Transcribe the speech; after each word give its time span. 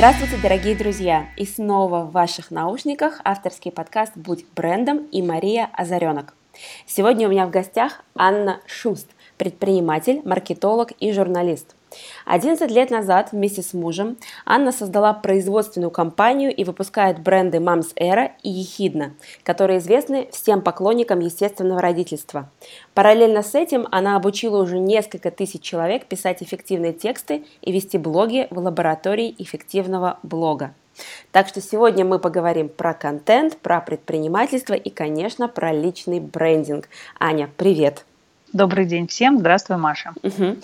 Здравствуйте, 0.00 0.38
дорогие 0.42 0.74
друзья! 0.74 1.28
И 1.36 1.44
снова 1.44 2.04
в 2.04 2.12
ваших 2.12 2.50
наушниках 2.50 3.20
авторский 3.22 3.70
подкаст 3.70 4.16
«Будь 4.16 4.46
брендом» 4.56 5.04
и 5.12 5.20
Мария 5.20 5.68
Озаренок. 5.74 6.32
Сегодня 6.86 7.28
у 7.28 7.30
меня 7.30 7.46
в 7.46 7.50
гостях 7.50 8.02
Анна 8.14 8.60
Шуст, 8.64 9.10
предприниматель, 9.36 10.22
маркетолог 10.24 10.92
и 11.00 11.12
журналист– 11.12 11.76
11 12.24 12.70
лет 12.70 12.90
назад 12.90 13.32
вместе 13.32 13.62
с 13.62 13.72
мужем 13.72 14.16
Анна 14.44 14.72
создала 14.72 15.12
производственную 15.12 15.90
компанию 15.90 16.54
и 16.54 16.64
выпускает 16.64 17.20
бренды 17.20 17.58
Moms 17.58 17.94
Era 17.96 18.30
и 18.42 18.50
Ехидна, 18.50 19.14
которые 19.42 19.78
известны 19.78 20.28
всем 20.32 20.62
поклонникам 20.62 21.20
естественного 21.20 21.80
родительства. 21.80 22.48
Параллельно 22.94 23.42
с 23.42 23.54
этим 23.54 23.86
она 23.90 24.16
обучила 24.16 24.62
уже 24.62 24.78
несколько 24.78 25.30
тысяч 25.30 25.62
человек 25.62 26.06
писать 26.06 26.42
эффективные 26.42 26.92
тексты 26.92 27.44
и 27.62 27.72
вести 27.72 27.98
блоги 27.98 28.46
в 28.50 28.58
лаборатории 28.58 29.34
эффективного 29.38 30.18
блога. 30.22 30.74
Так 31.32 31.48
что 31.48 31.60
сегодня 31.60 32.04
мы 32.04 32.18
поговорим 32.18 32.68
про 32.68 32.94
контент, 32.94 33.56
про 33.58 33.80
предпринимательство 33.80 34.74
и, 34.74 34.90
конечно, 34.90 35.48
про 35.48 35.72
личный 35.72 36.20
брендинг. 36.20 36.88
Аня, 37.18 37.48
привет! 37.56 38.04
Добрый 38.52 38.84
день 38.84 39.06
всем. 39.06 39.38
Здравствуй, 39.38 39.76
Маша. 39.76 40.12
Угу. 40.24 40.56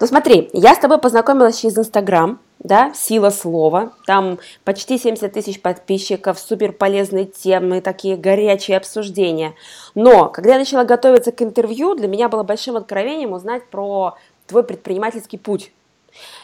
Ну 0.00 0.06
смотри, 0.06 0.50
я 0.52 0.74
с 0.74 0.78
тобой 0.78 0.98
познакомилась 0.98 1.58
через 1.58 1.78
Инстаграм, 1.78 2.38
да, 2.58 2.92
сила 2.92 3.30
слова, 3.30 3.92
там 4.06 4.38
почти 4.64 4.98
70 4.98 5.32
тысяч 5.32 5.62
подписчиков, 5.62 6.38
супер 6.38 6.72
полезные 6.72 7.24
темы, 7.24 7.80
такие 7.80 8.18
горячие 8.18 8.76
обсуждения. 8.76 9.54
Но 9.94 10.28
когда 10.28 10.52
я 10.52 10.58
начала 10.58 10.84
готовиться 10.84 11.32
к 11.32 11.40
интервью, 11.40 11.94
для 11.94 12.08
меня 12.08 12.28
было 12.28 12.42
большим 12.42 12.76
откровением 12.76 13.32
узнать 13.32 13.66
про 13.70 14.18
твой 14.46 14.62
предпринимательский 14.62 15.38
путь 15.38 15.72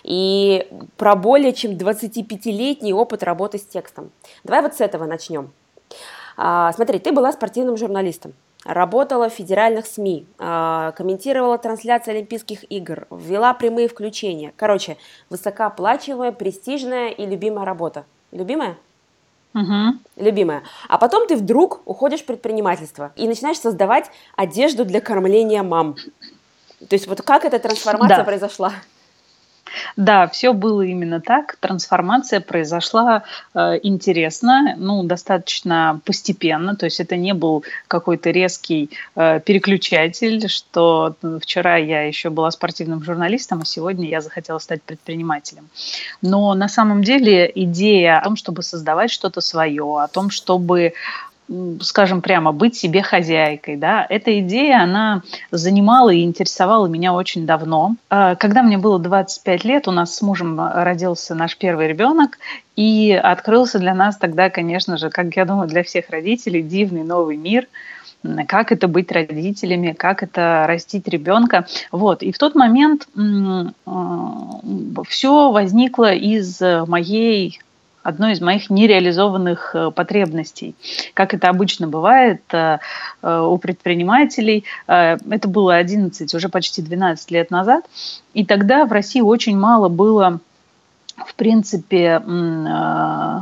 и 0.03 0.67
про 0.97 1.15
более 1.15 1.53
чем 1.53 1.73
25-летний 1.73 2.95
опыт 2.95 3.23
работы 3.23 3.59
с 3.59 3.67
текстом. 3.67 4.13
Давай 4.45 4.63
вот 4.63 4.75
с 4.75 4.81
этого 4.81 5.05
начнем. 5.05 5.53
А, 6.39 6.73
смотри, 6.73 7.01
ты 7.01 7.13
была 7.13 7.33
спортивным 7.33 7.77
журналистом 7.77 8.33
работала 8.67 9.29
в 9.29 9.33
федеральных 9.33 9.87
СМИ, 9.87 10.27
а, 10.39 10.93
комментировала 10.93 11.59
трансляции 11.59 12.13
Олимпийских 12.13 12.71
игр, 12.71 13.07
ввела 13.11 13.55
прямые 13.55 13.89
включения. 13.89 14.53
Короче, 14.57 14.97
высокооплачиваемая, 15.31 16.33
престижная 16.33 17.09
и 17.09 17.27
любимая 17.27 17.65
работа. 17.65 18.05
Любимая? 18.33 18.77
Угу. 19.55 19.99
Любимая. 20.17 20.63
А 20.89 20.99
потом 20.99 21.27
ты 21.27 21.37
вдруг 21.37 21.81
уходишь 21.87 22.21
в 22.21 22.27
предпринимательство 22.27 23.13
и 23.17 23.27
начинаешь 23.27 23.59
создавать 23.59 24.11
одежду 24.37 24.85
для 24.85 25.01
кормления 25.01 25.63
мам. 25.63 25.97
То 26.81 26.95
есть 26.95 27.07
вот 27.07 27.23
как 27.23 27.45
эта 27.45 27.59
трансформация 27.59 28.19
да. 28.19 28.25
произошла? 28.25 28.73
Да, 29.97 30.27
все 30.29 30.53
было 30.53 30.83
именно 30.83 31.21
так. 31.21 31.57
Трансформация 31.57 32.41
произошла 32.41 33.25
э, 33.55 33.79
интересно, 33.83 34.75
ну, 34.77 35.03
достаточно 35.03 36.01
постепенно. 36.05 36.77
То 36.77 36.87
есть 36.87 37.01
это 37.01 37.17
не 37.17 37.35
был 37.35 37.65
какой-то 37.89 38.31
резкий 38.31 38.91
э, 39.15 39.41
переключатель, 39.41 40.49
что 40.49 41.17
ну, 41.23 41.41
вчера 41.41 41.77
я 41.77 42.03
еще 42.03 42.31
была 42.31 42.51
спортивным 42.51 43.03
журналистом, 43.03 43.61
а 43.63 43.65
сегодня 43.65 44.09
я 44.09 44.21
захотела 44.21 44.59
стать 44.59 44.83
предпринимателем. 44.83 45.69
Но 46.23 46.55
на 46.55 46.69
самом 46.69 47.03
деле 47.03 47.51
идея 47.55 48.19
о 48.19 48.25
том, 48.25 48.37
чтобы 48.37 48.63
создавать 48.63 49.11
что-то 49.11 49.41
свое, 49.41 50.03
о 50.03 50.09
том, 50.09 50.31
чтобы 50.31 50.95
скажем 51.81 52.23
прямо, 52.23 52.53
быть 52.53 52.77
себе 52.77 53.03
хозяйкой. 53.03 53.77
Да? 53.77 54.07
Эта 54.09 54.41
идея, 54.41 54.83
она 54.83 55.23
занимала 55.51 56.11
и 56.11 56.23
интересовала 56.23 56.87
меня 56.87 57.13
очень 57.13 57.47
давно. 57.47 57.97
А, 58.11 58.35
когда 58.35 58.63
мне 58.63 58.79
было 58.79 58.99
25 58.99 59.65
лет, 59.65 59.89
у 59.89 59.93
нас 59.93 60.17
с 60.17 60.23
мужем 60.23 60.61
родился 60.61 61.35
наш 61.35 61.57
первый 61.57 61.89
ребенок, 61.89 62.39
и 62.75 63.13
открылся 63.13 63.79
для 63.79 63.95
нас 63.95 64.17
тогда, 64.17 64.51
конечно 64.51 64.99
же, 64.99 65.09
как 65.11 65.35
я 65.37 65.45
думаю, 65.45 65.69
для 65.69 65.83
всех 65.83 66.11
родителей, 66.11 66.63
дивный 66.63 67.05
новый 67.05 67.37
мир– 67.37 67.67
как 68.49 68.73
это 68.73 68.89
быть 68.89 69.13
родителями, 69.13 69.93
как 69.93 70.23
это 70.23 70.65
растить 70.69 71.07
ребенка. 71.09 71.67
Вот. 71.93 72.23
И 72.23 72.33
в 72.33 72.39
тот 72.39 72.55
момент 72.55 73.09
а, 73.17 74.61
все 75.09 75.51
возникло 75.51 76.13
из 76.13 76.61
моей 76.61 77.61
одной 78.07 78.33
из 78.33 78.41
моих 78.41 78.71
нереализованных 78.71 79.75
э, 79.75 79.91
потребностей. 79.91 80.75
Как 81.15 81.35
это 81.35 81.49
обычно 81.49 81.89
бывает 81.89 82.43
э, 82.53 82.79
э, 83.23 83.41
у 83.41 83.59
предпринимателей. 83.59 84.65
Это 84.87 85.49
было 85.49 85.75
11, 85.75 86.33
уже 86.35 86.49
почти 86.49 86.83
12 86.83 87.31
лет 87.31 87.51
назад. 87.51 87.85
И 88.35 88.45
тогда 88.45 88.85
в 88.85 88.93
России 88.93 89.21
очень 89.21 89.59
мало 89.59 89.89
было 89.89 90.41
в 91.17 91.35
принципе, 91.35 92.21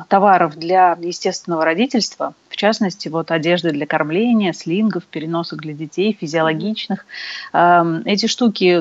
товаров 0.08 0.54
для 0.54 0.96
естественного 1.00 1.64
родительства, 1.64 2.32
в 2.48 2.54
частности, 2.54 3.08
вот 3.08 3.32
одежды 3.32 3.72
для 3.72 3.84
кормления, 3.84 4.52
слингов, 4.52 5.02
переносок 5.02 5.60
для 5.62 5.72
детей, 5.72 6.16
физиологичных. 6.18 7.04
Эм, 7.52 8.02
эти 8.04 8.26
штуки 8.26 8.80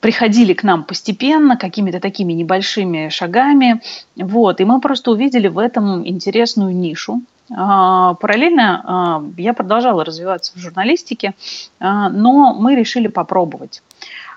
приходили 0.00 0.54
к 0.54 0.62
нам 0.62 0.84
постепенно, 0.84 1.56
какими-то 1.56 2.00
такими 2.00 2.32
небольшими 2.32 3.08
шагами. 3.10 3.82
Вот, 4.16 4.60
и 4.60 4.64
мы 4.64 4.80
просто 4.80 5.10
увидели 5.10 5.48
в 5.48 5.58
этом 5.58 6.06
интересную 6.06 6.74
нишу. 6.74 7.20
А, 7.54 8.14
параллельно 8.14 8.82
а, 8.84 9.24
я 9.36 9.52
продолжала 9.52 10.04
развиваться 10.04 10.52
в 10.54 10.58
журналистике, 10.58 11.34
а, 11.78 12.08
но 12.08 12.54
мы 12.54 12.74
решили 12.74 13.08
попробовать. 13.08 13.82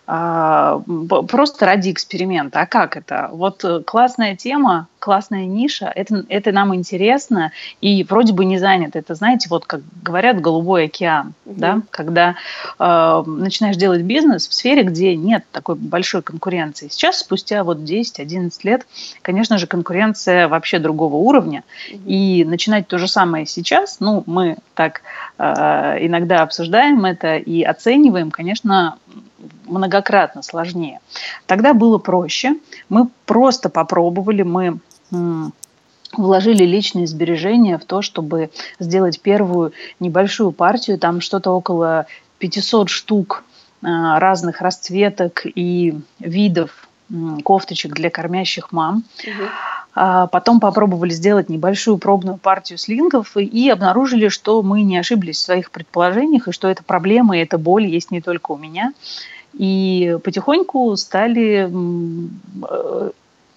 Просто 0.05 1.65
ради 1.65 1.89
эксперимента. 1.89 2.59
А 2.59 2.65
как 2.65 2.97
это? 2.97 3.29
Вот 3.31 3.63
э, 3.63 3.81
классная 3.83 4.35
тема, 4.35 4.89
классная 5.03 5.47
ниша, 5.47 5.91
это, 5.93 6.23
это 6.29 6.53
нам 6.53 6.73
интересно 6.73 7.51
и 7.81 8.05
вроде 8.05 8.31
бы 8.31 8.45
не 8.45 8.57
занято. 8.57 8.99
Это, 8.99 9.15
знаете, 9.15 9.49
вот 9.49 9.65
как 9.65 9.81
говорят, 10.01 10.39
голубой 10.39 10.85
океан, 10.85 11.33
угу. 11.45 11.59
да, 11.59 11.81
когда 11.89 12.35
э, 12.79 13.23
начинаешь 13.25 13.75
делать 13.75 14.03
бизнес 14.03 14.47
в 14.47 14.53
сфере, 14.53 14.83
где 14.83 15.17
нет 15.17 15.43
такой 15.51 15.75
большой 15.75 16.21
конкуренции. 16.21 16.87
Сейчас, 16.87 17.19
спустя 17.19 17.65
вот 17.65 17.79
10-11 17.79 18.51
лет, 18.63 18.87
конечно 19.21 19.57
же, 19.57 19.67
конкуренция 19.67 20.47
вообще 20.47 20.79
другого 20.79 21.17
уровня, 21.17 21.65
угу. 21.91 21.99
и 22.05 22.45
начинать 22.45 22.87
то 22.87 22.97
же 22.97 23.09
самое 23.09 23.45
сейчас, 23.45 23.97
ну, 23.99 24.23
мы 24.25 24.55
так 24.73 25.01
э, 25.37 25.43
иногда 25.99 26.43
обсуждаем 26.43 27.03
это 27.03 27.35
и 27.35 27.61
оцениваем, 27.61 28.31
конечно, 28.31 28.97
многократно 29.65 30.43
сложнее. 30.43 30.99
Тогда 31.45 31.73
было 31.73 31.97
проще. 31.97 32.55
Мы 32.87 33.09
просто 33.25 33.69
попробовали, 33.69 34.43
мы 34.43 34.79
вложили 36.15 36.63
личные 36.63 37.07
сбережения 37.07 37.77
в 37.77 37.85
то, 37.85 38.01
чтобы 38.01 38.49
сделать 38.79 39.19
первую 39.19 39.73
небольшую 39.99 40.51
партию, 40.51 40.99
там 40.99 41.21
что-то 41.21 41.51
около 41.51 42.05
500 42.39 42.89
штук 42.89 43.43
а, 43.81 44.19
разных 44.19 44.61
расцветок 44.61 45.45
и 45.45 45.95
видов 46.19 46.87
кофточек 47.43 47.93
для 47.93 48.09
кормящих 48.09 48.71
мам. 48.71 49.03
Угу. 49.19 50.29
Потом 50.31 50.59
попробовали 50.59 51.11
сделать 51.11 51.49
небольшую 51.49 51.99
пробную 51.99 52.37
партию 52.37 52.79
слингов 52.79 53.37
и 53.37 53.69
обнаружили, 53.69 54.29
что 54.29 54.63
мы 54.63 54.81
не 54.81 54.97
ошиблись 54.97 55.37
в 55.37 55.41
своих 55.41 55.69
предположениях, 55.69 56.47
и 56.47 56.51
что 56.51 56.67
эта 56.67 56.83
проблема 56.83 57.37
и 57.37 57.41
эта 57.41 57.59
боль 57.59 57.85
есть 57.85 58.09
не 58.09 58.19
только 58.19 58.53
у 58.53 58.57
меня. 58.57 58.93
И 59.53 60.17
потихоньку 60.23 60.95
стали 60.95 61.69
э, 61.69 63.11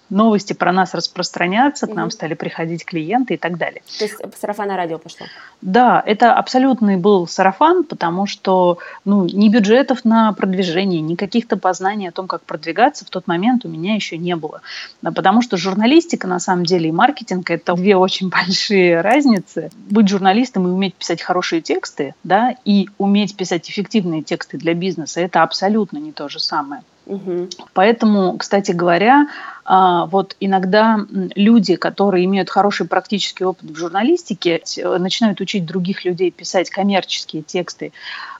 новости 0.09 0.53
про 0.53 0.71
нас 0.71 0.93
распространяться, 0.93 1.87
к 1.87 1.93
нам 1.93 2.11
стали 2.11 2.33
приходить 2.33 2.85
клиенты 2.85 3.35
и 3.35 3.37
так 3.37 3.57
далее. 3.57 3.81
То 3.97 4.05
есть 4.05 4.15
сарафанное 4.39 4.77
радио 4.77 4.97
пошло? 4.97 5.27
Да, 5.61 6.01
это 6.05 6.33
абсолютный 6.33 6.97
был 6.97 7.27
сарафан, 7.27 7.83
потому 7.83 8.25
что 8.25 8.79
ну, 9.05 9.25
ни 9.25 9.49
бюджетов 9.49 10.05
на 10.05 10.33
продвижение, 10.33 11.01
ни 11.01 11.15
каких-то 11.15 11.57
познаний 11.57 12.09
о 12.09 12.11
том, 12.11 12.27
как 12.27 12.41
продвигаться 12.41 13.05
в 13.05 13.09
тот 13.09 13.27
момент 13.27 13.65
у 13.65 13.69
меня 13.69 13.95
еще 13.95 14.17
не 14.17 14.35
было. 14.35 14.61
Потому 15.01 15.41
что 15.41 15.57
журналистика, 15.57 16.27
на 16.27 16.39
самом 16.39 16.65
деле, 16.65 16.89
и 16.89 16.91
маркетинг– 16.91 17.49
это 17.51 17.73
две 17.73 17.95
очень 17.95 18.29
большие 18.47 19.01
разницы. 19.01 19.69
Быть 19.89 20.07
журналистом 20.07 20.67
и 20.67 20.71
уметь 20.71 20.95
писать 20.95 21.21
хорошие 21.21 21.61
тексты, 21.61 22.15
да, 22.23 22.55
и 22.65 22.89
уметь 22.97 23.35
писать 23.35 23.69
эффективные 23.69 24.21
тексты 24.21 24.57
для 24.57 24.73
бизнеса– 24.73 25.21
это 25.21 25.43
абсолютно 25.43 25.97
не 25.97 26.11
то 26.11 26.29
же 26.29 26.39
самое. 26.39 26.83
Угу. 27.07 27.49
Поэтому, 27.73 28.37
кстати 28.37 28.71
говоря, 28.71 29.27
а, 29.56 29.56
вот 29.67 30.35
иногда 30.39 30.99
люди, 31.35 31.75
которые 31.75 32.25
имеют 32.25 32.49
хороший 32.49 32.87
практический 32.87 33.43
опыт 33.43 33.69
в 33.69 33.75
журналистике, 33.75 34.61
начинают 34.97 35.41
учить 35.41 35.65
других 35.65 36.05
людей 36.05 36.31
писать 36.31 36.69
коммерческие 36.69 37.43
тексты. 37.43 37.91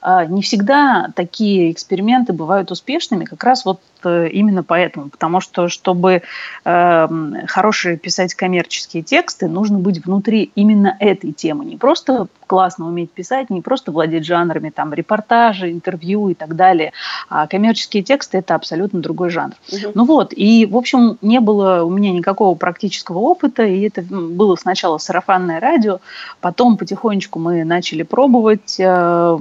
А, 0.02 0.26
не 0.26 0.42
всегда 0.42 1.10
такие 1.16 1.72
эксперименты 1.72 2.34
бывают 2.34 2.72
успешными, 2.72 3.26
как 3.26 3.44
раз 3.44 3.66
вот 3.66 3.82
э, 4.04 4.30
именно 4.30 4.64
поэтому. 4.64 5.10
Потому 5.10 5.42
что, 5.42 5.68
чтобы 5.68 6.22
эм, 6.64 7.36
хорошие 7.48 7.98
писать 7.98 8.34
коммерческие 8.34 9.04
тексты, 9.04 9.48
нужно 9.48 9.80
быть 9.80 10.06
внутри 10.06 10.52
именно 10.56 10.96
этой 11.00 11.34
темы. 11.34 11.66
Не 11.66 11.78
просто 11.78 12.28
классно 12.46 12.88
уметь 12.88 13.12
писать, 13.12 13.50
не 13.50 13.62
просто 13.62 13.92
владеть 13.92 14.26
жанрами, 14.26 14.70
там, 14.70 14.94
репортажи, 14.94 15.72
интервью 15.72 16.30
и 16.30 16.34
так 16.34 16.56
далее, 16.56 16.94
а 17.30 17.46
коммерческие 17.48 18.04
тексты– 18.04 18.38
это 18.40 18.56
абсолютно 18.56 19.02
другой 19.02 19.30
жанр. 19.30 19.56
Угу. 19.72 19.92
Ну 19.94 20.06
вот, 20.06 20.34
и, 20.34 20.66
в 20.66 20.78
общем, 20.78 21.17
не 21.22 21.40
было 21.40 21.84
у 21.84 21.90
меня 21.90 22.12
никакого 22.12 22.56
практического 22.56 23.20
опыта, 23.20 23.64
и 23.64 23.82
это 23.82 24.02
было 24.02 24.56
сначала 24.56 24.98
сарафанное 24.98 25.60
радио, 25.60 26.00
потом 26.42 26.78
потихонечку 26.78 27.40
мы 27.40 27.64
начали 27.64 28.04
пробовать 28.04 28.80
э, 28.80 29.38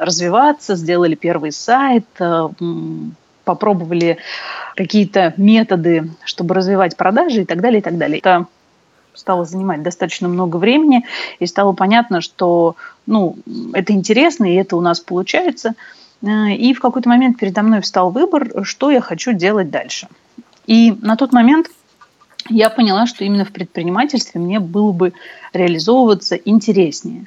развиваться, 0.00 0.76
сделали 0.76 1.14
первый 1.14 1.52
сайт, 1.52 2.06
э, 2.18 2.48
попробовали 3.44 4.18
какие-то 4.74 5.34
методы, 5.36 6.10
чтобы 6.24 6.54
развивать 6.54 6.96
продажи 6.96 7.42
и 7.42 7.44
так 7.44 7.60
далее, 7.60 7.80
и 7.80 7.82
так 7.82 7.98
далее. 7.98 8.18
Это 8.18 8.46
стало 9.12 9.44
занимать 9.44 9.82
достаточно 9.82 10.28
много 10.28 10.56
времени, 10.56 11.04
и 11.38 11.46
стало 11.46 11.72
понятно, 11.72 12.20
что 12.20 12.76
ну, 13.06 13.36
это 13.72 13.92
интересно, 13.92 14.52
и 14.52 14.56
это 14.56 14.76
у 14.76 14.80
нас 14.80 15.00
получается. 15.00 15.74
Э, 16.22 16.52
и 16.52 16.74
в 16.74 16.80
какой-то 16.80 17.08
момент 17.08 17.38
передо 17.38 17.62
мной 17.62 17.80
встал 17.80 18.10
выбор, 18.10 18.64
что 18.64 18.90
я 18.90 19.00
хочу 19.00 19.32
делать 19.32 19.70
дальше. 19.70 20.08
И 20.66 20.92
на 21.02 21.16
тот 21.16 21.32
момент 21.32 21.70
я 22.48 22.70
поняла, 22.70 23.06
что 23.06 23.24
именно 23.24 23.44
в 23.44 23.52
предпринимательстве 23.52 24.40
мне 24.40 24.60
было 24.60 24.92
бы 24.92 25.12
реализовываться 25.52 26.36
интереснее. 26.36 27.26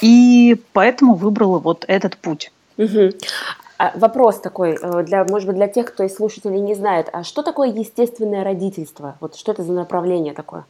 И 0.00 0.56
поэтому 0.72 1.14
выбрала 1.14 1.58
вот 1.58 1.84
этот 1.86 2.16
путь. 2.16 2.52
Угу. 2.78 3.10
Вопрос 3.94 4.40
такой, 4.40 4.78
э, 4.80 5.02
для, 5.04 5.24
может 5.24 5.48
быть, 5.48 5.56
для 5.56 5.68
тех, 5.68 5.86
кто 5.86 6.04
из 6.04 6.14
слушателей 6.14 6.60
не 6.60 6.74
знает, 6.74 7.08
а 7.12 7.24
что 7.24 7.42
такое 7.42 7.68
естественное 7.68 8.44
родительство? 8.44 9.16
Вот 9.20 9.36
что 9.36 9.52
это 9.52 9.64
за 9.64 9.72
направление 9.72 10.34
такое? 10.34 10.64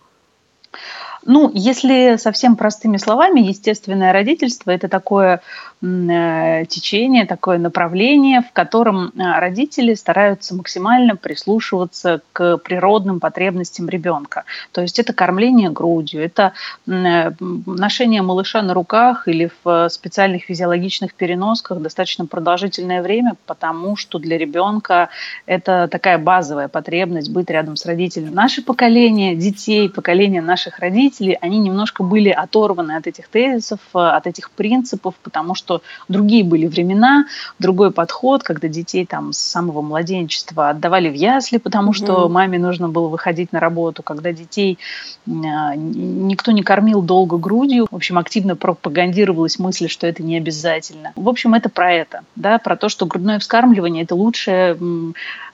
Ну, 1.25 1.51
если 1.55 2.17
совсем 2.17 2.57
простыми 2.57 2.97
словами, 2.97 3.41
естественное 3.41 4.13
родительство– 4.13 4.71
это 4.73 4.89
такое 4.89 5.41
э, 5.81 6.65
течение, 6.69 7.27
такое 7.27 7.59
направление, 7.59 8.41
в 8.41 8.53
котором 8.53 9.09
э, 9.09 9.39
родители 9.39 9.95
стараются 9.95 10.55
максимально 10.57 11.15
прислушиваться 11.15 12.23
к 12.33 12.59
природным 12.59 13.21
потребностям 13.21 13.89
ребенка. 13.89 14.45
То 14.73 14.81
есть 14.81 14.99
это 14.99 15.13
кормление 15.13 15.71
грудью, 15.71 16.25
это 16.25 16.55
э, 16.89 17.31
ношение 17.39 18.23
малыша 18.23 18.63
на 18.63 18.75
руках 18.75 19.29
или 19.29 19.51
в 19.63 19.89
специальных 19.91 20.45
физиологичных 20.45 21.15
переносках 21.15 21.81
достаточно 21.81 22.27
продолжительное 22.27 23.01
время, 23.01 23.37
потому 23.47 23.95
что 23.95 24.19
для 24.19 24.39
ребенка 24.39 25.09
это 25.47 25.87
такая 25.89 26.19
базовая 26.19 26.67
потребность 26.67 27.31
быть 27.31 27.49
рядом 27.49 27.77
с 27.77 27.87
родителем. 27.87 28.35
Наше 28.35 28.63
поколение 28.63 29.37
детей, 29.37 29.89
поколение 29.89 30.43
наших 30.43 30.81
родителей 30.81 31.12
родители, 31.13 31.39
они 31.41 31.59
немножко 31.59 32.03
были 32.03 32.31
оторваны 32.31 32.93
от 32.93 33.07
этих 33.07 33.29
тезисов, 33.29 33.81
э, 33.95 33.99
от 33.99 34.27
этих 34.27 34.51
принципов, 34.51 35.15
потому 35.23 35.55
что 35.55 35.83
другие 36.09 36.45
были 36.45 36.67
времена, 36.67 37.27
другой 37.59 37.91
подход, 37.91 38.43
когда 38.43 38.69
детей 38.69 39.07
там 39.07 39.33
с 39.33 39.39
самого 39.39 39.83
младенчества 39.83 40.71
отдавали 40.71 41.09
в 41.09 41.15
ясли, 41.15 41.59
потому 41.59 41.91
mm-hmm. 41.91 41.95
что 41.95 42.29
маме 42.29 42.59
нужно 42.59 42.89
было 42.89 43.09
выходить 43.09 43.53
на 43.53 43.61
работу, 43.61 44.03
когда 44.03 44.33
детей 44.33 44.79
э, 45.27 45.31
никто 45.77 46.53
не 46.53 46.63
кормил 46.63 47.03
долго 47.03 47.37
грудью, 47.37 47.87
в 47.91 47.97
общем, 47.97 48.19
активно 48.19 48.57
пропагандировалась 48.57 49.59
мысль, 49.59 49.89
что 49.89 50.07
это 50.07 50.23
не 50.23 50.37
обязательно. 50.37 51.13
В 51.17 51.29
общем, 51.29 51.55
это 51.55 51.69
про 51.69 51.93
это, 51.93 52.23
да, 52.37 52.59
про 52.59 52.77
то, 52.77 52.89
что 52.89 53.07
грудное 53.07 53.39
вскармливание– 53.39 54.05
это 54.05 54.15
лучшая, 54.15 54.77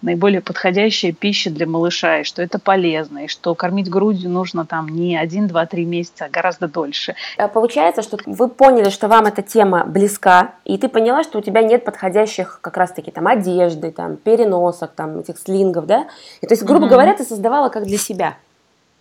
наиболее 0.02 0.40
подходящая 0.40 1.12
пища 1.12 1.50
для 1.50 1.66
малыша, 1.66 2.20
и 2.20 2.24
что 2.24 2.42
это 2.42 2.58
полезно, 2.58 3.24
и 3.24 3.28
что 3.28 3.54
кормить 3.54 3.90
грудью 3.90 4.30
нужно 4.30 4.64
там 4.64 4.88
не 4.88 5.16
один 5.16 5.46
два-три 5.46 5.84
месяца, 5.84 6.26
а 6.26 6.28
гораздо 6.28 6.68
дольше. 6.68 7.14
А 7.36 7.48
получается, 7.48 8.02
что 8.02 8.18
вы 8.26 8.48
поняли, 8.48 8.90
что 8.90 9.08
вам 9.08 9.26
эта 9.26 9.42
тема 9.42 9.84
близка, 9.84 10.54
и 10.64 10.78
ты 10.78 10.88
поняла, 10.88 11.22
что 11.24 11.38
у 11.38 11.42
тебя 11.42 11.62
нет 11.62 11.84
подходящих 11.84 12.60
как 12.60 12.76
раз-таки 12.76 13.10
там 13.10 13.26
одежды, 13.26 13.90
там 13.90 14.16
переносок, 14.16 14.92
там 14.94 15.18
этих 15.18 15.38
слингов, 15.38 15.86
да? 15.86 16.08
И 16.40 16.46
то 16.46 16.54
есть, 16.54 16.64
грубо 16.64 16.84
угу. 16.84 16.90
говоря, 16.90 17.14
ты 17.14 17.24
создавала 17.24 17.68
как 17.68 17.84
для 17.84 17.98
себя. 17.98 18.36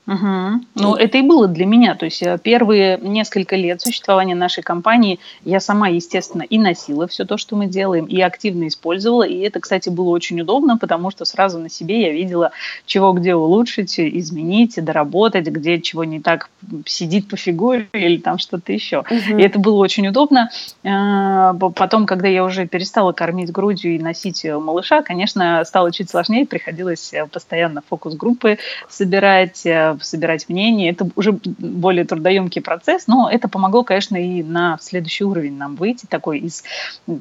Угу. 0.07 0.61
Ну, 0.75 0.95
это 0.95 1.17
и 1.17 1.21
было 1.21 1.49
для 1.49 1.65
меня. 1.65 1.93
То 1.95 2.05
есть 2.05 2.23
э, 2.23 2.37
первые 2.41 2.97
несколько 2.97 3.57
лет 3.57 3.81
существования 3.81 4.35
нашей 4.35 4.63
компании 4.63 5.19
я 5.43 5.59
сама, 5.59 5.89
естественно, 5.89 6.43
и 6.43 6.57
носила 6.57 7.07
все 7.07 7.25
то, 7.25 7.37
что 7.37 7.57
мы 7.57 7.67
делаем, 7.67 8.05
и 8.05 8.21
активно 8.21 8.69
использовала. 8.69 9.23
И 9.23 9.37
это, 9.39 9.59
кстати, 9.59 9.89
было 9.89 10.09
очень 10.09 10.39
удобно, 10.39 10.77
потому 10.77 11.11
что 11.11 11.25
сразу 11.25 11.59
на 11.59 11.69
себе 11.69 12.03
я 12.03 12.13
видела, 12.13 12.51
чего 12.85 13.11
где 13.11 13.35
улучшить, 13.35 13.99
изменить, 13.99 14.81
доработать, 14.81 15.47
где 15.47 15.81
чего 15.81 16.05
не 16.05 16.21
так 16.21 16.49
сидит 16.85 17.27
по 17.27 17.35
фигуре 17.35 17.89
или 17.91 18.17
там 18.17 18.37
что-то 18.37 18.71
еще. 18.71 18.99
Угу. 18.99 19.37
И 19.37 19.41
это 19.41 19.59
было 19.59 19.75
очень 19.75 20.07
удобно. 20.07 20.49
Э, 20.83 21.51
потом, 21.75 22.05
когда 22.05 22.29
я 22.29 22.45
уже 22.45 22.65
перестала 22.65 23.11
кормить 23.11 23.51
грудью 23.51 23.95
и 23.95 23.99
носить 23.99 24.45
малыша, 24.45 25.01
конечно, 25.01 25.65
стало 25.65 25.91
чуть 25.91 26.09
сложнее. 26.09 26.45
Приходилось 26.45 27.13
э, 27.13 27.25
постоянно 27.25 27.83
фокус-группы 27.89 28.57
собирать, 28.87 29.67
собирать 30.01 30.49
мнение. 30.49 30.91
Это 30.91 31.09
уже 31.15 31.31
более 31.31 32.05
трудоемкий 32.05 32.61
процесс, 32.61 33.07
но 33.07 33.29
это 33.29 33.47
помогло, 33.47 33.83
конечно, 33.83 34.15
и 34.15 34.43
на 34.43 34.77
следующий 34.81 35.23
уровень 35.23 35.57
нам 35.57 35.75
выйти 35.75 36.05
такой 36.05 36.39
из 36.39 36.63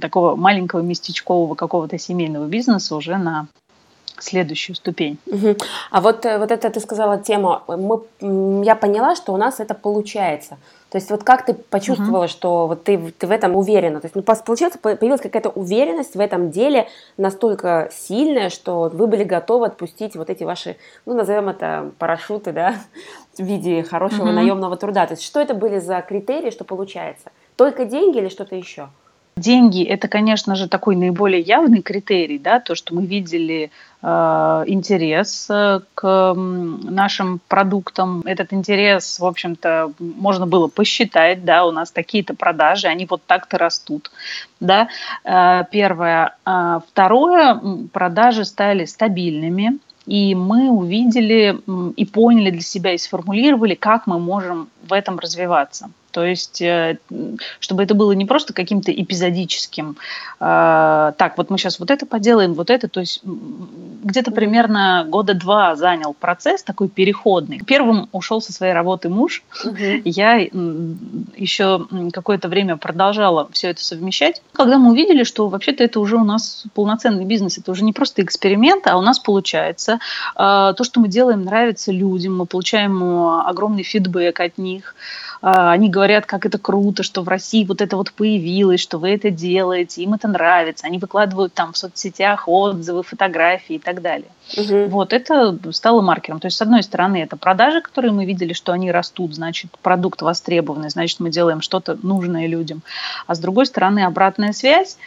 такого 0.01 0.37
маленького 0.37 0.81
местечкового 0.81 1.55
какого-то 1.55 1.99
семейного 1.99 2.47
бизнеса 2.47 2.97
уже 2.97 3.17
на 3.17 3.49
следующую 4.19 4.77
ступень. 4.77 5.19
Угу. 5.27 5.57
А 5.91 6.01
вот, 6.01 6.25
э, 6.25 6.39
вот 6.39 6.51
это 6.51 6.71
ты 6.71 6.81
сказала 6.81 7.19
тему, 7.19 7.61
мы, 7.69 8.65
я 8.65 8.75
поняла, 8.75 9.15
что 9.15 9.33
у 9.33 9.37
нас 9.37 9.61
это 9.61 9.75
получается. 9.75 10.57
То 10.97 10.99
есть 10.99 11.11
вот 11.11 11.25
как 11.25 11.45
ты 11.45 11.53
почувствовала, 11.53 12.23
угу. 12.25 12.29
что 12.29 12.67
вот 12.69 12.85
ты, 12.85 13.13
ты 13.19 13.27
в 13.27 13.31
этом 13.31 13.55
уверена? 13.55 14.01
То 14.01 14.07
есть, 14.07 14.15
ну, 14.15 14.23
получается, 14.23 14.79
появилась 14.79 15.21
какая-то 15.21 15.51
уверенность 15.51 16.17
в 16.17 16.21
этом 16.21 16.51
деле 16.51 16.89
настолько 17.19 17.91
сильная, 17.93 18.49
что 18.49 18.91
вы 18.91 19.07
были 19.07 19.23
готовы 19.23 19.67
отпустить 19.67 20.17
вот 20.17 20.31
эти 20.31 20.45
ваши, 20.45 20.79
ну, 21.05 21.13
назовем 21.13 21.51
это 21.51 21.91
парашюты, 21.99 22.53
да, 22.53 22.77
в 23.37 23.43
виде 23.43 23.83
хорошего 23.83 24.29
угу. 24.29 24.33
наемного 24.33 24.79
труда. 24.79 25.07
То 25.07 25.13
есть 25.13 25.23
что 25.23 25.39
это 25.39 25.53
были 25.53 25.81
за 25.81 26.01
критерии, 26.01 26.51
что 26.51 26.65
получается? 26.65 27.31
Только 27.57 27.85
деньги 27.85 28.17
или 28.17 28.31
что-то 28.31 28.57
еще? 28.57 28.89
Деньги– 29.39 29.83
это, 29.85 30.09
конечно 30.09 30.57
же, 30.57 30.67
такой 30.67 30.97
наиболее 30.97 31.43
явный 31.43 31.83
критерий, 31.83 32.39
да, 32.39 32.59
то, 32.59 32.75
что 32.75 32.95
мы 32.95 33.05
видели 33.05 33.71
э, 34.01 34.07
интерес 34.67 35.49
э, 35.51 35.81
к 35.95 36.35
нашим 36.35 37.43
продуктам. 37.47 38.23
Этот 38.25 38.55
интерес, 38.55 39.21
в 39.21 39.27
общем-то, 39.27 39.93
можно 39.99 40.47
было 40.47 40.69
посчитать, 40.69 41.45
да, 41.45 41.67
у 41.67 41.71
нас 41.71 41.91
такие-то 41.91 42.35
продажи, 42.35 42.87
они 42.87 43.05
вот 43.05 43.21
так-то 43.27 43.59
растут, 43.59 44.11
да, 44.61 44.89
э, 45.23 45.65
первое. 45.71 46.35
А 46.47 46.81
второе, 46.89 47.61
продажи 47.93 48.47
стали 48.47 48.87
стабильными, 48.87 49.79
и 50.07 50.35
мы 50.35 50.71
увидели 50.71 51.59
и 51.97 52.07
поняли 52.07 52.53
для 52.53 52.63
себя 52.63 52.95
и 52.95 52.99
сформулировали, 52.99 53.75
как 53.75 54.07
мы 54.07 54.19
можем 54.19 54.71
в 54.89 54.95
этом 54.95 55.19
развиваться. 55.19 55.91
То 56.17 56.25
есть, 56.25 56.63
э, 56.63 56.97
чтобы 57.61 57.83
это 57.83 57.95
было 57.95 58.13
не 58.13 58.25
просто 58.25 58.55
каким-то 58.55 58.91
эпизодическим, 58.91 59.99
э, 60.41 61.13
так, 61.19 61.35
вот 61.37 61.51
мы 61.51 61.59
сейчас 61.59 61.79
вот 61.79 61.91
это 61.91 62.07
поделаем, 62.07 62.55
вот 62.55 62.71
это, 62.71 62.89
то 62.89 63.01
есть 63.01 63.21
где-то 63.23 64.31
примерно 64.31 65.05
года 65.07 65.35
два 65.35 65.77
занял 65.77 66.15
процесс 66.15 66.63
такой 66.63 66.89
переходный. 66.89 67.61
Первым 67.67 68.09
ушел 68.13 68.41
со 68.41 68.55
своей 68.55 68.73
работы 68.73 69.11
муж, 69.11 69.43
угу. 69.63 69.77
я 69.77 70.37
еще 70.37 71.87
какое-то 72.15 72.49
время 72.49 72.79
продолжала 72.79 73.47
все 73.53 73.69
это 73.69 73.85
совмещать. 73.85 74.41
Когда 74.55 74.79
мы 74.79 74.93
увидели, 74.93 75.23
что 75.23 75.49
вообще-то 75.49 75.85
это 75.85 76.01
уже 76.01 76.17
у 76.17 76.25
нас 76.25 76.65
полноценный 76.73 77.27
бизнес, 77.27 77.59
это 77.59 77.71
уже 77.71 77.85
не 77.85 77.93
просто 77.93 78.23
эксперимент, 78.23 78.87
а 78.87 78.97
у 78.97 79.03
нас 79.03 79.19
получается. 79.19 79.99
Э, 80.35 80.73
то, 80.75 80.83
что 80.83 80.99
мы 80.99 81.09
делаем, 81.09 81.43
нравится 81.43 81.93
людям, 81.93 82.39
мы 82.39 82.47
получаем 82.47 83.03
огромный 83.47 83.83
фидбэк 83.83 84.41
от 84.41 84.57
них. 84.57 84.95
А, 85.49 85.71
они 85.71 85.89
говорят, 85.89 86.27
как 86.27 86.45
это 86.45 86.59
круто, 86.59 87.05
что 87.05 87.23
в 87.23 87.29
России 87.29 87.65
вот 87.65 87.81
это 87.81 87.97
вот 87.97 88.11
появилось, 88.11 88.81
что 88.81 88.99
вы 88.99 89.11
это 89.11 89.31
делаете, 89.31 90.03
им 90.03 90.15
это 90.15 90.27
нравится. 90.27 90.89
Они 90.89 90.99
выкладывают 90.99 91.55
там 91.55 91.73
в 91.73 91.79
соцсетях 91.79 92.49
отзывы, 92.49 93.05
фотографии 93.05 93.77
и 93.77 93.79
так 93.79 94.03
далее. 94.03 94.27
Угу. 94.57 94.87
Вот 94.89 95.13
это 95.13 95.57
стало 95.71 96.03
маркером. 96.03 96.41
То 96.41 96.49
есть, 96.49 96.57
с 96.57 96.63
одной 96.63 96.83
стороны, 96.83 97.23
это 97.23 97.37
продажи, 97.37 97.81
которые 97.81 98.11
мы 98.11 98.25
видели, 98.25 98.55
что 98.55 98.73
они 98.73 98.91
растут, 98.91 99.37
значит, 99.37 99.71
продукт 99.83 100.21
востребованный, 100.21 100.91
значит, 100.91 101.21
мы 101.21 101.31
делаем 101.31 101.61
что-то 101.61 101.97
нужное 102.03 102.49
людям. 102.49 102.83
А 103.29 103.37
с 103.37 103.39
другой 103.39 103.67
стороны, 103.67 104.01
обратная 104.01 104.53
связь 104.53 104.99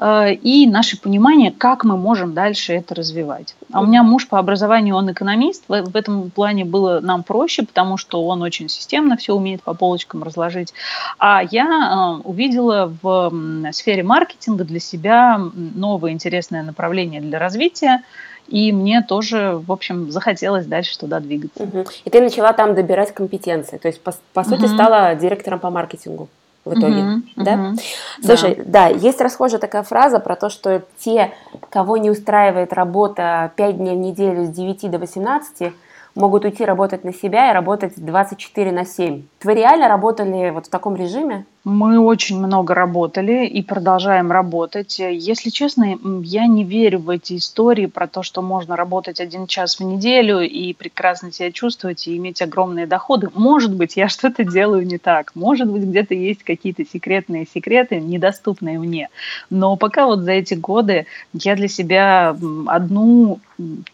и 0.00 0.68
наше 0.70 1.00
понимание, 1.00 1.50
как 1.50 1.84
мы 1.84 1.96
можем 1.96 2.32
дальше 2.32 2.74
это 2.74 2.94
развивать. 2.94 3.56
А 3.72 3.80
у 3.80 3.86
меня 3.86 4.02
муж 4.02 4.28
по 4.28 4.38
образованию, 4.38 4.94
он 4.94 5.10
экономист, 5.10 5.64
в, 5.66 5.96
этом 5.96 6.30
плане 6.30 6.64
было 6.64 7.00
нам 7.00 7.24
проще, 7.24 7.64
потому 7.64 7.96
что 7.96 8.24
он 8.24 8.42
очень 8.42 8.68
системно 8.68 9.16
все 9.16 9.34
умеет 9.34 9.62
по 9.62 9.74
полочкам 9.74 10.22
разложить. 10.22 10.72
А 11.18 11.42
я 11.50 12.20
э, 12.22 12.28
увидела 12.28 12.92
в 13.02 13.32
э, 13.32 13.72
сфере 13.72 14.02
маркетинга 14.02 14.64
для 14.64 14.80
себя 14.80 15.40
новое 15.54 16.12
интересное 16.12 16.62
направление 16.62 17.20
для 17.20 17.38
развития, 17.38 18.04
и 18.46 18.72
мне 18.72 19.02
тоже, 19.02 19.60
в 19.66 19.70
общем, 19.72 20.10
захотелось 20.10 20.66
дальше 20.66 20.98
туда 20.98 21.20
двигаться. 21.20 21.64
Угу. 21.64 21.84
И 22.04 22.10
ты 22.10 22.20
начала 22.20 22.52
там 22.52 22.74
добирать 22.74 23.12
компетенции, 23.12 23.76
то 23.78 23.88
есть, 23.88 24.00
по, 24.00 24.14
по 24.32 24.44
сути, 24.44 24.64
угу. 24.64 24.68
стала 24.68 25.14
директором 25.14 25.58
по 25.58 25.70
маркетингу. 25.70 26.28
В 26.68 26.78
итоге, 26.78 27.00
угу, 27.00 27.22
да? 27.36 27.54
Угу. 27.54 27.78
Слушай, 28.22 28.54
да. 28.56 28.64
да, 28.64 28.86
есть 28.88 29.20
расхожая 29.20 29.60
такая 29.60 29.82
фраза 29.82 30.20
про 30.20 30.36
то, 30.36 30.50
что 30.50 30.82
те, 30.98 31.32
кого 31.70 31.96
не 31.96 32.10
устраивает 32.10 32.72
работа 32.72 33.52
5 33.56 33.76
дней 33.78 33.96
в 33.96 33.98
неделю 33.98 34.44
с 34.44 34.48
9 34.48 34.90
до 34.90 34.98
18, 34.98 35.72
могут 36.14 36.44
уйти 36.44 36.64
работать 36.64 37.04
на 37.04 37.14
себя 37.14 37.50
и 37.50 37.54
работать 37.54 37.94
24 37.96 38.72
на 38.72 38.84
7. 38.84 39.22
Вы 39.42 39.54
реально 39.54 39.88
работали 39.88 40.50
вот 40.50 40.66
в 40.66 40.70
таком 40.70 40.96
режиме? 40.96 41.46
Мы 41.68 42.00
очень 42.00 42.38
много 42.38 42.72
работали 42.72 43.46
и 43.46 43.62
продолжаем 43.62 44.32
работать. 44.32 44.98
Если 44.98 45.50
честно, 45.50 45.98
я 46.22 46.46
не 46.46 46.64
верю 46.64 47.00
в 47.00 47.10
эти 47.10 47.36
истории 47.36 47.84
про 47.84 48.06
то, 48.06 48.22
что 48.22 48.40
можно 48.40 48.74
работать 48.74 49.20
один 49.20 49.46
час 49.46 49.78
в 49.78 49.84
неделю 49.84 50.40
и 50.40 50.72
прекрасно 50.72 51.30
себя 51.30 51.52
чувствовать 51.52 52.08
и 52.08 52.16
иметь 52.16 52.40
огромные 52.40 52.86
доходы. 52.86 53.28
Может 53.34 53.74
быть, 53.74 53.98
я 53.98 54.08
что-то 54.08 54.44
делаю 54.44 54.86
не 54.86 54.96
так. 54.96 55.32
Может 55.34 55.70
быть, 55.70 55.82
где-то 55.82 56.14
есть 56.14 56.42
какие-то 56.42 56.86
секретные 56.86 57.46
секреты, 57.46 58.00
недоступные 58.00 58.78
мне. 58.78 59.10
Но 59.50 59.76
пока 59.76 60.06
вот 60.06 60.20
за 60.20 60.32
эти 60.32 60.54
годы 60.54 61.04
я 61.34 61.54
для 61.54 61.68
себя 61.68 62.34
одну 62.66 63.40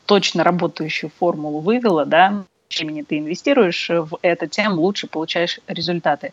точно 0.07 0.45
работающую 0.45 1.11
формулу 1.19 1.59
вывела, 1.59 2.07
да, 2.07 2.45
времени 2.71 3.03
ты 3.03 3.19
инвестируешь 3.19 3.91
в 3.91 4.19
это, 4.23 4.47
тем 4.47 4.75
лучше 4.75 5.09
получаешь 5.09 5.59
результаты. 5.67 6.33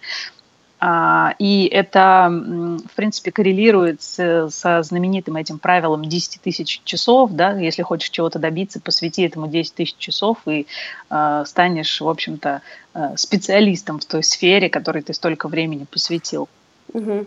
А, 0.84 1.36
и 1.38 1.68
это, 1.72 2.28
в 2.32 2.96
принципе, 2.96 3.32
коррелирует 3.32 4.02
с, 4.02 4.50
со 4.50 4.82
знаменитым 4.82 5.36
этим 5.36 5.60
правилом 5.60 6.04
10 6.04 6.42
тысяч 6.42 6.82
часов. 6.84 7.32
Да? 7.34 7.52
Если 7.52 7.84
хочешь 7.84 8.10
чего-то 8.10 8.40
добиться, 8.40 8.82
посвяти 8.82 9.22
этому 9.22 9.48
10 9.48 9.76
тысяч 9.76 9.96
часов 9.98 10.40
и 10.48 10.66
э, 11.12 11.44
станешь, 11.46 12.02
в 12.02 12.10
общем-то, 12.10 12.64
э, 12.96 13.16
специалистом 13.16 14.00
в 14.00 14.06
той 14.06 14.24
сфере, 14.24 14.70
которой 14.70 15.04
ты 15.04 15.14
столько 15.14 15.48
времени 15.48 15.86
посвятил. 15.86 16.50
Угу. 16.94 17.26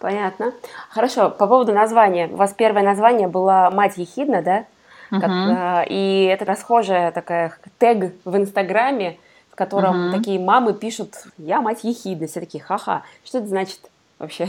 Понятно. 0.00 0.52
Хорошо, 0.90 1.30
по 1.30 1.46
поводу 1.46 1.72
названия. 1.72 2.26
У 2.26 2.34
вас 2.34 2.52
первое 2.52 2.82
название 2.82 3.28
было 3.28 3.70
«Мать 3.72 3.96
Ехидна», 3.96 4.42
да? 4.42 4.64
Как, 5.10 5.22
uh 5.22 5.86
и 5.88 6.24
это 6.24 6.44
расхожая 6.44 7.12
такая 7.12 7.56
тег 7.78 8.12
в 8.26 8.36
Инстаграме, 8.36 9.18
котором 9.58 10.10
uh 10.10 10.12
такие 10.16 10.38
мамы 10.38 10.72
пишут 10.72 11.14
«Я 11.36 11.60
мать 11.60 11.80
Ехидна». 11.82 12.28
Все 12.28 12.40
такие 12.40 12.62
«Ха-ха». 12.62 13.02
Что 13.24 13.38
это 13.38 13.48
значит 13.48 13.80
вообще? 14.18 14.48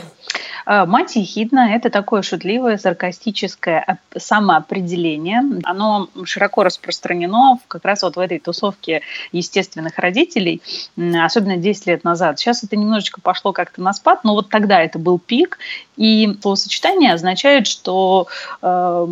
А, 0.65 0.85
мать 0.85 1.15
ехидна– 1.15 1.73
это 1.75 1.89
такое 1.89 2.21
шутливое, 2.21 2.77
саркастическое 2.77 3.99
самоопределение. 4.15 5.41
Оно 5.63 6.09
широко 6.25 6.63
распространено 6.63 7.59
как 7.67 7.85
раз 7.85 8.03
вот 8.03 8.15
в 8.15 8.19
этой 8.19 8.39
тусовке 8.39 9.01
естественных 9.31 9.97
родителей, 9.97 10.61
особенно 10.97 11.57
10 11.57 11.87
лет 11.87 12.03
назад. 12.03 12.39
Сейчас 12.39 12.63
это 12.63 12.75
немножечко 12.75 13.21
пошло 13.21 13.51
как-то 13.51 13.81
на 13.81 13.93
спад, 13.93 14.23
но 14.23 14.33
вот 14.33 14.49
тогда 14.49 14.81
это 14.81 14.99
был 14.99 15.17
пик, 15.19 15.57
и 15.97 16.37
словосочетание 16.41 17.13
означает, 17.13 17.67
что 17.67 18.27
э, 18.61 19.07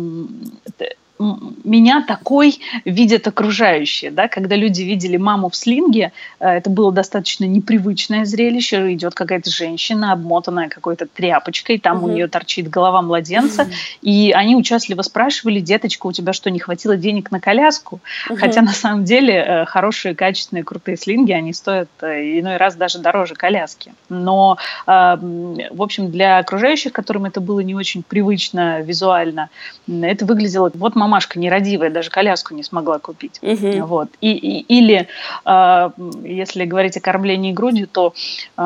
меня 1.18 2.04
такой 2.06 2.60
видят 2.84 3.26
окружающие. 3.26 4.10
Да? 4.10 4.28
Когда 4.28 4.56
люди 4.56 4.82
видели 4.82 5.16
маму 5.16 5.48
в 5.48 5.56
слинге, 5.56 6.12
э, 6.38 6.48
это 6.48 6.70
было 6.70 6.92
достаточно 6.92 7.44
непривычное 7.44 8.24
зрелище. 8.24 8.92
Идет 8.92 9.14
какая-то 9.14 9.50
женщина, 9.50 10.12
обмотанная 10.12 10.68
какой-то 10.68 11.06
тряпочкой, 11.06 11.78
там 11.78 11.98
угу. 11.98 12.06
у 12.06 12.12
нее 12.12 12.28
торчит 12.28 12.68
голова 12.68 13.02
младенца, 13.02 13.62
угу. 13.62 13.70
и 14.02 14.32
они 14.34 14.56
участливо 14.56 15.02
спрашивали, 15.02 15.60
деточка, 15.60 16.06
у 16.06 16.12
тебя 16.12 16.32
что, 16.32 16.50
не 16.50 16.60
хватило 16.60 16.96
денег 16.96 17.30
на 17.30 17.40
коляску? 17.40 18.00
Угу. 18.30 18.38
Хотя 18.38 18.62
на 18.62 18.72
самом 18.72 19.04
деле 19.04 19.34
э, 19.34 19.64
хорошие, 19.64 20.14
качественные, 20.14 20.64
крутые 20.64 20.96
слинги, 20.96 21.32
они 21.32 21.52
стоят 21.52 21.88
э, 22.00 22.38
иной 22.38 22.56
раз 22.58 22.76
даже 22.76 22.98
дороже 22.98 23.34
коляски. 23.34 23.92
Но, 24.08 24.58
в 24.86 25.82
общем, 25.82 26.10
для 26.10 26.38
окружающих, 26.38 26.92
которым 26.92 27.24
это 27.24 27.40
было 27.40 27.60
не 27.60 27.74
очень 27.74 28.02
привычно 28.02 28.80
визуально, 28.80 29.50
это 29.88 30.24
выглядело... 30.24 30.70
Вот 30.74 30.94
мама 30.94 31.07
мамашка 31.08 31.38
нерадивая, 31.38 31.90
даже 31.90 32.10
коляску 32.10 32.54
не 32.54 32.62
смогла 32.62 32.98
купить. 32.98 33.38
Угу. 33.42 33.86
Вот. 33.86 34.08
И, 34.20 34.32
и, 34.32 34.60
или, 34.60 35.08
э, 35.44 35.90
если 36.24 36.64
говорить 36.64 36.96
о 36.96 37.00
кормлении 37.00 37.52
грудью, 37.52 37.88
то 37.88 38.12
э, 38.56 38.62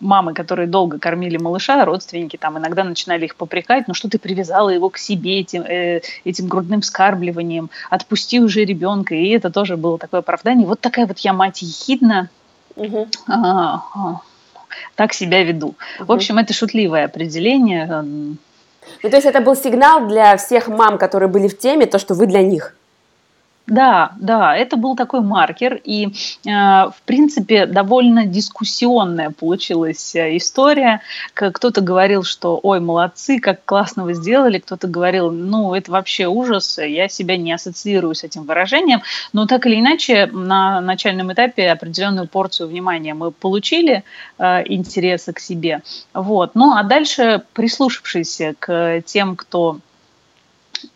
мамы, 0.00 0.34
которые 0.34 0.68
долго 0.68 0.98
кормили 0.98 1.36
малыша, 1.36 1.84
родственники 1.84 2.36
там 2.36 2.58
иногда 2.58 2.84
начинали 2.84 3.24
их 3.24 3.36
попрекать, 3.36 3.88
ну 3.88 3.94
что 3.94 4.08
ты 4.08 4.18
привязала 4.18 4.68
его 4.68 4.88
к 4.90 4.98
себе 4.98 5.40
этим, 5.40 5.62
э, 5.62 6.02
этим 6.24 6.46
грудным 6.46 6.80
вскармливанием, 6.80 7.70
отпусти 7.90 8.40
уже 8.40 8.64
ребенка, 8.64 9.14
и 9.14 9.28
это 9.30 9.50
тоже 9.50 9.76
было 9.76 9.98
такое 9.98 10.20
оправдание. 10.20 10.66
Вот 10.66 10.80
такая 10.80 11.06
вот 11.06 11.18
я 11.18 11.32
мать 11.32 11.62
ехидна, 11.62 12.30
угу. 12.76 13.08
а, 13.26 13.82
а, 13.94 14.20
так 14.94 15.12
себя 15.12 15.42
веду. 15.42 15.74
Угу. 15.98 16.06
В 16.06 16.12
общем, 16.12 16.38
это 16.38 16.54
шутливое 16.54 17.06
определение. 17.06 18.36
Ну, 19.02 19.10
то 19.10 19.16
есть 19.16 19.26
это 19.26 19.40
был 19.40 19.56
сигнал 19.56 20.06
для 20.06 20.36
всех 20.36 20.68
мам, 20.68 20.98
которые 20.98 21.28
были 21.28 21.48
в 21.48 21.58
теме, 21.58 21.86
то, 21.86 21.98
что 21.98 22.14
вы 22.14 22.26
для 22.26 22.42
них. 22.42 22.74
Да, 23.66 24.12
да, 24.20 24.54
это 24.54 24.76
был 24.76 24.94
такой 24.94 25.22
маркер, 25.22 25.80
и, 25.82 26.08
э, 26.08 26.10
в 26.50 26.96
принципе, 27.06 27.64
довольно 27.64 28.26
дискуссионная 28.26 29.30
получилась 29.30 30.14
э, 30.14 30.36
история. 30.36 31.00
Кто-то 31.32 31.80
говорил, 31.80 32.24
что, 32.24 32.60
ой, 32.62 32.80
молодцы, 32.80 33.40
как 33.40 33.64
классно 33.64 34.04
вы 34.04 34.12
сделали, 34.12 34.58
кто-то 34.58 34.86
говорил, 34.86 35.30
ну, 35.30 35.74
это 35.74 35.90
вообще 35.92 36.26
ужас, 36.26 36.76
я 36.76 37.08
себя 37.08 37.38
не 37.38 37.54
ассоциирую 37.54 38.14
с 38.14 38.22
этим 38.22 38.42
выражением, 38.42 39.00
но 39.32 39.46
так 39.46 39.64
или 39.64 39.80
иначе, 39.80 40.26
на 40.26 40.82
начальном 40.82 41.32
этапе 41.32 41.70
определенную 41.70 42.28
порцию 42.28 42.68
внимания 42.68 43.14
мы 43.14 43.30
получили, 43.30 44.04
э, 44.38 44.62
интереса 44.66 45.32
к 45.32 45.40
себе, 45.40 45.80
вот. 46.12 46.54
Ну, 46.54 46.76
а 46.76 46.82
дальше, 46.82 47.42
прислушавшись 47.54 48.42
к 48.58 49.00
тем, 49.06 49.36
кто 49.36 49.78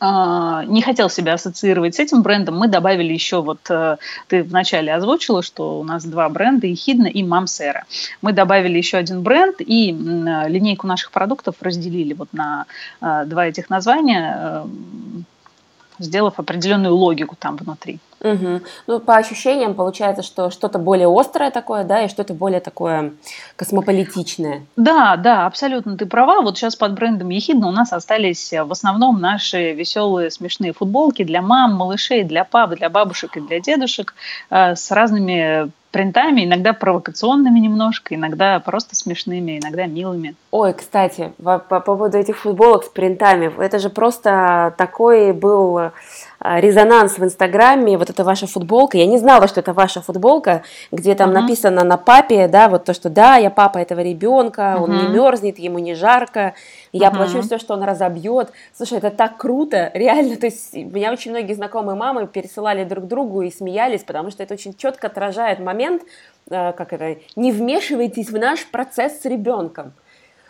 не 0.01 0.83
хотел 0.83 1.11
себя 1.11 1.35
ассоциировать 1.35 1.95
с 1.95 1.99
этим 1.99 2.23
брендом, 2.23 2.59
мы 2.59 2.69
добавили 2.69 3.13
еще, 3.13 3.43
вот 3.43 3.59
э, 3.71 3.97
ты 4.29 4.43
вначале 4.43 4.95
озвучила, 4.95 5.43
что 5.43 5.81
у 5.81 5.85
нас 5.85 6.05
два 6.05 6.29
бренда, 6.29 6.67
Ехидна 6.67 7.07
и 7.07 7.23
Мамсера. 7.23 7.85
Мы 8.23 8.33
добавили 8.33 8.79
еще 8.79 8.99
один 8.99 9.23
бренд 9.23 9.57
и 9.61 9.93
линейку 9.93 10.87
наших 10.87 11.11
продуктов 11.11 11.57
разделили 11.61 12.15
вот 12.15 12.29
на 12.33 12.67
э, 13.01 13.25
два 13.27 13.47
этих 13.47 13.71
названия, 13.71 14.37
э, 14.39 14.67
сделав 15.99 16.39
определенную 16.39 16.95
логику 16.95 17.37
там 17.39 17.57
внутри. 17.57 17.99
Угу. 18.21 18.61
Ну, 18.87 19.01
по 19.01 19.17
ощущениям 19.17 19.75
получается, 19.75 20.23
что 20.23 20.51
что-то 20.51 20.79
более 20.79 21.09
острое 21.09 21.51
такое, 21.51 21.85
да, 21.85 22.03
и 22.05 22.09
что-то 22.09 22.35
более 22.35 22.61
такое 22.61 23.13
космополитичное. 23.57 24.65
Да, 24.77 25.17
да, 25.17 25.47
абсолютно 25.47 25.97
ты 25.97 26.07
права. 26.07 26.41
Вот 26.41 26.59
сейчас 26.59 26.77
под 26.77 26.95
брендом 26.95 27.29
Ехидна 27.29 27.69
у 27.69 27.73
нас 27.73 27.93
остались 27.93 28.53
в 28.53 28.73
основном 28.73 29.21
наши 29.21 29.73
веселые, 29.73 30.31
смешные 30.31 30.73
футболки 30.73 31.23
для 31.25 31.43
мам, 31.43 31.75
малышей, 31.75 32.25
для 32.25 32.45
пап, 32.45 32.71
для 32.75 32.91
бабушек 32.91 33.37
и 33.37 33.41
для 33.41 33.61
дедушек 33.61 34.15
э, 34.51 34.75
с 34.75 34.91
разными 34.91 35.71
принтами, 35.91 36.45
иногда 36.45 36.73
провокационными 36.73 37.59
немножко, 37.59 38.15
иногда 38.15 38.61
просто 38.61 38.95
смешными, 38.95 39.59
иногда 39.59 39.87
милыми. 39.87 40.35
Ой, 40.51 40.75
кстати, 40.75 41.33
по, 41.43 41.59
по 41.59 41.81
поводу 41.81 42.19
этих 42.19 42.39
футболок 42.39 42.85
с 42.85 42.89
принтами, 42.89 43.51
это 43.59 43.79
же 43.79 43.89
просто 43.89 44.75
такой 44.77 45.33
был 45.33 45.93
резонанс 46.41 47.19
в 47.19 47.25
Инстаграме, 47.25 47.99
вот 47.99 48.11
это 48.11 48.23
ваша 48.23 48.47
футболка. 48.47 48.97
Я 48.97 49.07
не 49.07 49.19
знала, 49.19 49.49
что 49.49 49.61
это 49.61 49.73
ваша 49.73 50.01
футболка, 50.01 50.63
где 50.93 51.15
там 51.15 51.31
uh-huh. 51.31 51.41
написано 51.41 51.85
на 51.85 51.97
папе, 51.97 52.47
да, 52.47 52.69
вот 52.69 52.85
то, 52.85 52.95
что 52.95 53.11
да, 53.11 53.37
я 53.37 53.51
папа 53.51 53.79
этого 53.79 54.01
ребенка, 54.01 54.77
uh-huh. 54.77 54.83
он 54.83 54.97
не 54.97 55.09
мерзнет, 55.09 55.59
ему 55.59 55.79
не 55.79 55.95
жарко, 55.95 56.55
я 56.93 57.09
uh-huh. 57.09 57.17
плачу 57.17 57.43
все, 57.43 57.59
что 57.59 57.75
он 57.75 57.83
разобьет. 57.83 58.51
Слушай, 58.73 58.99
это 58.99 59.11
так 59.11 59.37
круто, 59.37 59.91
реально. 59.95 60.37
То 60.37 60.47
есть 60.47 60.75
меня 60.75 61.13
очень 61.13 61.33
многие 61.33 61.55
знакомые 61.55 61.97
мамы 61.97 62.27
пересылали 62.29 62.85
друг 62.85 63.07
другу 63.09 63.43
и 63.43 63.51
смеялись, 63.51 64.05
потому 64.05 64.31
что 64.31 64.43
это 64.43 64.55
очень 64.55 64.75
четко 64.75 65.09
отражает 65.09 65.59
момент, 65.59 66.03
э, 66.51 66.73
как 66.73 66.93
это, 66.93 67.17
не 67.35 67.51
вмешивайтесь 67.51 68.31
в 68.31 68.39
наш 68.39 68.65
процесс 68.67 69.23
с 69.23 69.25
ребенком. 69.25 69.93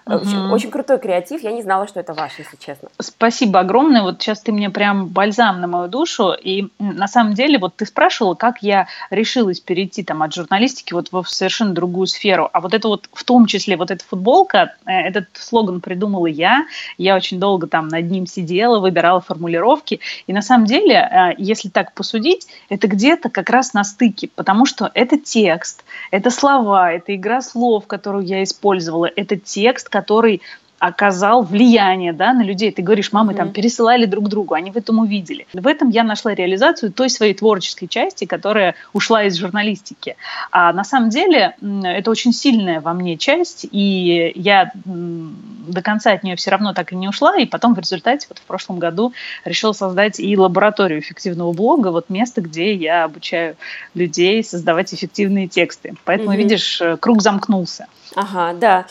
Угу. 0.09 0.55
Очень 0.55 0.71
крутой 0.71 0.99
креатив. 0.99 1.43
Я 1.43 1.53
не 1.53 1.62
знала, 1.62 1.87
что 1.87 2.00
это 2.00 2.15
ваш, 2.15 2.33
если 2.38 2.57
честно. 2.57 2.88
Спасибо 2.99 3.61
огромное. 3.61 4.03
Вот 4.03 4.23
сейчас 4.23 4.41
ты 4.41 4.53
мне 4.53 4.71
прям 4.71 5.07
бальзам 5.07 5.61
на 5.61 5.67
мою 5.67 5.88
душу. 5.88 6.33
И 6.33 6.69
на 6.79 7.07
самом 7.07 7.35
деле, 7.35 7.59
вот 7.59 7.77
ты 7.77 7.85
спрашивала, 7.85 8.35
как 8.35 8.62
я 8.62 8.88
решилась 9.11 9.61
перейти 9.61 10.03
там 10.03 10.23
от 10.23 10.35
журналистики 10.35 10.95
вот 10.95 11.12
в 11.12 11.25
совершенно 11.27 11.75
другую 11.75 12.07
сферу. 12.07 12.49
А 12.53 12.61
вот 12.61 12.73
это 12.73 12.88
вот, 12.88 13.09
в 13.12 13.25
том 13.25 13.47
числе, 13.47 13.77
вот 13.77 13.91
эта 13.91 14.03
футболка, 14.05 14.75
э, 14.87 14.93
этот 14.93 15.27
слоган 15.35 15.81
придумала 15.81 16.27
я. 16.27 16.67
Я 16.97 17.15
очень 17.15 17.38
долго 17.38 17.67
там 17.67 17.88
над 17.88 18.11
ним 18.11 18.27
сидела, 18.27 18.79
выбирала 18.79 19.21
формулировки. 19.21 20.00
И 20.27 20.33
на 20.33 20.43
самом 20.43 20.67
деле, 20.67 20.95
э, 20.95 21.35
если 21.37 21.69
так 21.69 21.93
посудить, 21.93 22.49
это 22.71 22.88
где-то 22.88 23.29
как 23.29 23.50
раз 23.50 23.75
на 23.75 23.85
стыке, 23.85 24.31
потому 24.35 24.65
что 24.65 24.91
это 24.95 25.19
текст, 25.19 25.85
это 26.11 26.31
слова, 26.31 26.93
это 26.93 27.15
игра 27.15 27.43
слов, 27.43 27.87
которую 27.87 28.25
я 28.25 28.43
использовала, 28.43 29.11
это 29.15 29.37
текст, 29.37 29.88
который 29.99 30.40
оказал 30.81 31.43
влияние 31.43 32.12
да, 32.12 32.33
на 32.33 32.43
людей. 32.43 32.71
Ты 32.71 32.83
говоришь, 32.83 33.12
мамы 33.12 33.33
mm-hmm. 33.33 33.37
там 33.37 33.52
пересылали 33.52 34.07
друг 34.07 34.28
другу, 34.28 34.55
они 34.55 34.71
в 34.71 34.76
этом 34.76 35.00
увидели. 35.00 35.47
В 35.52 35.67
этом 35.67 35.88
я 35.90 36.05
нашла 36.05 36.35
реализацию 36.35 36.93
той 36.93 37.11
своей 37.11 37.35
творческой 37.35 37.88
части, 37.88 38.26
которая 38.26 38.76
ушла 38.93 39.25
из 39.25 39.37
журналистики. 39.37 40.17
А 40.52 40.73
на 40.73 40.85
самом 40.85 41.11
деле 41.11 41.57
это 41.83 42.11
очень 42.12 42.33
сильная 42.33 42.81
во 42.81 42.95
мне 42.95 43.17
часть, 43.17 43.67
и 43.71 44.33
я 44.37 44.71
до 44.85 45.83
конца 45.83 46.12
от 46.12 46.23
нее 46.23 46.37
все 46.37 46.52
равно 46.52 46.73
так 46.75 46.93
и 46.93 46.97
не 46.97 47.09
ушла, 47.09 47.37
и 47.37 47.45
потом 47.45 47.75
в 47.75 47.78
результате 47.81 48.26
вот 48.28 48.38
в 48.38 48.43
прошлом 48.43 48.78
году 48.78 49.12
решила 49.45 49.73
создать 49.73 50.21
и 50.21 50.37
лабораторию 50.37 51.00
эффективного 51.00 51.52
блога, 51.52 51.88
вот 51.88 52.09
место, 52.09 52.40
где 52.40 52.73
я 52.73 53.02
обучаю 53.02 53.57
людей 53.95 54.45
создавать 54.45 54.95
эффективные 54.95 55.49
тексты. 55.49 55.95
Поэтому, 56.05 56.33
mm-hmm. 56.33 56.37
видишь, 56.37 56.83
круг 57.00 57.21
замкнулся. 57.21 57.88
Ага, 58.15 58.53
да. 58.55 58.87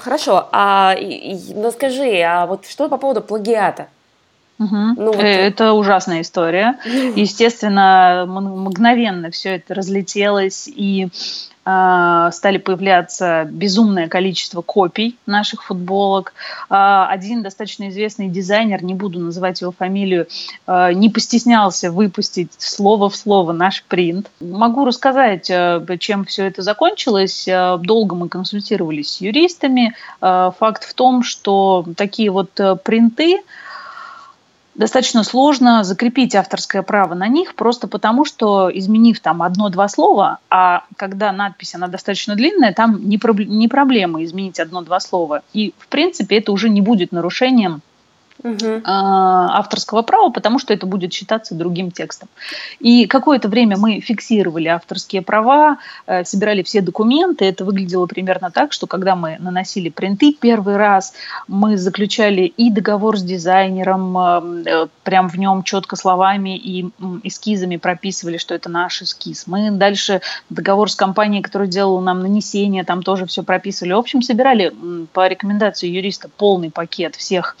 Хорошо. 0.00 0.48
А 0.52 0.94
ну 1.54 1.70
скажи, 1.70 2.20
а 2.22 2.46
вот 2.46 2.66
что 2.66 2.88
по 2.88 2.98
поводу 2.98 3.22
плагиата? 3.22 3.88
Угу. 4.60 4.76
Ну, 4.96 5.06
вот... 5.06 5.16
Э, 5.16 5.26
это 5.26 5.72
ужасная 5.72 6.20
история. 6.20 6.78
Естественно, 7.16 8.24
мгновенно 8.28 9.30
все 9.30 9.56
это 9.56 9.74
разлетелось, 9.74 10.68
и 10.68 11.08
а, 11.72 12.30
стали 12.32 12.58
появляться 12.58 13.46
безумное 13.50 14.08
количество 14.08 14.60
копий 14.60 15.16
наших 15.26 15.62
футболок. 15.62 16.32
А, 16.68 17.06
один 17.08 17.42
достаточно 17.42 17.90
известный 17.90 18.28
дизайнер, 18.28 18.82
не 18.82 18.94
буду 18.94 19.18
называть 19.18 19.60
его 19.60 19.70
фамилию, 19.70 20.26
а, 20.66 20.92
не 20.92 21.10
постеснялся 21.10 21.90
выпустить 21.92 22.52
слово 22.58 23.08
в 23.08 23.16
слово 23.16 23.52
наш 23.52 23.82
принт. 23.84 24.30
Могу 24.40 24.84
рассказать, 24.84 25.50
чем 26.00 26.24
все 26.24 26.46
это 26.46 26.62
закончилось. 26.62 27.46
Долго 27.46 28.14
мы 28.14 28.28
консультировались 28.28 29.14
с 29.14 29.20
юристами. 29.20 29.94
Факт 30.20 30.84
в 30.84 30.94
том, 30.94 31.22
что 31.22 31.84
такие 31.96 32.30
вот 32.30 32.58
принты, 32.84 33.40
достаточно 34.74 35.24
сложно 35.24 35.84
закрепить 35.84 36.34
авторское 36.34 36.82
право 36.82 37.14
на 37.14 37.28
них, 37.28 37.54
просто 37.54 37.88
потому 37.88 38.24
что, 38.24 38.70
изменив 38.72 39.20
там 39.20 39.42
одно-два 39.42 39.88
слова, 39.88 40.38
а 40.48 40.84
когда 40.96 41.32
надпись, 41.32 41.74
она 41.74 41.88
достаточно 41.88 42.34
длинная, 42.34 42.72
там 42.72 43.08
не, 43.08 43.18
проб- 43.18 43.44
не 43.44 43.68
проблема 43.68 44.22
изменить 44.24 44.60
одно-два 44.60 45.00
слова. 45.00 45.42
И, 45.52 45.74
в 45.78 45.88
принципе, 45.88 46.38
это 46.38 46.52
уже 46.52 46.68
не 46.68 46.80
будет 46.80 47.12
нарушением 47.12 47.82
угу. 48.42 48.82
авторского 48.84 50.02
права, 50.02 50.30
потому 50.30 50.58
что 50.58 50.72
это 50.72 50.86
будет 50.86 51.12
считаться 51.12 51.54
другим 51.54 51.90
текстом. 51.90 52.28
И 52.78 53.06
какое-то 53.06 53.48
время 53.48 53.76
мы 53.76 54.00
фиксировали 54.00 54.68
авторские 54.68 55.22
права, 55.22 55.78
э, 56.06 56.24
собирали 56.24 56.62
все 56.62 56.80
документы. 56.80 57.44
Это 57.44 57.64
выглядело 57.64 58.06
примерно 58.06 58.50
так, 58.50 58.72
что 58.72 58.86
когда 58.86 59.16
мы 59.16 59.36
наносили 59.38 59.88
принты 59.88 60.32
первый 60.32 60.76
раз, 60.76 61.12
мы 61.48 61.76
заключали 61.76 62.42
и 62.42 62.70
договор 62.70 63.18
с 63.18 63.22
дизайнером, 63.22 64.18
э, 64.18 64.62
э, 64.66 64.86
прям 65.04 65.28
в 65.28 65.36
нем 65.36 65.62
четко 65.62 65.96
словами 65.96 66.56
и 66.56 66.90
эскизами 67.22 67.76
прописывали, 67.76 68.38
что 68.38 68.54
это 68.54 68.68
наш 68.68 69.02
эскиз. 69.02 69.46
Мы 69.46 69.70
дальше 69.70 70.20
договор 70.48 70.90
с 70.90 70.96
компанией, 70.96 71.42
которая 71.42 71.68
делала 71.68 72.00
нам 72.00 72.20
нанесение, 72.20 72.84
там 72.84 73.02
тоже 73.02 73.26
все 73.26 73.42
прописывали. 73.42 73.92
В 73.92 73.98
общем, 73.98 74.22
собирали 74.22 74.72
по 75.12 75.26
рекомендации 75.26 75.88
юриста 75.88 76.28
полный 76.28 76.70
пакет 76.70 77.16
всех 77.16 77.56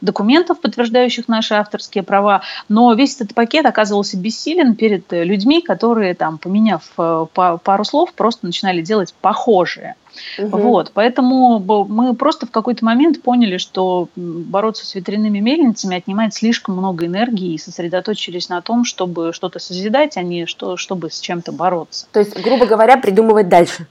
документов, 0.00 0.23
документов, 0.24 0.60
подтверждающих 0.60 1.28
наши 1.28 1.54
авторские 1.54 2.02
права, 2.02 2.42
но 2.68 2.92
весь 2.94 3.16
этот 3.16 3.34
пакет 3.34 3.66
оказывался 3.66 4.16
бессилен 4.16 4.74
перед 4.74 5.12
э, 5.12 5.22
людьми, 5.22 5.60
которые, 5.60 6.14
там, 6.14 6.38
поменяв 6.38 6.82
э, 6.96 7.26
пару 7.34 7.84
слов, 7.84 8.14
просто 8.14 8.46
начинали 8.46 8.80
делать 8.80 9.14
похожие. 9.20 9.96
Угу. 10.38 10.56
Вот, 10.56 10.92
поэтому 10.94 11.58
мы 11.58 12.14
просто 12.14 12.46
в 12.46 12.50
какой-то 12.50 12.84
момент 12.84 13.20
поняли, 13.22 13.58
что 13.58 14.08
бороться 14.16 14.86
с 14.86 14.94
ветряными 14.94 15.40
мельницами 15.40 15.96
отнимает 15.96 16.32
слишком 16.32 16.76
много 16.76 17.04
энергии 17.06 17.52
и 17.52 17.58
сосредоточились 17.58 18.48
на 18.48 18.62
том, 18.62 18.84
чтобы 18.84 19.32
что-то 19.32 19.58
созидать, 19.58 20.16
а 20.16 20.22
не 20.22 20.46
что, 20.46 20.76
чтобы 20.76 21.10
с 21.10 21.20
чем-то 21.20 21.52
бороться. 21.52 22.06
То 22.12 22.20
есть, 22.20 22.40
грубо 22.40 22.64
говоря, 22.64 22.96
придумывать 22.96 23.48
дальше. 23.48 23.86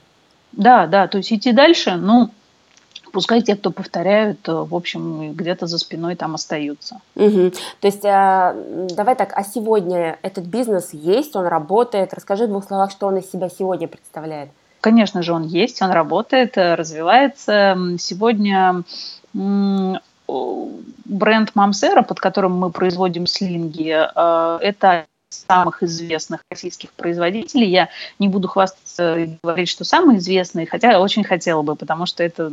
Да, 0.52 0.86
да, 0.86 1.06
то 1.06 1.18
есть 1.18 1.32
идти 1.32 1.52
дальше, 1.52 1.96
ну, 1.96 2.30
пускай 3.14 3.42
те, 3.42 3.54
кто 3.54 3.70
повторяют, 3.70 4.48
э, 4.48 4.52
в 4.52 4.74
общем, 4.74 5.32
где-то 5.34 5.68
за 5.68 5.78
спиной 5.78 6.16
там 6.16 6.34
остаются. 6.34 7.00
Угу. 7.14 7.52
То 7.80 7.86
есть, 7.86 8.04
а, 8.04 8.56
давай 8.90 9.14
так, 9.14 9.32
а 9.36 9.44
сегодня 9.44 10.18
этот 10.22 10.46
бизнес 10.46 10.92
есть, 10.92 11.36
он 11.36 11.46
работает? 11.46 12.12
Расскажи 12.12 12.46
в 12.46 12.48
двух 12.48 12.66
словах, 12.66 12.90
что 12.90 13.06
он 13.06 13.18
из 13.18 13.30
себя 13.30 13.48
сегодня 13.48 13.86
представляет. 13.86 14.50
Конечно 14.80 15.22
же, 15.22 15.32
он 15.32 15.44
есть, 15.44 15.80
он 15.80 15.92
работает, 15.92 16.58
э, 16.58 16.74
развивается. 16.74 17.78
Сегодня 17.98 18.82
бренд 21.04 21.50
Мамсера, 21.54 22.02
под 22.02 22.20
которым 22.20 22.58
мы 22.58 22.70
производим 22.70 23.26
слинги, 23.26 23.90
это 23.90 25.06
самых 25.48 25.82
известных 25.82 26.40
российских 26.50 26.90
производителей. 26.92 27.68
Я 27.68 27.88
не 28.18 28.28
буду 28.28 28.48
хвастаться 28.48 29.16
и 29.16 29.30
говорить, 29.42 29.68
что 29.68 29.84
самый 29.84 30.18
известный, 30.18 30.66
хотя 30.66 31.00
очень 31.00 31.24
хотела 31.24 31.62
бы, 31.62 31.76
потому 31.76 32.06
что 32.06 32.22
это 32.22 32.52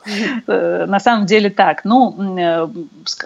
э, 0.46 0.86
на 0.86 1.00
самом 1.00 1.26
деле 1.26 1.50
так. 1.50 1.84
Ну, 1.84 2.38
э, 2.38 2.68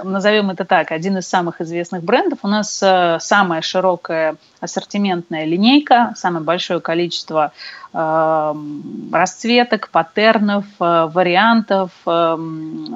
назовем 0.03 0.51
это 0.51 0.65
так, 0.65 0.93
один 0.93 1.19
из 1.19 1.29
самых 1.29 1.61
известных 1.61 2.03
брендов. 2.03 2.41
У 2.43 2.49
нас 2.49 2.81
э, 2.83 3.19
самая 3.21 3.63
широкая 3.63 4.37
ассортиментная 4.61 5.45
линейка, 5.45 6.15
самое 6.17 6.45
большое 6.45 6.81
количество 6.81 7.53
расцветок, 9.13 9.89
паттернов, 9.91 10.65
вариантов, 10.81 11.93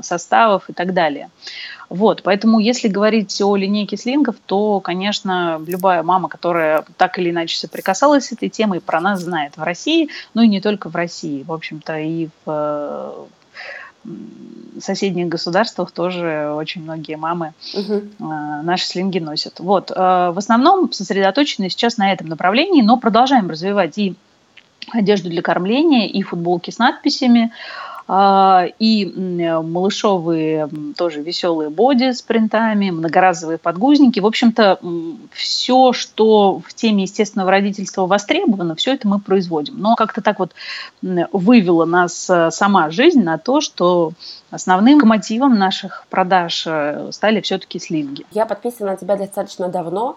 составов 0.02 0.68
и 0.68 0.72
так 0.72 0.92
далее. 0.92 1.30
Вот, 1.88 2.22
поэтому 2.22 2.58
если 2.58 2.88
говорить 2.88 3.40
о 3.40 3.56
линейке 3.56 3.96
слингов, 3.96 4.36
то, 4.44 4.80
конечно, 4.80 5.60
любая 5.66 6.02
мама, 6.02 6.28
которая 6.28 6.84
так 6.96 7.18
или 7.18 7.30
иначе 7.30 7.56
соприкасалась 7.56 8.26
с 8.26 8.32
этой 8.32 8.50
темой, 8.50 8.80
про 8.80 9.00
нас 9.00 9.20
знает 9.20 9.56
в 9.56 9.62
России, 9.62 10.10
ну 10.34 10.42
и 10.42 10.48
не 10.48 10.60
только 10.60 10.90
в 10.90 10.96
России, 10.96 11.44
в 11.44 11.52
общем-то, 11.52 11.98
и 11.98 12.28
в 12.44 13.28
соседних 14.80 15.28
государствах 15.28 15.90
тоже 15.90 16.52
очень 16.54 16.82
многие 16.82 17.16
мамы 17.16 17.52
угу. 17.74 18.02
наши 18.18 18.86
слинги 18.86 19.18
носят. 19.18 19.60
Вот, 19.60 19.90
э, 19.90 19.94
в 19.94 20.38
основном 20.38 20.92
сосредоточены 20.92 21.68
сейчас 21.68 21.96
на 21.96 22.12
этом 22.12 22.28
направлении, 22.28 22.82
но 22.82 22.96
продолжаем 22.96 23.50
развивать 23.50 23.98
и 23.98 24.14
одежду 24.92 25.28
для 25.28 25.42
кормления, 25.42 26.06
и 26.06 26.22
футболки 26.22 26.70
с 26.70 26.78
надписями. 26.78 27.50
А, 27.50 27.97
и 28.10 29.12
малышовые 29.14 30.68
тоже 30.96 31.20
веселые 31.20 31.68
боди 31.68 32.12
с 32.12 32.22
принтами, 32.22 32.88
многоразовые 32.90 33.58
подгузники. 33.58 34.18
В 34.18 34.26
общем-то, 34.26 34.80
все, 35.32 35.92
что 35.92 36.60
в 36.60 36.72
теме 36.72 37.02
естественного 37.02 37.50
родительства 37.50 38.06
востребовано, 38.06 38.76
все 38.76 38.94
это 38.94 39.06
мы 39.06 39.20
производим. 39.20 39.74
Но 39.78 39.94
как-то 39.94 40.22
так 40.22 40.38
вот 40.38 40.52
вывела 41.02 41.84
нас 41.84 42.30
э, 42.30 42.50
сама 42.50 42.90
жизнь 42.90 43.22
на 43.22 43.36
то, 43.36 43.60
что 43.60 44.12
основным 44.50 45.00
мотивом 45.00 45.58
наших 45.58 46.06
продаж 46.08 46.64
э, 46.66 47.10
стали 47.12 47.40
все-таки 47.40 47.78
слинги. 47.78 48.24
Я 48.32 48.46
подписана 48.46 48.92
на 48.92 48.96
тебя 48.96 49.16
достаточно 49.16 49.68
давно. 49.68 50.16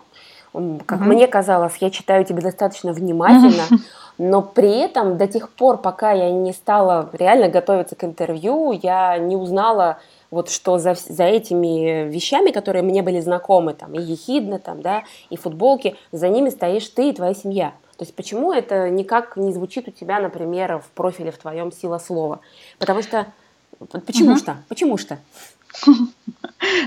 Как 0.54 1.00
угу. 1.00 1.10
мне 1.10 1.28
казалось, 1.28 1.78
я 1.80 1.90
читаю 1.90 2.26
тебя 2.26 2.42
достаточно 2.42 2.94
внимательно. 2.94 3.64
Но 4.18 4.42
при 4.42 4.80
этом 4.80 5.18
до 5.18 5.28
тех 5.28 5.50
пор, 5.50 5.78
пока 5.78 6.12
я 6.12 6.30
не 6.30 6.54
стала 6.54 7.10
реально 7.14 7.48
готовиться 7.48 7.96
к 7.96 8.04
интервью, 8.04 8.72
я 8.72 9.18
не 9.18 9.36
узнала 9.36 9.98
вот 10.30 10.50
что 10.50 10.78
за, 10.78 10.96
за 10.96 11.24
этими 11.24 12.08
вещами, 12.10 12.52
которые 12.52 12.84
мне 12.84 13.02
были 13.02 13.20
знакомы, 13.20 13.74
там, 13.74 13.94
и 13.94 14.02
ехидна, 14.02 14.60
там, 14.60 14.82
да, 14.82 15.04
и 15.30 15.38
футболки, 15.38 15.96
за 16.12 16.30
ними 16.30 16.50
стоишь 16.50 16.88
ты 16.90 17.10
и 17.10 17.14
твоя 17.14 17.34
семья. 17.34 17.74
То 17.98 18.04
есть 18.04 18.16
почему 18.16 18.52
это 18.52 18.90
никак 18.90 19.38
не 19.38 19.54
звучит 19.54 19.88
у 19.88 19.92
тебя, 19.92 20.20
например, 20.20 20.80
в 20.80 20.90
профиле 20.92 21.32
в 21.32 21.38
твоем 21.38 21.72
сила 21.72 21.98
слова? 21.98 22.40
Потому 22.80 23.02
что... 23.02 23.28
Почему 24.06 24.32
угу. 24.32 24.40
что? 24.40 24.58
Почему 24.70 24.98
что? 24.98 25.18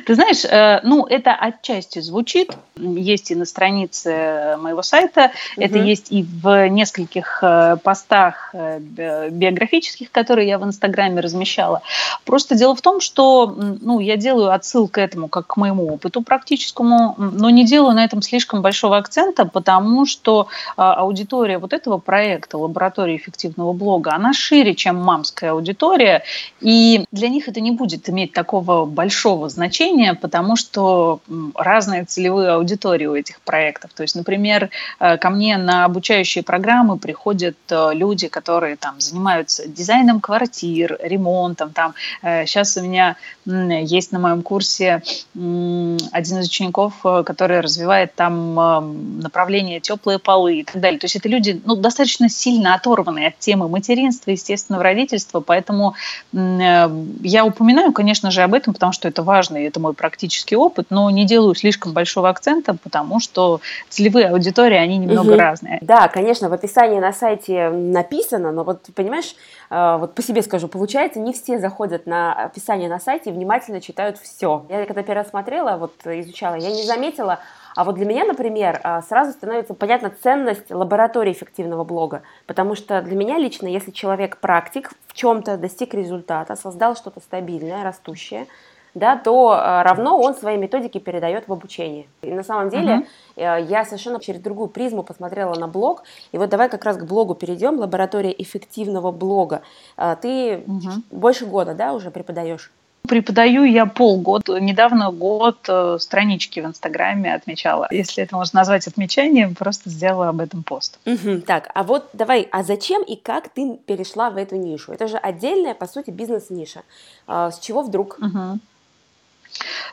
Ты 0.07 0.15
знаешь, 0.15 0.45
э, 0.45 0.81
ну, 0.85 1.05
это 1.05 1.35
отчасти 1.35 1.99
звучит. 1.99 2.53
Есть 2.77 3.31
и 3.31 3.35
на 3.35 3.45
странице 3.45 4.57
моего 4.59 4.83
сайта, 4.83 5.33
угу. 5.57 5.65
это 5.65 5.79
есть 5.79 6.11
и 6.11 6.23
в 6.25 6.69
нескольких 6.69 7.39
э, 7.43 7.77
постах 7.83 8.51
э, 8.53 8.79
биографических, 8.81 10.11
которые 10.11 10.49
я 10.49 10.59
в 10.59 10.65
Инстаграме 10.65 11.21
размещала. 11.21 11.83
Просто 12.25 12.55
дело 12.55 12.75
в 12.75 12.83
том, 12.83 13.01
что 13.01 13.47
ну, 13.47 14.01
я 14.01 14.17
делаю 14.17 14.53
отсыл 14.53 14.89
к 14.89 14.99
этому 14.99 15.29
как 15.29 15.49
к 15.49 15.57
моему 15.57 15.93
опыту 15.93 16.23
практическому, 16.23 17.15
но 17.19 17.51
не 17.51 17.65
делаю 17.65 17.95
на 17.95 18.05
этом 18.05 18.23
слишком 18.23 18.63
большого 18.63 18.97
акцента, 18.97 19.45
потому 19.45 20.07
что 20.07 20.49
аудитория 20.77 21.59
вот 21.59 21.73
этого 21.73 21.99
проекта 21.99 22.59
«Лаборатория 22.59 23.17
эффективного 23.17 23.73
блога», 23.73 24.13
она 24.15 24.33
шире, 24.33 24.75
чем 24.75 24.97
мамская 24.97 25.53
аудитория, 25.53 26.23
и 26.61 27.05
для 27.13 27.29
них 27.29 27.49
это 27.49 27.61
не 27.61 27.71
будет 27.71 28.09
иметь 28.09 28.33
такого 28.33 28.74
большого 28.87 29.49
значения, 29.49 30.15
потому 30.15 30.57
что 30.57 31.21
разные 31.55 32.05
целевые 32.05 32.51
аудитории 32.51 33.07
у 33.07 33.15
этих 33.15 33.41
проектов. 33.41 33.91
То 33.95 34.03
есть, 34.03 34.17
например, 34.17 34.71
э, 35.01 35.17
ко 35.19 35.31
мне 35.31 35.57
на 35.57 35.85
обучающие 35.85 36.43
программы 36.43 36.99
приходят 36.99 37.57
э, 37.71 37.91
люди, 37.93 38.29
которые 38.29 38.77
там 38.77 39.01
занимаются 39.01 39.69
дизайном 39.69 40.21
квартир, 40.21 40.99
ремонтом. 41.03 41.71
Там 41.71 41.95
сейчас 42.23 42.77
у 42.77 42.83
меня 42.83 43.17
есть 43.45 44.13
на 44.13 44.19
моем 44.19 44.43
курсе 44.43 45.03
один 45.35 46.39
из 46.39 46.47
учеников, 46.47 46.95
который 47.03 47.61
развивает 47.61 48.15
там 48.15 49.21
направление 49.21 49.81
теплые 49.81 50.19
полы 50.19 50.61
и 50.61 50.65
так 50.65 50.81
далее. 50.81 50.99
То 50.99 51.05
есть 51.05 51.17
это 51.17 51.29
люди 51.29 51.61
ну, 51.65 51.77
достаточно 51.77 52.29
сильно 52.29 52.75
оторванные 52.75 53.29
от 53.29 53.39
темы 53.39 53.69
материнства, 53.69 54.31
естественного 54.31 54.83
родительства, 54.85 55.41
поэтому 55.41 55.95
я 56.33 57.45
упоминаю, 57.45 57.93
конечно 57.93 58.31
же, 58.31 58.43
об 58.43 58.55
этом, 58.55 58.64
потому 58.73 58.93
что 58.93 59.09
это 59.09 59.23
важно, 59.23 59.57
и 59.59 59.65
это 59.65 59.81
мой 59.81 59.95
практический 59.95 60.57
опыт, 60.57 60.87
но 60.91 61.11
не 61.11 61.27
делаю 61.27 61.55
слишком 61.55 61.93
большого 61.93 62.29
акцента, 62.29 62.77
потому 62.83 63.21
что 63.21 63.61
целевые 63.89 64.29
аудитории, 64.29 64.77
они 64.77 64.99
немного 64.99 65.31
угу. 65.33 65.39
разные. 65.39 65.79
Да, 65.83 66.09
конечно, 66.09 66.49
в 66.49 66.53
описании 66.53 66.99
на 66.99 67.13
сайте 67.13 67.71
написано, 67.71 68.53
но 68.53 68.65
вот, 68.65 68.83
понимаешь, 68.95 69.35
э, 69.71 69.97
вот 69.99 70.15
по 70.15 70.23
себе 70.23 70.43
скажу, 70.43 70.69
получается, 70.69 71.21
не 71.21 71.33
все 71.33 71.59
заходят 71.59 72.07
на 72.07 72.33
описание 72.33 72.89
на 72.89 73.01
сайте 73.01 73.31
и 73.31 73.33
внимательно 73.33 73.81
читают 73.81 74.19
все. 74.19 74.65
Я 74.69 74.87
когда 74.87 75.03
пересмотрела, 75.03 75.77
вот 75.77 75.95
изучала, 76.07 76.55
я 76.55 76.71
не 76.71 76.85
заметила, 76.85 77.41
а 77.75 77.85
вот 77.85 77.97
для 77.97 78.07
меня, 78.07 78.25
например, 78.25 78.81
а, 78.83 79.03
сразу 79.03 79.33
становится 79.33 79.75
понятна 79.75 80.13
ценность 80.23 80.71
лаборатории 80.71 81.33
эффективного 81.33 81.85
блога, 81.85 82.23
потому 82.47 82.75
что 82.75 83.03
для 83.03 83.17
меня 83.17 83.39
лично, 83.39 83.67
если 83.67 83.91
человек 83.91 84.39
практик 84.39 84.93
в 85.07 85.13
чем-то 85.13 85.57
достиг 85.57 85.95
результата, 85.95 86.55
создал 86.57 86.97
что-то 86.97 87.21
стабильное, 87.21 87.83
растущее, 87.83 88.47
да, 88.95 89.17
то 89.17 89.51
а, 89.51 89.83
равно 89.83 90.21
он 90.21 90.37
свои 90.37 90.57
методики 90.57 90.99
передает 90.99 91.49
в 91.49 91.53
обучение. 91.53 92.07
И 92.23 92.33
на 92.33 92.45
самом 92.45 92.69
деле 92.69 93.07
uh-huh. 93.37 93.67
я 93.67 93.85
совершенно 93.85 94.21
через 94.21 94.41
другую 94.41 94.69
призму 94.69 95.03
посмотрела 95.03 95.55
на 95.55 95.67
блог. 95.67 96.05
И 96.31 96.39
вот 96.39 96.49
давай 96.49 96.69
как 96.69 96.85
раз 96.85 96.97
к 96.97 97.05
блогу 97.05 97.35
перейдем. 97.35 97.81
Лаборатория 97.81 98.33
эффективного 98.39 99.11
блога. 99.11 99.63
Ты 99.97 100.59
uh-huh. 100.59 101.03
больше 101.11 101.45
года, 101.45 101.75
да, 101.75 101.93
уже 101.93 102.13
преподаешь? 102.13 102.71
Преподаю 103.09 103.65
я 103.65 103.85
полгода. 103.85 104.59
Недавно 104.59 105.11
год 105.11 105.59
э, 105.69 105.99
странички 106.01 106.61
в 106.61 106.65
Инстаграме 106.65 107.35
отмечала. 107.35 107.87
Если 107.91 108.23
это 108.25 108.35
можно 108.35 108.61
назвать 108.61 108.87
отмечанием, 108.87 109.55
просто 109.55 109.91
сделала 109.91 110.31
об 110.31 110.41
этом 110.41 110.63
пост. 110.63 110.99
Угу, 111.05 111.43
так, 111.43 111.71
а 111.75 111.83
вот 111.83 112.09
давай, 112.15 112.49
а 112.51 112.63
зачем 112.63 113.03
и 113.03 113.17
как 113.17 113.51
ты 113.51 113.77
перешла 113.87 114.31
в 114.31 114.39
эту 114.39 114.57
нишу? 114.57 114.93
Это 114.93 115.07
же 115.07 115.19
отдельная, 115.19 115.75
по 115.75 115.87
сути, 115.87 116.11
бизнес-ниша. 116.11 116.81
А, 117.27 117.51
с 117.51 117.59
чего 117.59 117.83
вдруг? 117.83 118.19
Угу. 118.21 118.59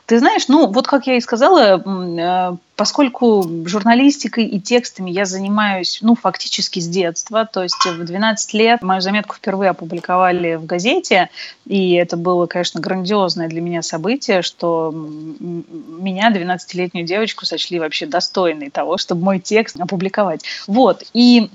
Ты 0.06 0.18
знаешь, 0.18 0.48
ну 0.48 0.66
вот 0.66 0.86
как 0.86 1.06
я 1.06 1.16
и 1.16 1.20
сказала, 1.20 1.80
э, 1.80 2.56
поскольку 2.76 3.46
журналистикой 3.64 4.46
и 4.46 4.60
текстами 4.60 5.10
я 5.10 5.24
занимаюсь, 5.24 5.98
ну, 6.02 6.14
фактически 6.14 6.80
с 6.80 6.88
детства, 6.88 7.46
то 7.50 7.62
есть 7.62 7.84
в 7.84 8.04
12 8.04 8.54
лет 8.54 8.82
мою 8.82 9.00
заметку 9.00 9.36
впервые 9.36 9.70
опубликовали 9.70 10.56
в 10.56 10.66
газете, 10.66 11.30
и 11.64 11.94
это 11.94 12.16
было, 12.16 12.46
конечно, 12.46 12.80
грандиозное 12.80 13.48
для 13.48 13.60
меня 13.60 13.82
событие, 13.82 14.42
что 14.42 14.90
меня, 14.92 16.32
12-летнюю 16.32 17.06
девочку, 17.06 17.46
сочли 17.46 17.78
вообще 17.78 18.06
достойной 18.06 18.70
того, 18.70 18.98
чтобы 18.98 19.22
мой 19.22 19.38
текст 19.38 19.80
опубликовать. 19.80 20.42
Вот, 20.66 21.04
и 21.14 21.48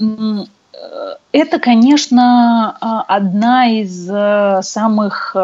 э, 0.74 1.15
это, 1.34 1.60
конечно, 1.60 2.78
а, 2.80 3.02
одна 3.02 3.70
из 3.70 4.10
э, 4.10 4.62
самых 4.63 5.36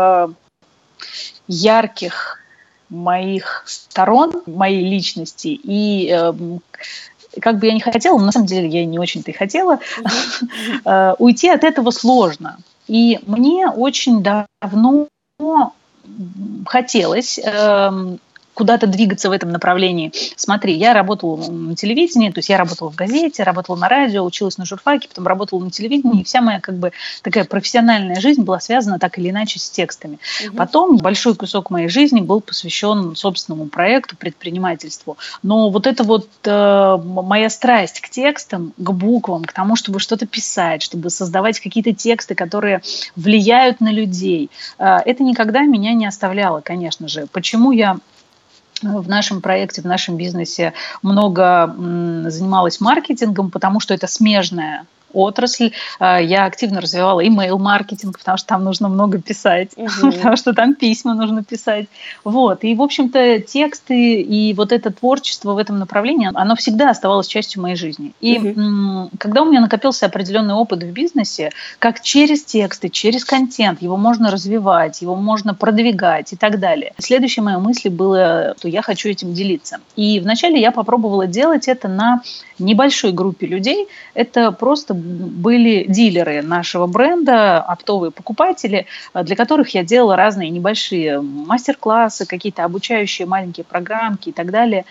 ярких 1.47 2.42
моих 2.93 3.63
сторон, 3.65 4.43
моей 4.45 4.87
личности. 4.87 5.47
И 5.47 6.09
э, 6.13 6.33
как 7.41 7.59
бы 7.59 7.65
я 7.67 7.73
не 7.73 7.79
хотела, 7.79 8.19
на 8.19 8.31
самом 8.31 8.45
деле 8.45 8.67
я 8.67 8.85
не 8.85 8.99
очень-то 8.99 9.31
и 9.31 9.33
хотела, 9.33 9.79
э, 10.85 11.15
уйти 11.17 11.49
от 11.49 11.63
этого 11.63 11.91
сложно. 11.91 12.57
И 12.87 13.19
мне 13.25 13.67
очень 13.67 14.23
давно 14.23 15.07
хотелось 16.65 17.39
эм, 17.39 18.19
куда-то 18.53 18.87
двигаться 18.87 19.29
в 19.29 19.31
этом 19.31 19.51
направлении. 19.51 20.11
Смотри, 20.35 20.73
я 20.73 20.93
работала 20.93 21.37
на 21.49 21.75
телевидении, 21.75 22.29
то 22.29 22.39
есть 22.39 22.49
я 22.49 22.57
работала 22.57 22.91
в 22.91 22.95
газете, 22.95 23.43
работала 23.43 23.75
на 23.75 23.89
радио, 23.89 24.23
училась 24.23 24.57
на 24.57 24.65
журфаке, 24.65 25.07
потом 25.07 25.27
работала 25.27 25.63
на 25.63 25.71
телевидении, 25.71 26.21
и 26.21 26.23
вся 26.23 26.41
моя 26.41 26.59
как 26.59 26.75
бы 26.75 26.91
такая 27.21 27.45
профессиональная 27.45 28.19
жизнь 28.19 28.43
была 28.43 28.59
связана 28.59 28.99
так 28.99 29.17
или 29.17 29.29
иначе 29.29 29.59
с 29.59 29.69
текстами. 29.69 30.19
Угу. 30.47 30.55
Потом 30.55 30.97
большой 30.97 31.35
кусок 31.35 31.69
моей 31.69 31.89
жизни 31.89 32.21
был 32.21 32.41
посвящен 32.41 33.15
собственному 33.15 33.67
проекту, 33.67 34.15
предпринимательству. 34.15 35.17
Но 35.41 35.69
вот 35.69 35.87
это 35.87 36.03
вот 36.03 36.29
э, 36.43 36.97
моя 37.03 37.49
страсть 37.49 38.01
к 38.01 38.09
текстам, 38.09 38.73
к 38.77 38.91
буквам, 38.91 39.43
к 39.43 39.53
тому, 39.53 39.75
чтобы 39.75 39.99
что-то 39.99 40.25
писать, 40.25 40.81
чтобы 40.81 41.09
создавать 41.09 41.59
какие-то 41.59 41.93
тексты, 41.93 42.35
которые 42.35 42.81
влияют 43.15 43.81
на 43.81 43.91
людей, 43.91 44.49
э, 44.77 44.97
это 45.05 45.23
никогда 45.23 45.61
меня 45.61 45.93
не 45.93 46.05
оставляло, 46.05 46.61
конечно 46.61 47.07
же. 47.07 47.27
Почему 47.31 47.71
я 47.71 47.97
в 48.83 49.09
нашем 49.09 49.41
проекте, 49.41 49.81
в 49.81 49.85
нашем 49.85 50.17
бизнесе 50.17 50.73
много 51.01 51.73
занималась 52.29 52.79
маркетингом, 52.79 53.49
потому 53.49 53.79
что 53.79 53.93
это 53.93 54.07
смежная 54.07 54.85
отрасль. 55.13 55.71
А, 55.99 56.19
я 56.19 56.45
активно 56.45 56.81
развивала 56.81 57.23
email-маркетинг, 57.23 58.17
потому 58.19 58.37
что 58.37 58.47
там 58.47 58.63
нужно 58.63 58.89
много 58.89 59.21
писать, 59.21 59.71
угу. 59.77 60.11
потому 60.11 60.35
что 60.35 60.53
там 60.53 60.75
письма 60.75 61.13
нужно 61.13 61.43
писать. 61.43 61.87
Вот. 62.23 62.63
И, 62.63 62.75
в 62.75 62.81
общем-то, 62.81 63.39
тексты 63.39 64.21
и 64.21 64.53
вот 64.53 64.71
это 64.71 64.91
творчество 64.91 65.53
в 65.53 65.57
этом 65.57 65.79
направлении, 65.79 66.29
оно 66.33 66.55
всегда 66.55 66.89
оставалось 66.89 67.27
частью 67.27 67.61
моей 67.61 67.75
жизни. 67.75 68.13
И 68.21 68.37
угу. 68.37 69.09
когда 69.17 69.41
у 69.41 69.45
меня 69.45 69.61
накопился 69.61 70.05
определенный 70.05 70.53
опыт 70.53 70.83
в 70.83 70.91
бизнесе, 70.91 71.51
как 71.79 72.01
через 72.01 72.43
тексты, 72.43 72.89
через 72.89 73.25
контент 73.25 73.81
его 73.81 73.97
можно 73.97 74.31
развивать, 74.31 75.01
его 75.01 75.15
можно 75.15 75.53
продвигать 75.53 76.33
и 76.33 76.35
так 76.35 76.59
далее. 76.59 76.93
Следующей 76.97 77.41
моей 77.41 77.57
мысли 77.57 77.89
было, 77.89 78.55
что 78.57 78.67
я 78.67 78.81
хочу 78.81 79.09
этим 79.09 79.33
делиться. 79.33 79.79
И 79.95 80.19
вначале 80.19 80.59
я 80.59 80.71
попробовала 80.71 81.27
делать 81.27 81.67
это 81.67 81.87
на 81.87 82.21
небольшой 82.59 83.11
группе 83.11 83.47
людей. 83.47 83.87
Это 84.13 84.51
просто 84.51 84.93
были 84.93 85.85
дилеры 85.87 86.41
нашего 86.41 86.87
бренда, 86.87 87.61
оптовые 87.61 88.11
покупатели, 88.11 88.85
для 89.13 89.35
которых 89.35 89.73
я 89.73 89.83
делала 89.83 90.15
разные 90.15 90.49
небольшие 90.49 91.21
мастер-классы, 91.21 92.25
какие-то 92.25 92.63
обучающие 92.63 93.27
маленькие 93.27 93.63
программки 93.63 94.29
и 94.29 94.33
так 94.33 94.51
далее. 94.51 94.85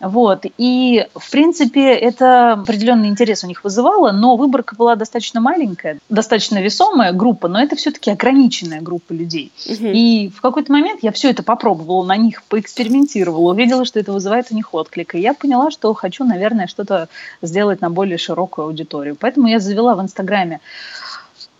Вот. 0.00 0.44
И, 0.58 1.06
в 1.14 1.30
принципе, 1.30 1.94
это 1.94 2.52
определенный 2.52 3.08
интерес 3.08 3.44
у 3.44 3.46
них 3.46 3.64
вызывало, 3.64 4.12
но 4.12 4.36
выборка 4.36 4.74
была 4.76 4.96
достаточно 4.96 5.40
маленькая, 5.40 5.98
достаточно 6.08 6.60
весомая 6.60 7.12
группа, 7.12 7.48
но 7.48 7.62
это 7.62 7.76
все-таки 7.76 8.10
ограниченная 8.10 8.80
группа 8.80 9.12
людей. 9.12 9.52
Угу. 9.66 9.86
И 9.86 10.28
в 10.28 10.40
какой-то 10.40 10.72
момент 10.72 11.00
я 11.02 11.12
все 11.12 11.30
это 11.30 11.42
попробовала 11.42 12.04
на 12.04 12.16
них, 12.16 12.42
поэкспериментировала, 12.44 13.52
увидела, 13.52 13.84
что 13.84 14.00
это 14.00 14.12
вызывает 14.12 14.48
у 14.50 14.54
них 14.54 14.74
отклик. 14.74 15.14
И 15.14 15.20
я 15.20 15.34
поняла, 15.34 15.70
что 15.70 15.92
хочу, 15.94 16.24
наверное, 16.24 16.66
что-то 16.66 17.08
сделать 17.40 17.80
на 17.80 17.90
более 17.90 18.18
широкую 18.18 18.66
аудиторию. 18.66 19.16
Поэтому 19.18 19.46
я 19.48 19.58
завела 19.58 19.94
в 19.94 20.02
Инстаграме 20.02 20.60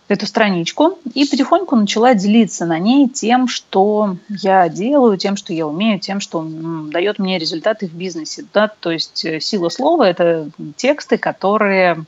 эту 0.07 0.27
страничку 0.27 0.99
и 1.13 1.25
потихоньку 1.25 1.75
начала 1.75 2.13
делиться 2.13 2.65
на 2.65 2.77
ней 2.77 3.09
тем, 3.09 3.47
что 3.47 4.17
я 4.29 4.69
делаю, 4.69 5.17
тем, 5.17 5.35
что 5.35 5.53
я 5.53 5.67
умею, 5.67 5.99
тем, 5.99 6.19
что 6.19 6.45
дает 6.91 7.19
мне 7.19 7.39
результаты 7.39 7.87
в 7.87 7.93
бизнесе. 7.93 8.45
Да? 8.53 8.67
То 8.67 8.91
есть 8.91 9.25
э, 9.25 9.39
сила 9.39 9.69
слова– 9.69 10.03
это 10.09 10.49
тексты, 10.75 11.17
которые 11.17 12.05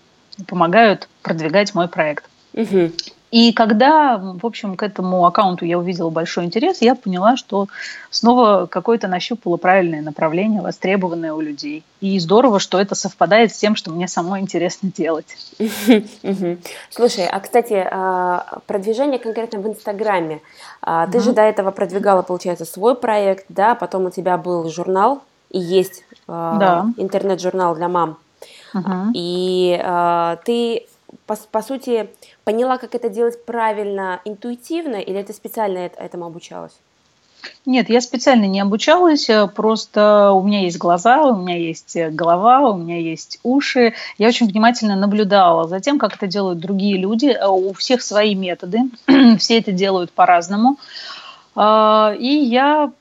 помогают 0.47 1.09
продвигать 1.23 1.73
мой 1.73 1.87
проект. 1.87 2.25
Угу. 2.53 2.91
И 3.29 3.51
когда, 3.51 4.17
в 4.17 4.45
общем, 4.45 4.77
к 4.77 4.83
этому 4.83 5.25
аккаунту 5.25 5.65
я 5.65 5.77
увидела 5.77 6.09
большой 6.09 6.45
интерес, 6.45 6.81
я 6.81 6.95
поняла, 6.95 7.35
что 7.35 7.67
снова 8.09 8.67
какое-то 8.67 9.09
нащупало 9.09 9.57
правильное 9.57 10.01
направление, 10.01 10.61
востребованное 10.61 11.33
у 11.33 11.41
людей. 11.41 11.83
И 11.99 12.17
здорово, 12.19 12.59
что 12.59 12.79
это 12.79 12.95
совпадает 12.95 13.53
с 13.53 13.57
тем, 13.57 13.75
что 13.75 13.91
мне 13.91 14.07
самой 14.07 14.39
интересно 14.39 14.89
делать. 14.95 15.37
Слушай, 16.89 17.27
а, 17.27 17.39
кстати, 17.41 17.85
а, 17.91 18.59
продвижение 18.65 19.19
конкретно 19.19 19.59
в 19.59 19.67
Инстаграме. 19.67 20.41
А, 20.81 21.07
ты 21.07 21.19
же 21.19 21.33
до 21.33 21.41
этого 21.41 21.71
продвигала, 21.71 22.21
получается, 22.21 22.63
свой 22.63 22.95
проект, 22.95 23.45
да, 23.49 23.75
потом 23.75 24.05
у 24.05 24.09
тебя 24.09 24.37
был 24.37 24.69
журнал, 24.69 25.21
и 25.49 25.59
есть 25.59 26.05
интернет-журнал 26.27 27.75
для 27.75 27.89
мам. 27.89 28.17
И 29.13 29.81
ты 30.45 30.85
по, 31.27 31.35
по 31.35 31.61
сути, 31.61 32.09
поняла, 32.43 32.77
как 32.77 32.95
это 32.95 33.09
делать 33.09 33.45
правильно, 33.45 34.21
интуитивно, 34.25 34.95
или 34.95 35.21
ты 35.21 35.33
специально 35.33 35.77
этому 35.77 36.25
обучалась? 36.25 36.73
Нет, 37.65 37.89
я 37.89 38.01
специально 38.01 38.45
не 38.45 38.61
обучалась, 38.61 39.29
э, 39.29 39.47
просто 39.47 40.31
у 40.31 40.41
меня 40.41 40.61
есть 40.61 40.77
глаза, 40.77 41.23
у 41.23 41.35
меня 41.35 41.57
есть 41.57 41.95
э, 41.95 42.09
голова, 42.09 42.69
у 42.71 42.77
меня 42.77 42.97
есть 42.97 43.39
уши. 43.43 43.93
Я 44.17 44.29
очень 44.29 44.47
внимательно 44.47 44.95
наблюдала 44.95 45.67
за 45.67 45.79
тем, 45.79 45.99
как 45.99 46.15
это 46.15 46.27
делают 46.27 46.59
другие 46.59 46.97
люди. 46.97 47.27
Э, 47.27 47.47
у 47.47 47.73
всех 47.73 48.01
свои 48.01 48.35
методы, 48.35 48.79
все 49.37 49.59
это 49.59 49.71
делают 49.71 50.11
по-разному. 50.11 50.77
А, 51.55 52.15
и 52.17 52.27
я 52.27 52.91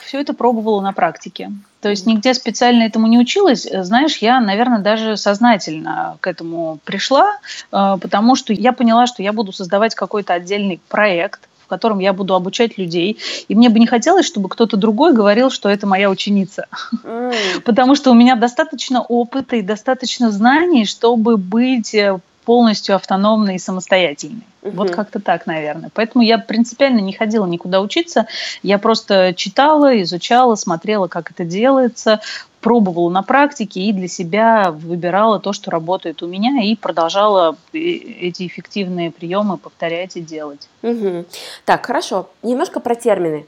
все 0.00 0.20
это 0.20 0.34
пробовала 0.34 0.80
на 0.80 0.92
практике. 0.92 1.52
То 1.84 1.90
есть 1.90 2.06
нигде 2.06 2.32
специально 2.32 2.84
этому 2.84 3.06
не 3.08 3.18
училась. 3.18 3.68
Знаешь, 3.70 4.16
я, 4.16 4.40
наверное, 4.40 4.78
даже 4.78 5.18
сознательно 5.18 6.16
к 6.20 6.26
этому 6.26 6.78
пришла, 6.82 7.36
а, 7.70 7.98
потому 7.98 8.36
что 8.36 8.54
я 8.54 8.72
поняла, 8.72 9.06
что 9.06 9.22
я 9.22 9.34
буду 9.34 9.52
создавать 9.52 9.94
какой-то 9.94 10.32
отдельный 10.32 10.80
проект, 10.88 11.40
в 11.62 11.66
котором 11.66 11.98
я 11.98 12.14
буду 12.14 12.34
обучать 12.34 12.78
людей. 12.78 13.18
И 13.48 13.54
мне 13.54 13.68
бы 13.68 13.78
не 13.78 13.86
хотелось, 13.86 14.24
чтобы 14.24 14.48
кто-то 14.48 14.78
другой 14.78 15.12
говорил, 15.12 15.50
что 15.50 15.68
это 15.68 15.86
моя 15.86 16.08
ученица. 16.08 16.68
Mm. 17.04 17.60
Потому 17.66 17.96
что 17.96 18.12
у 18.12 18.14
меня 18.14 18.34
достаточно 18.34 19.02
опыта 19.02 19.56
и 19.56 19.60
достаточно 19.60 20.30
знаний, 20.30 20.86
чтобы 20.86 21.36
быть 21.36 21.94
э, 21.94 22.18
полностью 22.44 22.94
автономной 22.94 23.56
и 23.56 23.58
самостоятельной. 23.58 24.44
Угу. 24.62 24.76
Вот 24.76 24.90
как-то 24.90 25.20
так, 25.20 25.46
наверное. 25.46 25.90
Поэтому 25.92 26.24
я 26.24 26.38
принципиально 26.38 27.00
не 27.00 27.12
ходила 27.12 27.46
никуда 27.46 27.80
учиться. 27.80 28.26
Я 28.62 28.78
просто 28.78 29.34
читала, 29.34 30.00
изучала, 30.02 30.54
смотрела, 30.54 31.08
как 31.08 31.30
это 31.30 31.44
делается, 31.44 32.20
пробовала 32.64 33.10
на 33.10 33.22
практике 33.22 33.80
и 33.80 33.92
для 33.92 34.08
себя 34.08 34.70
выбирала 34.70 35.38
то, 35.38 35.52
что 35.52 35.70
работает 35.70 36.22
у 36.22 36.26
меня, 36.26 36.62
и 36.62 36.74
продолжала 36.74 37.56
э, 37.74 37.78
эти 37.78 38.46
эффективные 38.46 39.10
приемы 39.10 39.58
повторять 39.58 40.16
и 40.16 40.22
делать. 40.22 40.66
Угу. 40.82 41.26
Так, 41.66 41.84
хорошо. 41.84 42.30
Немножко 42.42 42.80
про 42.80 42.94
термины. 42.94 43.44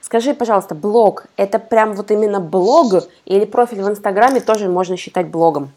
Скажи, 0.00 0.34
пожалуйста, 0.34 0.76
блог– 0.76 1.26
это 1.36 1.58
прям 1.58 1.94
вот 1.94 2.12
именно 2.12 2.38
блог 2.38 3.04
или 3.24 3.44
профиль 3.44 3.82
в 3.82 3.88
Инстаграме 3.88 4.40
тоже 4.40 4.68
можно 4.68 4.96
считать 4.96 5.26
блогом? 5.26 5.72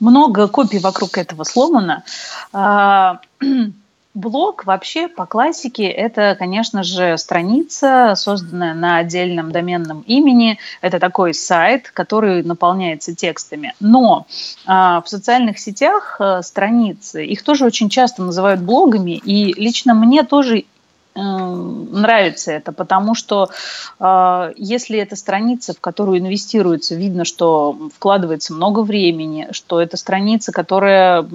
Много 0.00 0.48
копий 0.48 0.78
вокруг 0.78 1.18
этого 1.18 1.44
сломано. 1.44 2.04
А, 2.52 3.20
блог 4.16 4.64
вообще 4.64 5.08
по 5.08 5.26
классике 5.26 5.84
это, 5.84 6.34
конечно 6.38 6.82
же, 6.82 7.18
страница, 7.18 8.14
созданная 8.16 8.74
на 8.74 8.96
отдельном 8.96 9.52
доменном 9.52 10.00
имени. 10.06 10.58
Это 10.80 10.98
такой 10.98 11.34
сайт, 11.34 11.90
который 11.90 12.42
наполняется 12.42 13.14
текстами. 13.14 13.74
Но 13.78 14.26
а, 14.64 15.02
в 15.02 15.08
социальных 15.08 15.58
сетях 15.58 16.16
а, 16.18 16.42
страницы, 16.42 17.24
их 17.24 17.42
тоже 17.42 17.66
очень 17.66 17.90
часто 17.90 18.22
называют 18.22 18.60
блогами, 18.60 19.12
и 19.12 19.52
лично 19.52 19.94
мне 19.94 20.22
тоже 20.22 20.64
нравится 21.16 22.52
это, 22.52 22.72
потому 22.72 23.14
что 23.14 23.50
э, 23.98 24.52
если 24.56 24.98
это 24.98 25.16
страница, 25.16 25.72
в 25.74 25.80
которую 25.80 26.18
инвестируется, 26.18 26.94
видно, 26.94 27.24
что 27.24 27.90
вкладывается 27.94 28.52
много 28.54 28.80
времени, 28.80 29.48
что 29.52 29.80
это 29.80 29.96
страница, 29.96 30.52
которая 30.52 31.26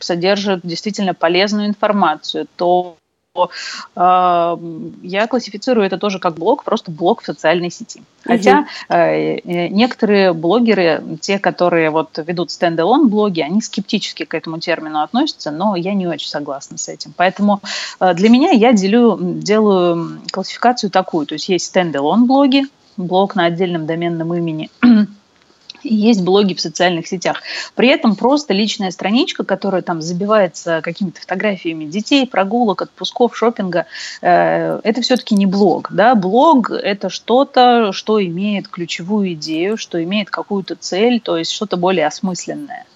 содержит 0.00 0.60
действительно 0.62 1.14
полезную 1.14 1.68
информацию, 1.68 2.46
то 2.56 2.96
я 3.94 5.26
классифицирую 5.28 5.86
это 5.86 5.98
тоже 5.98 6.18
как 6.18 6.34
блог, 6.34 6.64
просто 6.64 6.90
блог 6.90 7.22
в 7.22 7.26
социальной 7.26 7.70
сети. 7.70 8.02
Хотя 8.24 8.66
э, 8.88 9.68
некоторые 9.68 10.32
блогеры, 10.32 11.02
те, 11.20 11.38
которые 11.38 11.90
вот 11.90 12.18
ведут 12.26 12.50
standalone 12.50 13.08
блоги, 13.08 13.40
они 13.40 13.62
скептически 13.62 14.24
к 14.24 14.34
этому 14.34 14.58
термину 14.58 15.00
относятся, 15.00 15.52
но 15.52 15.76
я 15.76 15.94
не 15.94 16.08
очень 16.08 16.28
согласна 16.28 16.76
с 16.76 16.88
этим. 16.88 17.14
Поэтому 17.16 17.60
э, 18.00 18.14
для 18.14 18.28
меня 18.30 18.50
я 18.50 18.72
делю, 18.72 19.16
делаю 19.20 20.20
классификацию 20.32 20.90
такую, 20.90 21.26
то 21.26 21.34
есть 21.34 21.48
есть 21.48 21.66
standalone 21.66 22.26
блоги, 22.26 22.64
блог 22.96 23.36
на 23.36 23.44
отдельном 23.44 23.86
доменном 23.86 24.34
имени, 24.34 24.70
есть 25.82 26.22
блоги 26.22 26.54
в 26.54 26.60
социальных 26.60 27.06
сетях. 27.06 27.42
При 27.74 27.88
этом 27.88 28.16
просто 28.16 28.54
личная 28.54 28.90
страничка, 28.90 29.44
которая 29.44 29.82
там 29.82 30.02
забивается 30.02 30.80
какими-то 30.82 31.20
фотографиями 31.20 31.84
детей, 31.84 32.26
прогулок, 32.26 32.82
отпусков, 32.82 33.36
шопинга, 33.36 33.86
э, 34.22 34.80
это 34.82 35.00
все-таки 35.02 35.34
не 35.34 35.46
блог. 35.46 35.88
Да? 35.92 36.14
Блог– 36.14 36.70
это 36.72 37.08
что-то, 37.08 37.92
что 37.92 38.22
имеет 38.22 38.68
ключевую 38.68 39.32
идею, 39.32 39.76
что 39.76 40.02
имеет 40.02 40.30
какую-то 40.30 40.76
цель, 40.76 41.20
то 41.20 41.36
есть 41.36 41.50
что-то 41.50 41.76
более 41.76 42.06
осмысленное. 42.06 42.86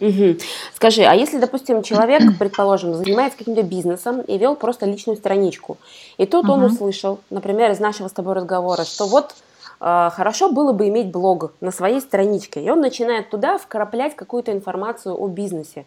Угу. 0.00 0.38
Скажи, 0.74 1.02
а 1.02 1.14
если, 1.14 1.38
допустим, 1.38 1.82
человек, 1.82 2.22
предположим, 2.38 2.94
занимается 2.94 3.38
каким-то 3.38 3.62
бизнесом 3.62 4.20
и 4.20 4.38
вел 4.38 4.56
просто 4.56 4.86
личную 4.86 5.16
страничку, 5.16 5.78
и 6.18 6.26
тут 6.26 6.44
угу. 6.44 6.54
он 6.54 6.64
услышал, 6.64 7.20
например, 7.30 7.70
из 7.70 7.80
нашего 7.80 8.08
с 8.08 8.12
тобой 8.12 8.34
разговора, 8.34 8.84
что 8.84 9.06
вот 9.06 9.34
хорошо 9.84 10.50
было 10.50 10.72
бы 10.72 10.88
иметь 10.88 11.10
блог 11.10 11.52
на 11.60 11.70
своей 11.70 12.00
страничке. 12.00 12.62
И 12.62 12.70
он 12.70 12.80
начинает 12.80 13.28
туда 13.28 13.58
вкраплять 13.58 14.16
какую-то 14.16 14.52
информацию 14.52 15.14
о 15.14 15.28
бизнесе. 15.28 15.84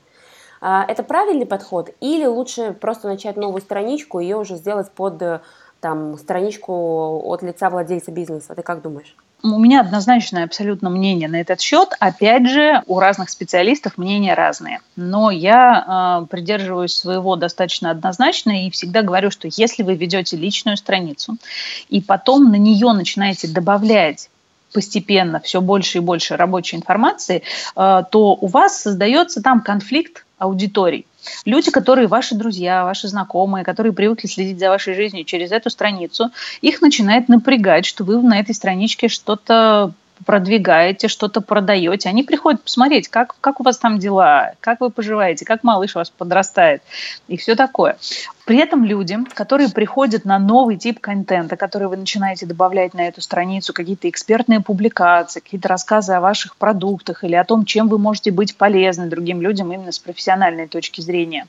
А, 0.62 0.86
это 0.88 1.04
правильный 1.04 1.46
подход? 1.46 1.90
Или 2.00 2.26
лучше 2.26 2.74
просто 2.74 3.08
начать 3.08 3.38
новую 3.38 3.62
страничку 3.62 4.20
и 4.20 4.24
ее 4.24 4.38
уже 4.38 4.56
сделать 4.56 4.92
под 4.92 5.22
э, 5.22 5.42
там, 5.80 6.18
страничку 6.18 7.22
от 7.26 7.42
лица 7.42 7.70
владельца 7.70 8.12
бизнеса? 8.12 8.56
Ты 8.56 8.64
как 8.64 8.82
думаешь? 8.82 9.16
У 9.44 9.60
меня 9.60 9.82
однозначное 9.82 10.46
абсолютно 10.46 10.90
мнение 10.90 11.30
на 11.30 11.36
этот 11.36 11.62
счет. 11.62 11.90
Опять 12.00 12.50
же, 12.50 12.82
у 12.88 13.00
разных 13.00 13.30
специалистов 13.30 13.98
мнения 13.98 14.34
разные. 14.34 14.80
Но 14.96 15.30
я 15.30 16.24
э, 16.24 16.26
придерживаюсь 16.26 16.94
своего 16.94 17.36
достаточно 17.36 17.92
однозначно 17.92 18.66
и 18.66 18.72
всегда 18.72 19.04
говорю, 19.04 19.30
что 19.30 19.48
если 19.52 19.84
вы 19.84 19.96
ведете 19.96 20.38
личную 20.38 20.76
страницу 20.76 21.38
и 21.88 22.02
потом 22.02 22.52
на 22.52 22.56
нее 22.56 22.92
начинаете 22.94 23.48
добавлять 23.48 24.30
постепенно 24.74 25.40
все 25.40 25.62
больше 25.62 26.00
и 26.00 26.02
больше 26.02 26.36
рабочей 26.36 26.76
информации, 26.76 27.44
э, 27.76 28.04
то 28.12 28.34
у 28.34 28.48
вас 28.48 28.82
создается 28.82 29.44
там 29.44 29.62
конфликт 29.62 30.26
аудиторий. 30.38 31.06
Люди, 31.46 31.72
которые 31.72 32.08
ваши 32.08 32.36
друзья, 32.36 32.86
ваши 32.86 33.08
знакомые, 33.08 33.66
которые 33.66 33.94
привыкли 33.94 34.28
следить 34.28 34.60
за 34.60 34.70
вашей 34.70 34.94
жизнью 34.94 35.26
через 35.26 35.52
эту 35.52 35.70
страницу, 35.70 36.32
их 36.62 36.82
начинает 36.82 37.28
напрягать, 37.28 37.86
что 37.86 38.04
вы 38.04 38.22
на 38.22 38.40
этой 38.40 38.56
страничке 38.56 39.08
что-то 39.08 39.92
продвигаете, 40.26 41.08
что-то 41.08 41.42
продаете. 41.42 42.10
Они 42.10 42.24
приходят 42.24 42.64
посмотреть, 42.64 43.08
как, 43.08 43.36
как 43.42 43.60
у 43.60 43.64
вас 43.64 43.78
там 43.78 44.00
дела, 44.00 44.54
как 44.62 44.82
вы 44.82 44.90
поживаете, 44.90 45.46
как 45.46 45.64
малыш 45.64 45.96
у 45.96 46.00
вас 46.00 46.10
подрастает 46.10 46.82
и 47.28 47.38
все 47.38 47.56
такое. 47.56 47.98
При 48.48 48.60
этом 48.60 48.86
людям, 48.86 49.26
которые 49.26 49.70
приходят 49.70 50.24
на 50.24 50.40
новый 50.40 50.78
тип 50.78 51.02
контента, 51.02 51.58
который 51.58 51.90
вы 51.90 51.98
начинаете 51.98 52.46
добавлять 52.46 52.94
на 52.94 53.06
эту 53.06 53.20
страницу, 53.20 53.74
какие-то 53.74 54.08
экспертные 54.10 54.62
публикации, 54.62 55.42
какие-то 55.42 55.68
рассказы 55.68 56.14
о 56.14 56.22
ваших 56.22 56.56
продуктах 56.56 57.26
или 57.26 57.36
о 57.36 57.44
том, 57.44 57.66
чем 57.66 57.90
вы 57.90 57.98
можете 57.98 58.32
быть 58.32 58.56
полезны 58.56 59.08
другим 59.08 59.42
людям 59.42 59.74
именно 59.74 59.92
с 59.92 60.00
профессиональной 60.00 60.68
точки 60.68 61.02
зрения, 61.02 61.46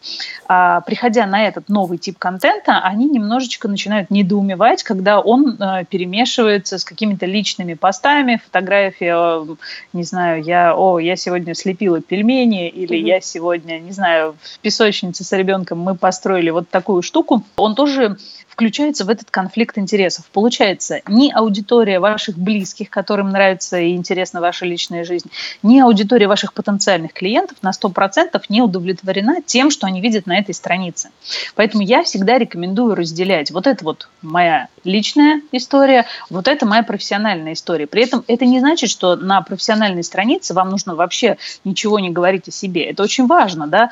а, 0.48 0.80
приходя 0.80 1.24
на 1.26 1.44
этот 1.44 1.68
новый 1.68 1.98
тип 1.98 2.18
контента, 2.18 2.80
они 2.80 3.08
немножечко 3.08 3.68
начинают 3.68 4.11
недоумевать, 4.11 4.82
когда 4.82 5.20
он 5.20 5.56
а, 5.61 5.84
перемешивается 5.84 6.78
с 6.78 6.84
какими-то 6.84 7.26
личными 7.26 7.74
постами, 7.74 8.40
фотографии, 8.44 9.56
не 9.92 10.02
знаю, 10.02 10.42
я, 10.42 10.74
о, 10.74 10.98
я 10.98 11.14
сегодня 11.14 11.54
слепила 11.54 12.00
пельмени, 12.00 12.68
или 12.68 12.98
mm-hmm. 12.98 13.06
я 13.06 13.20
сегодня, 13.20 13.78
не 13.78 13.92
знаю, 13.92 14.34
в 14.42 14.58
песочнице 14.58 15.22
с 15.22 15.30
ребенком 15.30 15.78
мы 15.78 15.94
построили 15.94 16.50
вот 16.50 16.68
такой 16.68 16.88
такую 16.88 17.03
штуку, 17.03 17.44
он 17.57 17.74
тоже 17.74 18.16
включается 18.59 19.05
в 19.05 19.09
этот 19.09 19.31
конфликт 19.31 19.79
интересов. 19.79 20.25
Получается, 20.33 21.01
ни 21.07 21.31
аудитория 21.31 22.01
ваших 22.01 22.37
близких, 22.37 22.90
которым 22.90 23.31
нравится 23.31 23.79
и 23.79 23.94
интересна 23.94 24.40
ваша 24.40 24.66
личная 24.66 25.05
жизнь, 25.05 25.31
ни 25.62 25.79
аудитория 25.79 26.27
ваших 26.27 26.53
потенциальных 26.53 27.12
клиентов 27.12 27.59
на 27.62 27.71
100% 27.71 28.42
не 28.49 28.61
удовлетворена 28.61 29.42
тем, 29.47 29.71
что 29.71 29.87
они 29.87 30.01
видят 30.01 30.27
на 30.27 30.37
этой 30.37 30.57
странице. 30.57 31.11
Поэтому 31.55 31.85
я 31.85 32.03
всегда 32.03 32.37
рекомендую 32.37 32.97
разделять. 32.97 33.53
Вот 33.53 33.68
это 33.68 33.85
вот 33.85 34.09
моя 34.23 34.66
личная 34.83 35.40
история, 35.53 36.07
вот 36.29 36.49
это 36.49 36.66
моя 36.66 36.83
профессиональная 36.83 37.53
история. 37.53 37.87
При 37.87 38.03
этом 38.03 38.25
это 38.27 38.44
не 38.44 38.59
значит, 38.59 38.90
что 38.90 39.14
на 39.14 39.40
профессиональной 39.40 40.03
странице 40.03 40.53
вам 40.53 40.71
нужно 40.71 40.97
вообще 40.97 41.37
ничего 41.64 42.01
не 42.01 42.11
говорить 42.11 42.49
о 42.49 42.51
себе. 42.51 42.87
Это 42.87 43.05
очень 43.05 43.29
важно, 43.29 43.68
да, 43.68 43.90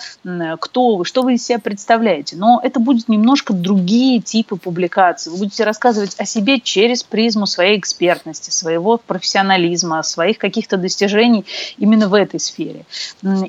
кто 0.59 0.97
вы, 0.97 1.05
что 1.05 1.23
вы 1.23 1.35
из 1.35 1.47
себя 1.47 1.61
представляете. 1.61 2.35
Но 2.35 2.61
это 2.65 2.81
будет 2.81 3.09
немножко 3.09 3.53
другие 3.53 4.21
типы 4.21 4.56
типы 4.57 4.65
публикаций. 4.65 5.33
Вы 5.33 5.39
будете 5.39 5.65
рассказывать 5.65 6.15
о 6.19 6.25
себе 6.25 6.61
через 6.61 7.03
призму 7.03 7.47
своей 7.47 7.79
экспертности, 7.79 8.51
своего 8.51 8.99
профессионализма, 8.99 10.03
своих 10.03 10.39
каких-то 10.39 10.77
достижений 10.77 11.45
именно 11.79 12.09
в 12.09 12.15
этой 12.15 12.41
сфере. 12.41 12.85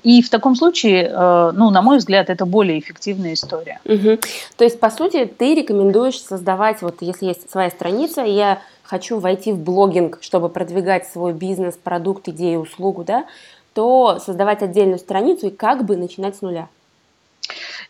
И 0.03 0.21
в 0.21 0.29
таком 0.29 0.55
случае, 0.55 1.09
э, 1.09 1.51
ну, 1.53 1.69
на 1.69 1.81
мой 1.81 1.97
взгляд, 1.97 2.29
это 2.29 2.45
более 2.45 2.79
эффективная 2.79 3.33
история. 3.33 3.79
Угу. 3.85 4.19
То 4.57 4.63
есть, 4.63 4.79
по 4.79 4.89
сути, 4.89 5.25
ты 5.25 5.55
рекомендуешь 5.55 6.19
создавать, 6.21 6.81
вот 6.81 6.97
если 7.01 7.27
есть 7.27 7.49
своя 7.49 7.69
страница, 7.69 8.21
я 8.21 8.59
хочу 8.83 9.19
войти 9.19 9.51
в 9.51 9.59
блогинг, 9.59 10.19
чтобы 10.21 10.49
продвигать 10.49 11.07
свой 11.07 11.33
бизнес, 11.33 11.75
продукт, 11.75 12.27
идею, 12.29 12.61
услугу, 12.61 13.03
да, 13.03 13.25
то 13.73 14.19
создавать 14.25 14.63
отдельную 14.63 14.97
страницу 14.97 15.47
и 15.47 15.49
как 15.51 15.85
бы 15.85 15.97
начинать 15.97 16.35
с 16.35 16.41
нуля. 16.41 16.67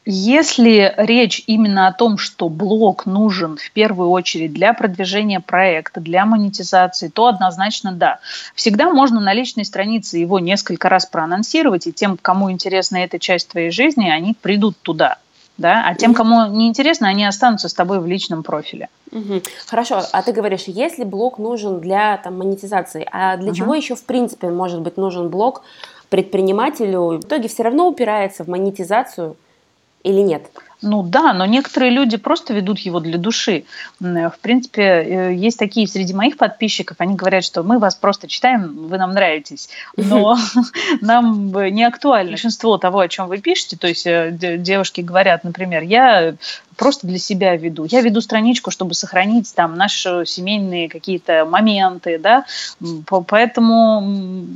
Если 0.10 0.94
речь 0.96 1.44
именно 1.48 1.90
о 1.90 1.92
том, 1.92 2.18
что 2.18 2.48
блог 2.48 3.06
нужен 3.06 3.58
в 3.58 3.72
первую 3.72 4.10
очередь 4.10 4.54
для 4.54 4.72
продвижения 4.72 5.42
проекта, 5.42 6.00
для 6.00 6.26
монетизации, 6.26 7.10
то 7.10 7.28
однозначно 7.28 7.92
да. 7.92 8.20
Всегда 8.56 8.90
можно 8.90 9.20
на 9.20 9.34
личной 9.34 9.66
странице 9.66 10.18
его 10.18 10.40
несколько 10.40 10.88
раз 10.88 11.06
проанонсировать, 11.06 11.88
и 11.88 11.92
тем, 11.92 12.18
кому 12.22 12.50
интересна 12.50 13.04
эта 13.04 13.20
часть 13.20 13.50
твоей 13.50 13.70
жизни, 13.70 14.08
они 14.10 14.34
придут 14.34 14.78
туда. 14.82 15.18
да, 15.58 15.84
а 15.86 15.94
тем, 15.94 16.14
кому 16.14 16.46
не 16.56 16.70
интересно, 16.70 17.10
они 17.10 17.26
останутся 17.26 17.68
с 17.68 17.74
тобой 17.74 18.00
в 18.00 18.06
личном 18.06 18.44
профиле. 18.44 18.88
Угу. 19.12 19.42
Хорошо, 19.66 20.04
а 20.14 20.22
ты 20.22 20.32
говоришь, 20.32 20.64
если 20.68 21.04
блог 21.04 21.38
нужен 21.38 21.82
для 21.82 22.16
там, 22.16 22.38
монетизации, 22.38 23.06
а 23.12 23.36
для 23.36 23.50
угу. 23.50 23.58
чего 23.58 23.76
еще 23.76 23.96
в 23.96 24.06
принципе 24.06 24.48
может 24.48 24.80
быть 24.80 24.96
нужен 24.96 25.28
блог 25.28 25.64
предпринимателю? 26.08 27.18
В 27.18 27.26
итоге 27.26 27.50
все 27.50 27.64
равно 27.64 27.90
упирается 27.90 28.46
в 28.46 28.48
монетизацию 28.48 29.36
или 30.08 30.22
нет? 30.22 30.50
Ну 30.84 31.02
да, 31.02 31.34
но 31.34 31.46
некоторые 31.48 31.92
люди 31.92 32.18
просто 32.18 32.54
ведут 32.54 32.78
его 32.80 33.00
для 33.00 33.18
души. 33.18 33.66
В 34.00 34.36
принципе, 34.42 34.84
э, 34.84 35.34
есть 35.34 35.58
такие 35.58 35.88
среди 35.88 36.14
моих 36.14 36.38
подписчиков, 36.38 36.98
они 37.00 37.16
говорят, 37.16 37.44
что 37.44 37.64
мы 37.64 37.80
вас 37.80 37.96
просто 37.96 38.28
читаем, 38.28 38.88
вы 38.88 38.98
нам 39.00 39.12
нравитесь, 39.12 39.70
но 39.96 40.38
нам 41.02 41.52
не 41.74 41.84
актуально 41.84 42.32
большинство 42.32 42.78
того, 42.78 43.00
о 43.00 43.08
чем 43.08 43.28
вы 43.28 43.40
пишете. 43.40 43.76
То 43.76 43.88
есть 43.88 44.06
э, 44.06 44.38
девушки 44.60 45.02
говорят, 45.02 45.44
например, 45.44 45.82
я 45.82 46.36
просто 46.76 47.08
для 47.08 47.18
себя 47.18 47.56
веду. 47.56 47.86
Я 47.90 48.02
веду 48.02 48.22
страничку, 48.22 48.70
чтобы 48.70 48.94
сохранить 48.94 49.54
там 49.56 49.76
наши 49.76 50.26
семейные 50.28 50.90
какие-то 50.90 51.46
моменты, 51.46 52.20
да, 52.20 52.46
поэтому 53.28 54.48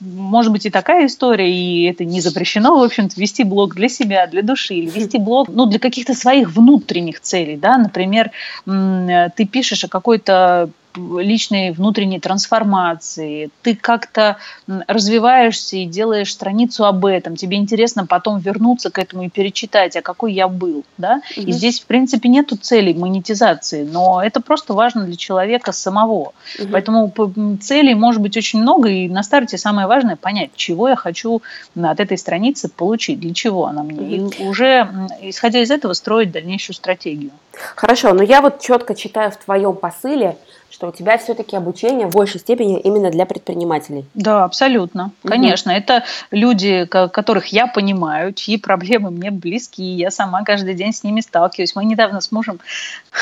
может 0.00 0.52
быть 0.52 0.66
и 0.66 0.70
такая 0.70 1.06
история, 1.06 1.50
и 1.50 1.84
это 1.84 2.04
не 2.04 2.20
запрещено, 2.20 2.78
в 2.78 2.82
общем-то, 2.82 3.18
вести 3.20 3.44
блог 3.44 3.74
для 3.74 3.88
себя, 3.88 4.26
для 4.26 4.42
души, 4.42 4.74
или 4.74 4.90
вести 4.98 5.18
блог, 5.18 5.48
ну, 5.48 5.66
для 5.66 5.78
каких-то 5.78 6.14
своих 6.14 6.54
внутренних 6.54 7.20
целей, 7.20 7.56
да, 7.56 7.78
например, 7.78 8.30
ты 8.64 9.44
пишешь 9.46 9.84
о 9.84 9.88
какой-то 9.88 10.70
личной 10.96 11.70
внутренней 11.72 12.20
трансформации, 12.20 13.50
ты 13.62 13.74
как-то 13.74 14.36
развиваешься 14.66 15.76
и 15.76 15.84
делаешь 15.84 16.32
страницу 16.32 16.84
об 16.84 17.04
этом, 17.06 17.36
тебе 17.36 17.56
интересно 17.56 18.06
потом 18.06 18.38
вернуться 18.38 18.90
к 18.90 18.98
этому 18.98 19.24
и 19.24 19.28
перечитать, 19.28 19.96
а 19.96 20.02
какой 20.02 20.32
я 20.32 20.48
был, 20.48 20.84
да, 20.98 21.20
угу. 21.36 21.46
и 21.46 21.52
здесь, 21.52 21.80
в 21.80 21.86
принципе, 21.86 22.28
нету 22.28 22.56
целей 22.56 22.94
монетизации, 22.94 23.84
но 23.84 24.22
это 24.22 24.40
просто 24.40 24.74
важно 24.74 25.04
для 25.04 25.16
человека 25.16 25.72
самого, 25.72 26.32
угу. 26.58 26.68
поэтому 26.72 27.12
целей 27.60 27.94
может 27.94 28.20
быть 28.20 28.36
очень 28.36 28.60
много, 28.60 28.88
и 28.88 29.08
на 29.08 29.22
старте 29.22 29.58
самое 29.58 29.86
важное 29.86 30.16
понять, 30.16 30.50
чего 30.56 30.88
я 30.88 30.96
хочу 30.96 31.42
от 31.80 32.00
этой 32.00 32.18
страницы 32.18 32.68
получить, 32.68 33.20
для 33.20 33.34
чего 33.34 33.66
она 33.66 33.82
мне, 33.82 34.20
угу. 34.20 34.32
и 34.38 34.42
уже, 34.44 34.88
исходя 35.22 35.60
из 35.60 35.70
этого, 35.70 35.92
строить 35.92 36.30
дальнейшую 36.30 36.74
стратегию. 36.74 37.30
Хорошо, 37.74 38.12
но 38.12 38.22
я 38.22 38.40
вот 38.40 38.60
четко 38.60 38.94
читаю 38.94 39.30
в 39.30 39.36
твоем 39.36 39.74
посыле, 39.74 40.36
что 40.76 40.88
у 40.88 40.92
тебя 40.92 41.16
все-таки 41.16 41.56
обучение 41.56 42.06
в 42.06 42.12
большей 42.12 42.38
степени 42.38 42.78
именно 42.78 43.10
для 43.10 43.24
предпринимателей. 43.24 44.04
Да, 44.14 44.44
абсолютно. 44.44 45.12
Угу. 45.22 45.30
Конечно, 45.30 45.70
это 45.70 46.04
люди, 46.30 46.84
которых 46.84 47.46
я 47.46 47.66
понимаю, 47.66 48.34
чьи 48.34 48.58
проблемы 48.58 49.10
мне 49.10 49.30
близки, 49.30 49.82
я 49.82 50.10
сама 50.10 50.42
каждый 50.42 50.74
день 50.74 50.92
с 50.92 51.02
ними 51.02 51.22
сталкиваюсь. 51.22 51.74
Мы 51.76 51.86
недавно 51.86 52.20
с 52.20 52.30
мужем 52.30 52.60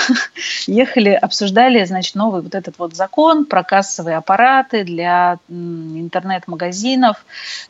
ехали, 0.67 1.11
обсуждали, 1.11 1.85
значит, 1.85 2.17
новый 2.17 2.43
вот 2.43 2.57
этот 2.57 2.79
вот 2.79 2.97
закон 2.97 3.45
про 3.45 3.63
кассовые 3.63 4.17
аппараты 4.17 4.83
для 4.83 5.39
интернет-магазинов. 5.49 7.25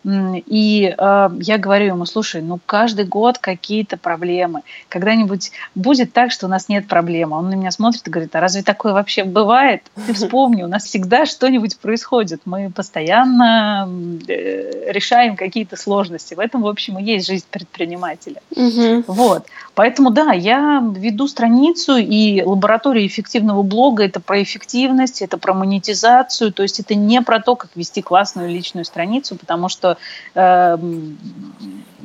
И 0.04 0.94
э, 0.96 1.30
я 1.40 1.58
говорю 1.58 1.86
ему, 1.86 2.06
слушай, 2.06 2.40
ну 2.40 2.58
каждый 2.64 3.04
год 3.04 3.38
какие-то 3.38 3.98
проблемы. 3.98 4.62
Когда-нибудь 4.88 5.50
будет 5.74 6.12
так, 6.12 6.30
что 6.30 6.48
нас 6.54 6.68
нет 6.68 6.86
проблем. 6.86 7.32
Он 7.32 7.50
на 7.50 7.54
меня 7.54 7.70
смотрит 7.70 8.06
и 8.06 8.10
говорит, 8.10 8.34
а 8.36 8.40
разве 8.40 8.62
такое 8.62 8.92
вообще 8.92 9.24
бывает? 9.24 9.82
Ты 10.06 10.12
вспомни, 10.14 10.62
у 10.62 10.68
нас 10.68 10.84
всегда 10.84 11.26
что-нибудь 11.26 11.78
происходит. 11.78 12.42
Мы 12.44 12.70
постоянно 12.70 13.88
э, 14.28 14.92
решаем 14.92 15.36
какие-то 15.36 15.76
сложности. 15.76 16.34
В 16.34 16.40
этом, 16.40 16.62
в 16.62 16.68
общем, 16.68 16.98
и 16.98 17.04
есть 17.04 17.26
жизнь 17.26 17.44
предпринимателя. 17.50 18.40
Угу. 18.54 19.04
Вот. 19.08 19.46
Поэтому, 19.74 20.10
да, 20.10 20.32
я 20.32 20.82
веду 20.96 21.26
страницу, 21.26 21.96
и 21.96 22.42
лаборатория 22.42 23.06
эффективного 23.06 23.62
блога– 23.62 24.04
это 24.04 24.20
про 24.20 24.42
эффективность, 24.42 25.20
это 25.20 25.36
про 25.36 25.52
монетизацию, 25.52 26.52
то 26.52 26.62
есть 26.62 26.78
это 26.78 26.94
не 26.94 27.20
про 27.22 27.40
то, 27.40 27.56
как 27.56 27.70
вести 27.74 28.00
классную 28.00 28.48
личную 28.48 28.84
страницу, 28.84 29.36
потому 29.36 29.68
что 29.68 29.96
э, 30.34 30.78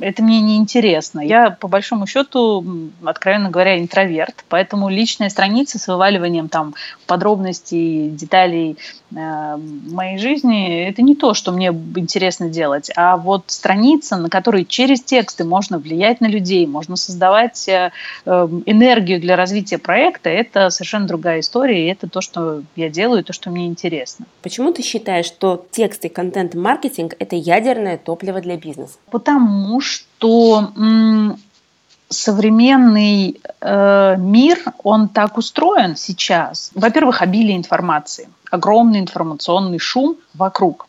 это 0.00 0.22
мне 0.22 0.40
не 0.40 0.56
интересно. 0.56 1.20
Я, 1.20 1.50
по 1.50 1.68
большому 1.68 2.06
счету, 2.06 2.64
откровенно 3.04 3.50
говоря, 3.50 3.78
интроверт, 3.78 4.44
поэтому 4.48 4.88
личная 4.88 5.28
страница 5.28 5.78
с 5.78 5.86
вываливанием 5.88 6.48
там 6.48 6.74
подробностей, 7.06 8.10
деталей 8.10 8.76
э, 9.14 9.56
моей 9.56 10.18
жизни– 10.18 10.84
это 10.88 11.02
не 11.02 11.14
то, 11.14 11.34
что 11.34 11.52
мне 11.52 11.68
интересно 11.96 12.48
делать, 12.48 12.90
а 12.96 13.16
вот 13.16 13.44
страница, 13.48 14.16
на 14.16 14.28
которой 14.28 14.64
через 14.64 15.02
тексты 15.02 15.44
можно 15.44 15.78
влиять 15.78 16.20
на 16.20 16.26
людей, 16.26 16.66
можно 16.66 16.96
создавать 16.96 17.68
э, 17.68 17.90
энергию 18.24 19.20
для 19.20 19.36
развития 19.36 19.78
проекта, 19.78 20.30
это 20.30 20.70
совершенно 20.70 21.06
другая 21.06 21.40
история, 21.40 21.86
и 21.86 21.90
это 21.90 22.08
то, 22.08 22.20
что 22.20 22.62
я 22.76 22.88
делаю, 22.88 23.24
то, 23.24 23.32
что 23.32 23.50
мне 23.50 23.66
интересно. 23.66 24.26
Почему 24.42 24.72
ты 24.72 24.82
считаешь, 24.82 25.26
что 25.26 25.66
текст 25.70 26.04
и 26.04 26.08
контент-маркетинг– 26.08 27.14
это 27.18 27.36
ядерное 27.36 27.98
топливо 27.98 28.40
для 28.40 28.56
бизнеса? 28.56 28.94
Потому 29.10 29.80
что 29.90 30.72
современный 32.08 33.40
э, 33.60 34.16
мир, 34.18 34.58
он 34.82 35.08
так 35.08 35.38
устроен 35.38 35.96
сейчас. 35.96 36.72
Во-первых, 36.74 37.22
обилие 37.22 37.56
информации, 37.56 38.28
огромный 38.50 38.98
информационный 38.98 39.78
шум 39.78 40.16
вокруг. 40.34 40.88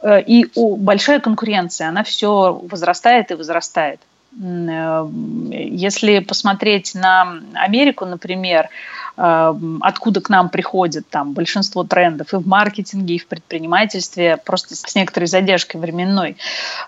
Э, 0.00 0.22
и 0.22 0.46
у, 0.54 0.76
большая 0.76 1.18
конкуренция, 1.18 1.88
она 1.88 2.04
все 2.04 2.60
возрастает 2.70 3.32
и 3.32 3.34
возрастает. 3.34 4.00
Э, 4.40 5.08
если 5.50 6.20
посмотреть 6.20 6.94
на 6.94 7.40
Америку, 7.54 8.04
например, 8.04 8.68
Эм, 8.68 9.03
откуда 9.16 10.20
к 10.20 10.28
нам 10.28 10.48
приходит 10.48 11.08
там 11.08 11.32
большинство 11.32 11.84
трендов 11.84 12.32
и 12.32 12.36
в 12.36 12.46
маркетинге, 12.46 13.14
и 13.14 13.18
в 13.18 13.26
предпринимательстве, 13.26 14.38
просто 14.38 14.74
с 14.74 14.94
некоторой 14.94 15.28
задержкой 15.28 15.80
временной. 15.80 16.36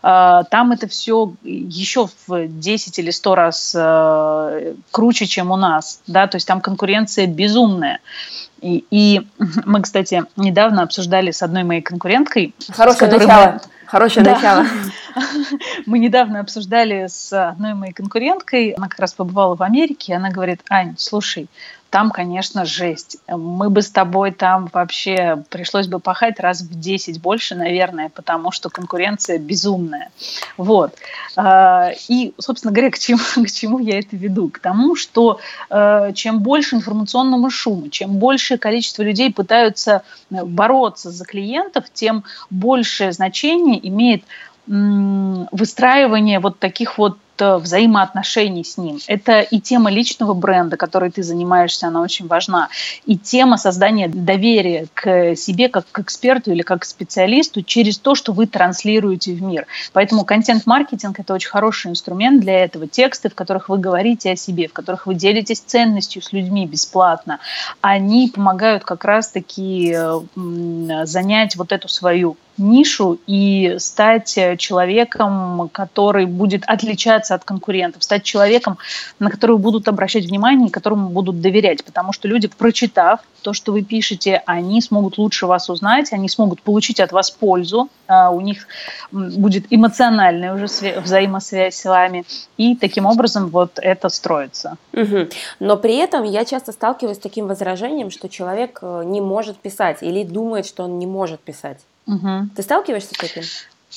Э, 0.02 0.42
там 0.50 0.72
это 0.72 0.88
все 0.88 1.32
еще 1.44 2.08
в 2.26 2.48
10 2.48 2.98
или 2.98 3.10
100 3.10 3.34
раз 3.34 3.74
э, 3.76 4.74
круче, 4.90 5.26
чем 5.26 5.50
у 5.50 5.56
нас, 5.56 6.00
да, 6.06 6.26
то 6.26 6.36
есть 6.36 6.46
там 6.46 6.60
конкуренция 6.60 7.26
безумная. 7.26 8.00
И, 8.60 8.84
и 8.90 9.26
мы, 9.64 9.82
кстати, 9.82 10.24
недавно 10.36 10.82
обсуждали 10.82 11.30
с 11.30 11.42
одной 11.42 11.62
моей 11.62 11.82
конкуренткой. 11.82 12.54
Хорошее 12.72 13.10
начало. 13.10 13.52
Мы... 13.52 13.60
Хорошее 13.86 14.24
да. 14.24 14.34
начало. 14.34 14.66
Мы 15.86 15.98
недавно 16.00 16.40
обсуждали 16.40 17.06
с 17.08 17.32
одной 17.32 17.74
моей 17.74 17.92
конкуренткой, 17.92 18.70
она 18.70 18.88
как 18.88 18.98
раз 18.98 19.14
побывала 19.14 19.54
в 19.54 19.62
Америке, 19.62 20.12
и 20.12 20.14
она 20.16 20.30
говорит, 20.30 20.60
Ань, 20.68 20.96
слушай, 20.98 21.46
там, 21.96 22.10
конечно, 22.10 22.66
жесть. 22.66 23.16
Мы 23.26 23.70
бы 23.70 23.80
с 23.80 23.88
тобой 23.88 24.30
там 24.30 24.68
вообще 24.70 25.42
пришлось 25.48 25.86
бы 25.86 25.98
пахать 25.98 26.38
раз 26.40 26.60
в 26.60 26.78
10 26.78 27.22
больше, 27.22 27.54
наверное, 27.54 28.10
потому 28.10 28.52
что 28.52 28.68
конкуренция 28.68 29.38
безумная. 29.38 30.10
Вот. 30.58 30.94
А, 31.36 31.92
и, 32.08 32.34
собственно 32.36 32.74
говоря, 32.74 32.90
к 32.90 32.98
чему, 32.98 33.20
к 33.46 33.50
чему 33.50 33.78
я 33.78 33.98
это 33.98 34.14
веду? 34.14 34.50
К 34.50 34.58
тому, 34.58 34.94
что 34.94 35.40
э, 35.70 36.12
чем 36.14 36.40
больше 36.40 36.76
информационного 36.76 37.48
шума, 37.48 37.88
чем 37.88 38.18
большее 38.18 38.58
количество 38.58 39.02
людей 39.02 39.32
пытаются 39.32 40.02
э, 40.30 40.44
бороться 40.44 41.10
за 41.10 41.24
клиентов, 41.24 41.86
тем 41.94 42.24
большее 42.50 43.12
значение 43.12 43.88
имеет 43.88 44.22
выстраивание 44.66 46.40
вот 46.40 46.58
таких 46.58 46.98
вот 46.98 47.16
взаимоотношений 47.40 48.64
с 48.64 48.78
ним. 48.78 48.98
Это 49.06 49.40
и 49.40 49.60
тема 49.60 49.90
личного 49.90 50.34
бренда, 50.34 50.76
которой 50.76 51.10
ты 51.10 51.22
занимаешься, 51.22 51.88
она 51.88 52.00
очень 52.00 52.26
важна. 52.26 52.68
И 53.04 53.16
тема 53.16 53.56
создания 53.56 54.08
доверия 54.08 54.86
к 54.94 55.36
себе 55.36 55.68
как 55.68 55.86
к 55.90 55.98
эксперту 56.00 56.52
или 56.52 56.62
как 56.62 56.82
к 56.82 56.84
специалисту 56.84 57.62
через 57.62 57.98
то, 57.98 58.14
что 58.14 58.32
вы 58.32 58.46
транслируете 58.46 59.32
в 59.32 59.42
мир. 59.42 59.66
Поэтому 59.92 60.24
контент-маркетинг– 60.24 61.18
это 61.20 61.34
очень 61.34 61.50
хороший 61.50 61.90
инструмент 61.90 62.40
для 62.40 62.64
этого. 62.64 62.86
Тексты, 62.86 63.28
в 63.28 63.34
которых 63.34 63.68
вы 63.68 63.78
говорите 63.78 64.32
о 64.32 64.36
себе, 64.36 64.68
в 64.68 64.72
которых 64.72 65.06
вы 65.06 65.14
делитесь 65.14 65.60
ценностью 65.60 66.22
с 66.22 66.32
людьми 66.32 66.66
бесплатно, 66.66 67.38
они 67.80 68.30
помогают 68.34 68.84
как 68.84 69.04
раз-таки 69.04 69.94
э, 69.96 71.04
занять 71.04 71.56
вот 71.56 71.72
эту 71.72 71.88
свою 71.88 72.36
нишу 72.58 73.18
и 73.26 73.76
стать 73.78 74.36
э, 74.38 74.56
человеком, 74.56 75.68
который 75.72 76.26
будет 76.26 76.62
отличаться 76.66 77.25
от 77.34 77.44
конкурентов, 77.44 78.02
стать 78.02 78.22
человеком, 78.22 78.78
на 79.18 79.30
которого 79.30 79.56
будут 79.56 79.88
обращать 79.88 80.24
внимание 80.24 80.68
и 80.68 80.70
которому 80.70 81.08
будут 81.08 81.40
доверять, 81.40 81.84
потому 81.84 82.12
что 82.12 82.28
люди, 82.28 82.48
прочитав 82.48 83.20
то, 83.42 83.52
что 83.52 83.72
вы 83.72 83.82
пишете, 83.82 84.42
они 84.46 84.80
смогут 84.82 85.18
лучше 85.18 85.46
вас 85.46 85.70
узнать, 85.70 86.12
они 86.12 86.28
смогут 86.28 86.62
получить 86.62 86.98
от 87.00 87.12
вас 87.12 87.30
пользу, 87.30 87.88
а 88.08 88.30
у 88.30 88.40
них 88.40 88.66
будет 89.12 89.66
эмоциональная 89.70 90.54
уже 90.54 90.66
взаимосвязь 91.00 91.76
с 91.76 91.84
вами, 91.84 92.24
и 92.56 92.74
таким 92.74 93.06
образом 93.06 93.48
вот 93.48 93.78
это 93.80 94.08
строится. 94.08 94.76
Угу. 94.92 95.28
Но 95.60 95.76
при 95.76 95.96
этом 95.96 96.24
я 96.24 96.44
часто 96.44 96.72
сталкиваюсь 96.72 97.18
с 97.18 97.20
таким 97.20 97.46
возражением, 97.46 98.10
что 98.10 98.28
человек 98.28 98.80
э, 98.82 99.02
не 99.04 99.20
может 99.20 99.58
писать 99.58 99.98
или 100.02 100.24
думает, 100.24 100.66
что 100.66 100.84
он 100.84 100.98
не 100.98 101.06
может 101.06 101.40
писать. 101.40 101.78
Угу. 102.06 102.50
Ты 102.56 102.62
сталкиваешься 102.62 103.14
с 103.14 103.22
этим? 103.22 103.42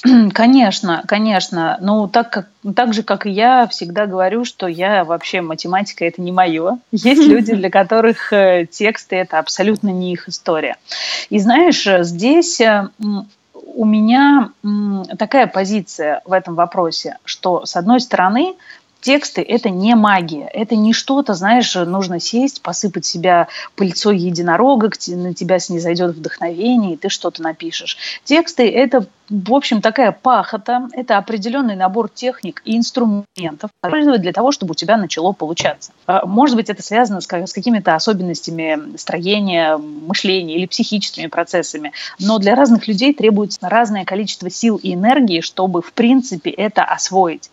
Конечно, 0.34 1.04
конечно. 1.08 1.78
Ну, 1.82 2.08
так, 2.08 2.30
как, 2.30 2.48
так 2.76 2.94
же, 2.94 3.04
как 3.04 3.26
и 3.26 3.32
я, 3.32 3.68
всегда 3.68 4.06
говорю, 4.06 4.46
что 4.46 4.68
я 4.68 5.04
вообще 5.04 5.42
математика 5.42 6.06
это 6.06 6.22
не 6.22 6.32
мое. 6.32 6.80
Есть 6.92 7.28
люди, 7.28 7.54
для 7.54 7.70
которых 7.70 8.32
э, 8.32 8.68
тексты 8.70 9.18
это 9.18 9.40
абсолютно 9.40 9.90
не 9.90 10.14
их 10.14 10.30
история. 10.30 10.78
И 11.30 11.40
знаешь, 11.40 11.86
здесь 12.06 12.62
э, 12.62 12.88
у 13.76 13.86
меня 13.86 14.52
такая 15.18 15.48
позиция 15.48 16.22
в 16.26 16.34
этом 16.34 16.56
вопросе, 16.56 17.18
что, 17.26 17.66
с 17.66 17.76
одной 17.76 18.00
стороны, 18.00 18.56
тексты– 19.02 19.42
это 19.48 19.70
не 19.70 19.96
магия, 19.96 20.50
это 20.54 20.76
не 20.76 20.94
что-то, 20.94 21.34
знаешь, 21.34 21.74
нужно 21.76 22.20
сесть, 22.20 22.62
посыпать 22.62 23.06
себя 23.06 23.48
пыльцой 23.76 24.18
единорога, 24.18 24.90
на 25.08 25.34
тебя 25.34 25.60
снизойдет 25.60 26.16
вдохновение, 26.16 26.94
и 26.94 26.98
ты 26.98 27.10
что-то 27.10 27.42
напишешь. 27.42 27.98
Тексты– 28.24 28.70
это, 28.72 29.06
в 29.30 29.54
общем, 29.54 29.82
такая 29.82 30.12
пахота, 30.12 30.90
это 30.94 31.18
определенный 31.18 31.76
набор 31.76 32.10
техник 32.10 32.62
и 32.66 32.78
инструментов, 32.78 33.72
использовать 33.84 34.22
для 34.22 34.34
того, 34.34 34.52
чтобы 34.52 34.72
у 34.72 34.76
тебя 34.76 34.98
начало 34.98 35.32
получаться. 35.32 35.92
А, 36.06 36.26
может 36.26 36.56
быть, 36.56 36.70
это 36.70 36.84
связано 36.84 37.22
с, 37.22 37.28
с 37.28 37.54
какими-то 37.54 37.96
особенностями 37.96 38.98
строения, 38.98 39.78
мышления 39.78 40.56
или 40.56 40.66
психическими 40.66 41.28
процессами, 41.28 41.94
но 42.20 42.38
для 42.40 42.56
разных 42.56 42.88
людей 42.88 43.14
требуется 43.14 43.60
разное 43.62 44.06
количество 44.06 44.50
сил 44.50 44.80
и 44.82 44.94
энергии, 44.94 45.42
чтобы, 45.42 45.82
в 45.82 45.94
принципе, 45.94 46.50
это 46.50 46.84
освоить. 46.84 47.50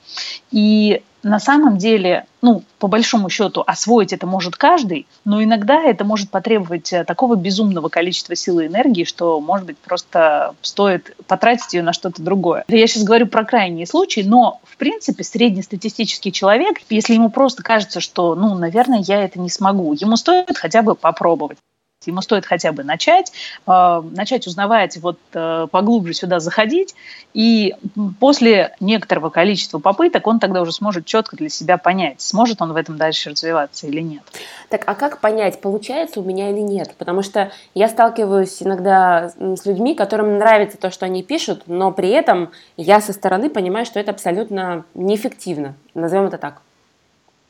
И 0.51 1.03
на 1.27 1.41
самом 1.41 1.77
деле, 1.77 2.27
ну, 2.41 2.63
по 2.79 2.87
большому 2.87 3.29
счету, 3.29 3.65
освоить 3.67 4.13
это 4.13 4.27
может 4.27 4.57
каждый, 4.57 5.07
но 5.25 5.43
иногда 5.43 5.83
это 5.83 6.05
может 6.05 6.31
потребовать 6.31 6.93
э, 6.93 7.05
такого 7.05 7.35
безумного 7.35 7.89
количества 7.89 8.37
силы 8.37 8.65
и 8.65 8.67
энергии, 8.69 9.03
что, 9.03 9.41
может 9.41 9.67
быть, 9.67 9.77
просто 9.79 10.55
стоит 10.63 11.17
потратить 11.27 11.75
ее 11.75 11.83
на 11.83 11.93
что-то 11.93 12.23
другое. 12.23 12.65
Я 12.69 12.87
сейчас 12.87 13.03
говорю 13.03 13.27
про 13.27 13.45
крайние 13.45 13.87
случаи, 13.87 14.21
но, 14.21 14.61
в 14.63 14.77
принципе, 14.77 15.25
среднестатистический 15.25 16.31
человек, 16.31 16.79
если 16.91 17.15
ему 17.15 17.29
просто 17.29 17.65
кажется, 17.65 18.01
что, 18.01 18.37
ну, 18.37 18.55
наверное, 18.55 19.01
я 19.01 19.25
это 19.25 19.41
не 19.41 19.51
смогу, 19.51 19.95
ему 19.95 20.17
стоит 20.17 20.57
хотя 20.57 20.83
бы 20.83 20.95
попробовать. 20.95 21.59
Ему 22.07 22.23
стоит 22.23 22.47
хотя 22.47 22.73
бы 22.73 22.85
начать, 22.85 23.33
э, 23.67 24.03
начать 24.11 24.47
узнавать, 24.47 24.97
вот 24.99 25.19
э, 25.33 25.67
поглубже 25.71 26.15
сюда 26.15 26.41
заходить, 26.41 26.95
и 27.35 27.75
после 28.21 28.75
некоторого 28.81 29.31
количества 29.31 29.79
попыток 29.79 30.27
он 30.27 30.41
тогда 30.41 30.63
уже 30.63 30.73
сможет 30.73 31.07
четко 31.07 31.37
для 31.37 31.49
себя 31.49 31.79
понять, 31.79 32.21
сможет 32.21 32.63
он 32.63 32.73
в 32.73 32.77
этом 32.77 32.97
дальше 32.97 33.31
развиваться 33.31 33.87
или 33.87 34.01
нет. 34.01 34.23
Так, 34.69 34.83
а 34.87 34.95
как 34.95 35.21
понять, 35.21 35.61
получается 35.61 36.21
у 36.21 36.25
меня 36.25 36.51
или 36.51 36.61
нет? 36.61 36.95
Потому 36.99 37.23
что 37.23 37.53
я 37.75 37.89
сталкиваюсь 37.89 38.63
иногда 38.63 39.33
с 39.39 39.65
людьми, 39.67 39.95
которым 39.95 40.39
нравится 40.39 40.79
то, 40.79 40.91
что 40.91 41.07
они 41.07 41.23
пишут, 41.23 41.65
но 41.67 41.93
при 41.93 42.11
этом 42.11 42.51
я 42.77 43.01
со 43.01 43.13
стороны 43.13 43.51
понимаю, 43.51 43.87
что 43.87 44.01
это 44.01 44.11
абсолютно 44.11 44.85
неэффективно. 44.95 45.75
Назовем 45.95 46.27
это 46.27 46.39
так. 46.39 46.63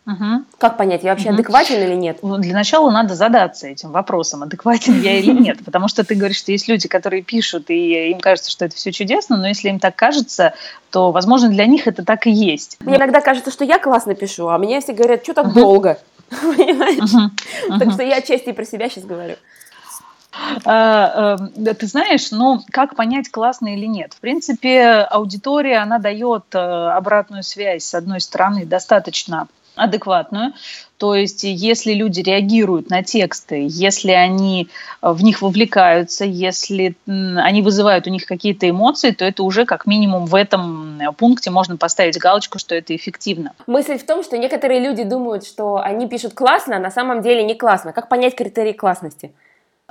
Угу. 0.07 0.45
Как 0.59 0.77
понять, 0.77 1.03
я 1.03 1.11
вообще 1.11 1.31
угу. 1.31 1.35
адекватен 1.35 1.83
или 1.83 1.95
нет? 1.95 2.19
Ну, 2.23 2.39
для 2.39 2.55
начала 2.55 2.91
надо 2.93 3.17
задаться 3.17 3.67
этим 3.67 3.91
вопросом, 3.91 4.45
адекватен 4.45 5.01
я 5.01 5.19
или 5.19 5.33
нет. 5.33 5.65
Потому 5.65 5.89
что 5.89 6.05
ты 6.05 6.15
говоришь, 6.15 6.39
что 6.39 6.53
есть 6.53 6.69
люди, 6.69 6.87
которые 6.87 7.23
пишут, 7.23 7.71
и 7.71 8.11
им 8.11 8.21
кажется, 8.21 8.51
что 8.51 8.65
это 8.65 8.77
все 8.77 8.93
чудесно, 8.93 9.37
но 9.37 9.49
если 9.49 9.69
им 9.69 9.81
так 9.81 9.97
кажется, 9.97 10.55
то, 10.91 11.11
возможно, 11.11 11.49
для 11.49 11.67
них 11.67 11.89
это 11.89 12.05
так 12.05 12.29
и 12.29 12.31
есть. 12.31 12.77
Мне 12.81 12.97
иногда 12.97 13.21
кажется, 13.21 13.51
что 13.51 13.65
я 13.65 13.81
классно 13.81 14.15
пишу, 14.15 14.49
а 14.49 14.59
мне 14.59 14.81
все 14.81 14.93
говорят, 14.93 15.25
что 15.25 15.35
так 15.35 15.53
долго. 15.53 15.99
Понимаешь? 16.31 17.33
Так 17.81 17.93
что 17.93 18.03
я 18.05 18.17
отчасти 18.17 18.53
про 18.53 18.65
себя 18.65 18.89
сейчас 18.89 19.05
говорю. 19.05 19.35
А, 20.65 21.37
э, 21.57 21.75
ты 21.75 21.87
знаешь, 21.87 22.31
ну, 22.31 22.61
как 22.71 22.95
понять, 22.95 23.31
классно 23.31 23.75
или 23.75 23.87
нет? 23.87 24.13
В 24.15 24.21
принципе, 24.21 25.07
аудитория, 25.11 25.79
она 25.79 25.99
дает 25.99 26.45
э, 26.53 26.59
обратную 26.59 27.43
связь, 27.43 27.85
с 27.85 27.95
одной 27.95 28.21
стороны, 28.21 28.67
достаточно 28.67 29.49
адекватную. 29.77 30.53
То 30.99 31.15
есть, 31.15 31.45
если 31.45 31.93
люди 31.93 32.21
реагируют 32.21 32.89
на 32.89 33.03
тексты, 33.03 33.67
если 33.69 34.13
они 34.13 34.69
э, 35.03 35.11
в 35.13 35.23
них 35.23 35.43
вовлекаются, 35.43 36.25
если 36.25 36.97
они 37.07 37.63
вызывают 37.63 38.07
у 38.07 38.11
них 38.11 38.25
какие-то 38.25 38.69
эмоции, 38.69 39.11
то 39.11 39.25
это 39.25 39.43
уже 39.43 39.67
как 39.67 39.87
минимум 39.87 40.25
в 40.27 40.35
этом 40.35 41.01
пункте 41.19 41.51
можно 41.51 41.77
поставить 41.77 42.19
галочку, 42.19 42.59
что 42.59 42.75
это 42.75 42.97
эффективно. 42.97 43.53
Мысль 43.67 43.99
в 43.99 44.07
том, 44.07 44.25
что 44.25 44.39
некоторые 44.39 44.81
люди 44.81 45.05
думают, 45.05 45.47
что 45.47 45.77
они 45.77 46.09
пишут 46.09 46.33
классно, 46.33 46.77
а 46.77 46.81
на 46.81 46.91
самом 46.91 47.21
деле 47.21 47.45
не 47.45 47.55
классно. 47.55 47.93
Как 47.93 48.09
понять 48.09 48.35
критерии 48.35 48.73
классности? 48.73 49.33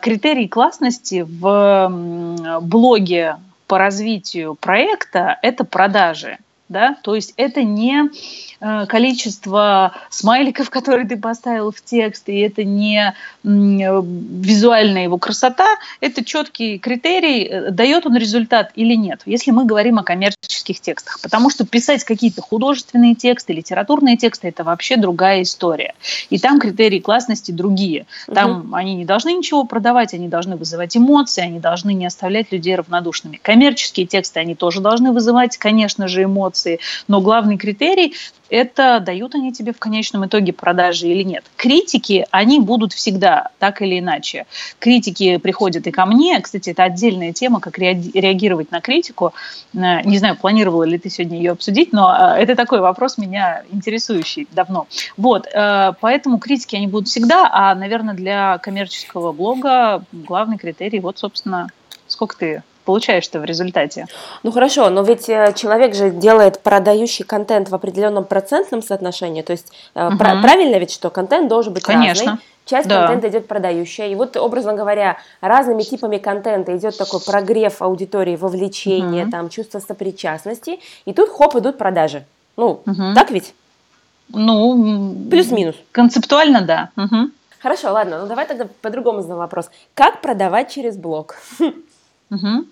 Критерии 0.01 0.47
классности 0.47 1.25
в 1.27 2.59
блоге 2.61 3.38
по 3.67 3.77
развитию 3.77 4.55
проекта– 4.55 5.38
это 5.41 5.63
продажи 5.63 6.38
да, 6.68 6.97
то 7.03 7.13
есть 7.13 7.34
это 7.38 7.63
не 7.63 8.09
э, 8.59 8.86
количество 8.88 9.93
смайликов, 10.09 10.70
которые 10.72 11.07
ты 11.07 11.18
поставил 11.18 11.72
в 11.72 11.82
текст, 11.82 12.28
и 12.30 12.39
это 12.39 12.63
не 12.63 13.13
визуальная 13.43 15.03
его 15.03 15.18
красота, 15.18 15.68
это 15.99 16.26
четкий 16.26 16.80
критерий, 16.80 17.43
э, 17.45 17.72
дает 17.72 18.05
он 18.07 18.18
результат 18.18 18.72
или 18.76 18.95
нет, 18.95 19.22
если 19.26 19.51
мы 19.51 19.66
говорим 19.66 19.99
о 19.99 20.03
коммерческих 20.03 20.80
текстах, 20.80 21.20
потому 21.22 21.49
что 21.49 21.66
писать 21.66 22.03
какие-то 22.03 22.41
художественные 22.41 23.13
тексты, 23.13 23.53
литературные 23.53 24.18
тексты, 24.18 24.47
это 24.47 24.63
вообще 24.63 24.97
другая 24.97 25.43
история, 25.43 25.93
и 26.32 26.39
там 26.39 26.59
критерии 26.59 26.99
классности 26.99 27.51
другие, 27.51 28.07
там 28.34 28.61
угу. 28.61 28.76
они 28.76 28.95
не 28.95 29.05
должны 29.05 29.34
ничего 29.34 29.66
продавать, 29.66 30.16
они 30.16 30.28
должны 30.28 30.55
вызывать 30.55 30.97
эмоции, 30.97 31.43
они 31.43 31.59
должны 31.59 31.93
не 31.93 32.07
оставлять 32.07 32.51
людей 32.51 32.76
равнодушными. 32.76 33.39
Коммерческие 33.41 34.07
тексты, 34.07 34.39
они 34.39 34.55
тоже 34.55 34.82
должны 34.82 35.11
вызывать, 35.11 35.57
конечно 35.57 36.07
же, 36.07 36.24
эмоции, 36.24 36.55
эмоции, 36.56 36.80
но 37.08 37.22
главный 37.22 37.58
критерий 37.58 38.16
это 38.49 38.99
дают 38.99 39.34
они 39.34 39.51
тебе 39.51 39.74
в 39.74 39.80
конечном 39.80 40.28
итоге 40.28 40.53
продажи 40.53 41.08
или 41.08 41.24
нет. 41.24 41.43
Критики, 41.56 42.28
они 42.30 42.60
будут 42.60 42.93
всегда, 42.93 43.49
так 43.58 43.82
или 43.82 43.99
иначе. 43.99 44.45
Критики 44.78 45.38
приходят 45.38 45.88
и 45.88 45.91
ко 45.91 46.06
мне. 46.06 46.39
Кстати, 46.39 46.70
это 46.70 46.84
отдельная 46.84 47.34
тема, 47.34 47.60
как 47.60 47.80
реагировать 47.80 48.70
на 48.72 48.82
критику. 48.82 49.34
Э, 49.74 50.03
не 50.03 50.20
знаю, 50.20 50.38
планировала 50.38 50.84
ли 50.84 50.99
ты 50.99 51.10
сегодня 51.10 51.38
ее 51.38 51.51
обсудить, 51.51 51.91
но 51.91 52.16
э, 52.16 52.43
это 52.43 52.56
такой 52.56 52.82
вопрос 52.82 53.18
меня 53.18 53.64
интересующий 53.72 54.47
давно. 54.51 54.86
Вот, 55.18 55.47
э, 55.47 55.93
поэтому 55.99 56.38
критики, 56.38 56.76
они 56.76 56.88
будут 56.88 57.08
всегда, 57.08 57.49
а, 57.51 57.74
наверное, 57.74 58.14
для 58.14 58.60
коммерческого 58.60 59.32
блога 59.32 60.03
главный 60.12 60.60
критерий, 60.60 60.99
вот, 60.99 61.18
собственно, 61.18 61.70
сколько 62.08 62.38
ты 62.38 62.64
получаешь-то 62.86 63.39
в 63.39 63.45
результате. 63.45 64.07
Ну 64.43 64.51
хорошо, 64.51 64.89
но 64.89 65.01
ведь 65.01 65.27
э, 65.27 65.53
человек 65.55 65.95
же 65.95 66.11
делает 66.11 66.61
продающий 66.61 67.25
контент 67.25 67.69
в 67.69 67.75
определенном 67.75 68.23
процентном 68.23 68.81
соотношении. 68.81 69.41
То 69.41 69.51
есть 69.51 69.71
угу. 69.93 70.17
правильно 70.17 70.77
ведь, 70.77 70.91
что 70.91 71.09
контент 71.09 71.49
должен 71.49 71.73
быть 71.73 71.83
Конечно. 71.83 72.31
разный. 72.31 72.45
Часть 72.65 72.88
да. 72.88 73.01
контента 73.01 73.29
идет 73.29 73.47
продающая. 73.47 74.07
И 74.07 74.15
вот, 74.15 74.38
образно 74.38 74.73
говоря, 74.73 75.17
разными 75.39 75.83
типами 75.83 76.17
контента 76.17 76.75
идет 76.75 76.97
такой 76.97 77.19
прогрев 77.21 77.81
аудитории, 77.81 78.36
вовлечение, 78.36 79.23
угу. 79.23 79.31
там, 79.31 79.49
чувство 79.49 79.79
сопричастности. 79.79 80.79
И 81.05 81.13
тут 81.13 81.29
хоп, 81.29 81.55
идут 81.55 81.77
продажи. 81.77 82.25
Ну, 82.57 82.81
угу. 82.86 83.13
так 83.13 83.29
ведь? 83.31 83.53
Ну, 84.29 85.15
плюс-минус. 85.29 85.75
Концептуально, 85.91 86.61
да. 86.61 86.89
Угу. 86.97 87.29
Хорошо, 87.59 87.93
ладно, 87.93 88.21
ну 88.21 88.27
давай 88.27 88.45
тогда 88.45 88.67
по-другому 88.81 89.21
задам 89.21 89.38
вопрос. 89.38 89.69
Как 89.95 90.21
продавать 90.21 90.71
через 90.71 90.97
блог? 90.97 91.36
Угу. 92.36 92.65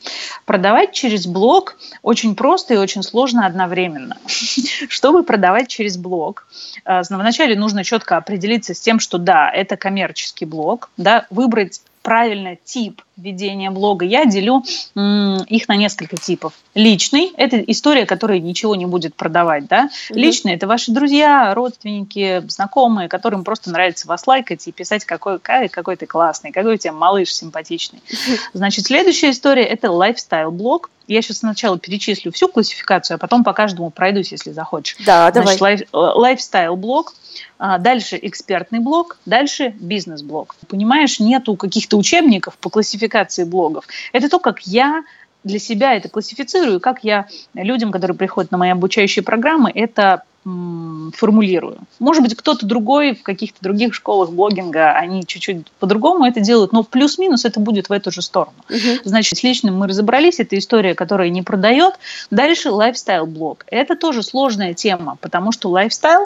Продавать 0.46 0.92
через 0.92 1.26
блог 1.26 1.78
очень 2.02 2.36
просто 2.36 2.74
и 2.74 2.78
очень 2.78 3.04
сложно 3.04 3.46
одновременно. 3.46 4.18
Чтобы 4.90 5.24
продавать 5.24 5.68
через 5.68 5.98
блог, 5.98 6.48
э, 6.86 7.02
вначале 7.10 7.56
нужно 7.56 7.84
четко 7.84 8.18
определиться 8.18 8.74
с 8.74 8.80
тем, 8.80 9.00
что 9.00 9.18
да, 9.18 9.50
это 9.50 9.78
коммерческий 9.78 10.46
блог, 10.46 10.90
да, 10.98 11.26
выбрать 11.30 11.82
правильно 12.04 12.58
тип 12.64 13.02
ведения 13.18 13.72
блога, 13.72 14.06
я 14.06 14.26
делю 14.26 14.64
их 14.96 15.68
на 15.68 15.76
несколько 15.76 16.18
типов. 16.18 16.54
Личный– 16.76 17.32
это 17.38 17.58
история, 17.60 18.06
которая 18.06 18.40
ничего 18.40 18.76
не 18.76 18.86
будет 18.86 19.16
продавать. 19.16 19.68
Да? 19.68 19.86
Mm-hmm. 19.86 20.16
Личный– 20.16 20.54
это 20.56 20.68
ваши 20.68 20.92
друзья, 20.92 21.54
родственники, 21.54 22.44
знакомые, 22.48 23.08
которым 23.08 23.44
просто 23.44 23.72
нравится 23.72 24.08
вас 24.08 24.28
лайкать 24.28 24.68
и 24.68 24.72
писать, 24.72 25.06
какой, 25.06 25.40
какой 25.40 25.96
ты 25.96 26.06
классный, 26.06 26.52
какой 26.52 26.76
у 26.76 26.78
тебя 26.78 26.94
малыш 26.94 27.34
симпатичный. 27.34 28.02
Значит, 28.54 28.86
следующая 28.86 29.32
история– 29.32 29.64
это 29.66 29.90
лайфстайл-блог. 29.92 30.90
Я 31.08 31.22
сейчас 31.22 31.40
сначала 31.40 31.78
перечислю 31.78 32.32
всю 32.32 32.48
классификацию, 32.48 33.16
а 33.16 33.18
потом 33.18 33.44
по 33.44 33.54
каждому 33.54 33.90
пройдусь, 33.90 34.32
если 34.32 34.52
захочешь. 34.52 34.96
Да, 35.06 35.32
Значит, 35.32 35.60
давай. 35.60 35.60
Лайф, 35.60 35.82
лайфстайл-блог– 35.92 37.14
а, 37.58 37.78
дальше 37.78 38.20
экспертный 38.22 38.80
блог, 38.80 39.18
дальше 39.26 39.74
бизнес-блог. 39.80 40.56
Понимаешь, 40.68 41.20
нету 41.20 41.56
каких-то 41.56 41.98
учебников 41.98 42.58
по 42.58 42.70
классификации 42.70 43.44
блогов. 43.44 43.88
Это 44.12 44.30
то, 44.30 44.40
как 44.40 44.62
я 44.62 45.04
для 45.44 45.60
себя 45.60 45.96
это 45.96 46.10
классифицирую, 46.10 46.80
как 46.80 47.04
я 47.04 47.28
людям, 47.54 47.92
которые 47.92 48.18
приходят 48.18 48.52
на 48.52 48.58
мои 48.58 48.70
обучающие 48.70 49.24
программы, 49.24 49.72
это 49.74 50.24
формулирую. 50.44 51.78
Может 52.00 52.22
быть, 52.22 52.36
кто-то 52.36 52.66
другой 52.66 53.16
в 53.16 53.24
каких-то 53.24 53.62
других 53.62 53.94
школах 53.94 54.32
блогинга, 54.32 54.92
они 54.92 55.26
чуть-чуть 55.26 55.68
по-другому 55.80 56.26
это 56.26 56.42
делают, 56.42 56.74
но 56.74 56.84
плюс-минус 56.84 57.46
это 57.46 57.60
будет 57.60 57.88
в 57.90 57.94
эту 57.94 58.12
же 58.12 58.22
сторону. 58.22 58.56
Угу. 58.70 59.04
Значит, 59.06 59.40
с 59.40 59.44
личным 59.44 59.78
мы 59.78 59.88
разобрались, 59.88 60.40
это 60.40 60.58
история, 60.58 60.96
которая 60.96 61.30
не 61.30 61.42
продает. 61.42 61.94
Дальше 62.30 62.72
лайфстайл-блог. 62.72 63.66
Это 63.68 63.96
тоже 63.96 64.22
сложная 64.22 64.74
тема, 64.74 65.18
потому 65.22 65.52
что 65.54 65.70
лайфстайл, 65.70 66.26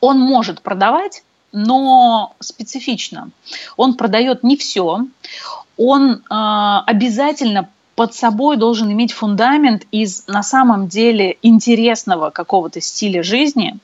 он 0.00 0.18
может 0.18 0.60
продавать, 0.60 1.22
но 1.52 2.34
специфично. 2.40 3.30
Он 3.76 3.94
продает 3.94 4.42
не 4.42 4.56
все, 4.56 5.06
он 5.76 6.12
э, 6.12 6.18
обязательно 6.28 7.70
под 7.94 8.14
собой 8.14 8.56
должен 8.56 8.90
иметь 8.92 9.12
фундамент 9.12 9.84
из 9.90 10.26
на 10.26 10.42
самом 10.42 10.88
деле 10.88 11.36
интересного 11.42 12.30
какого-то 12.30 12.80
стиля 12.80 13.22
жизни. 13.22 13.78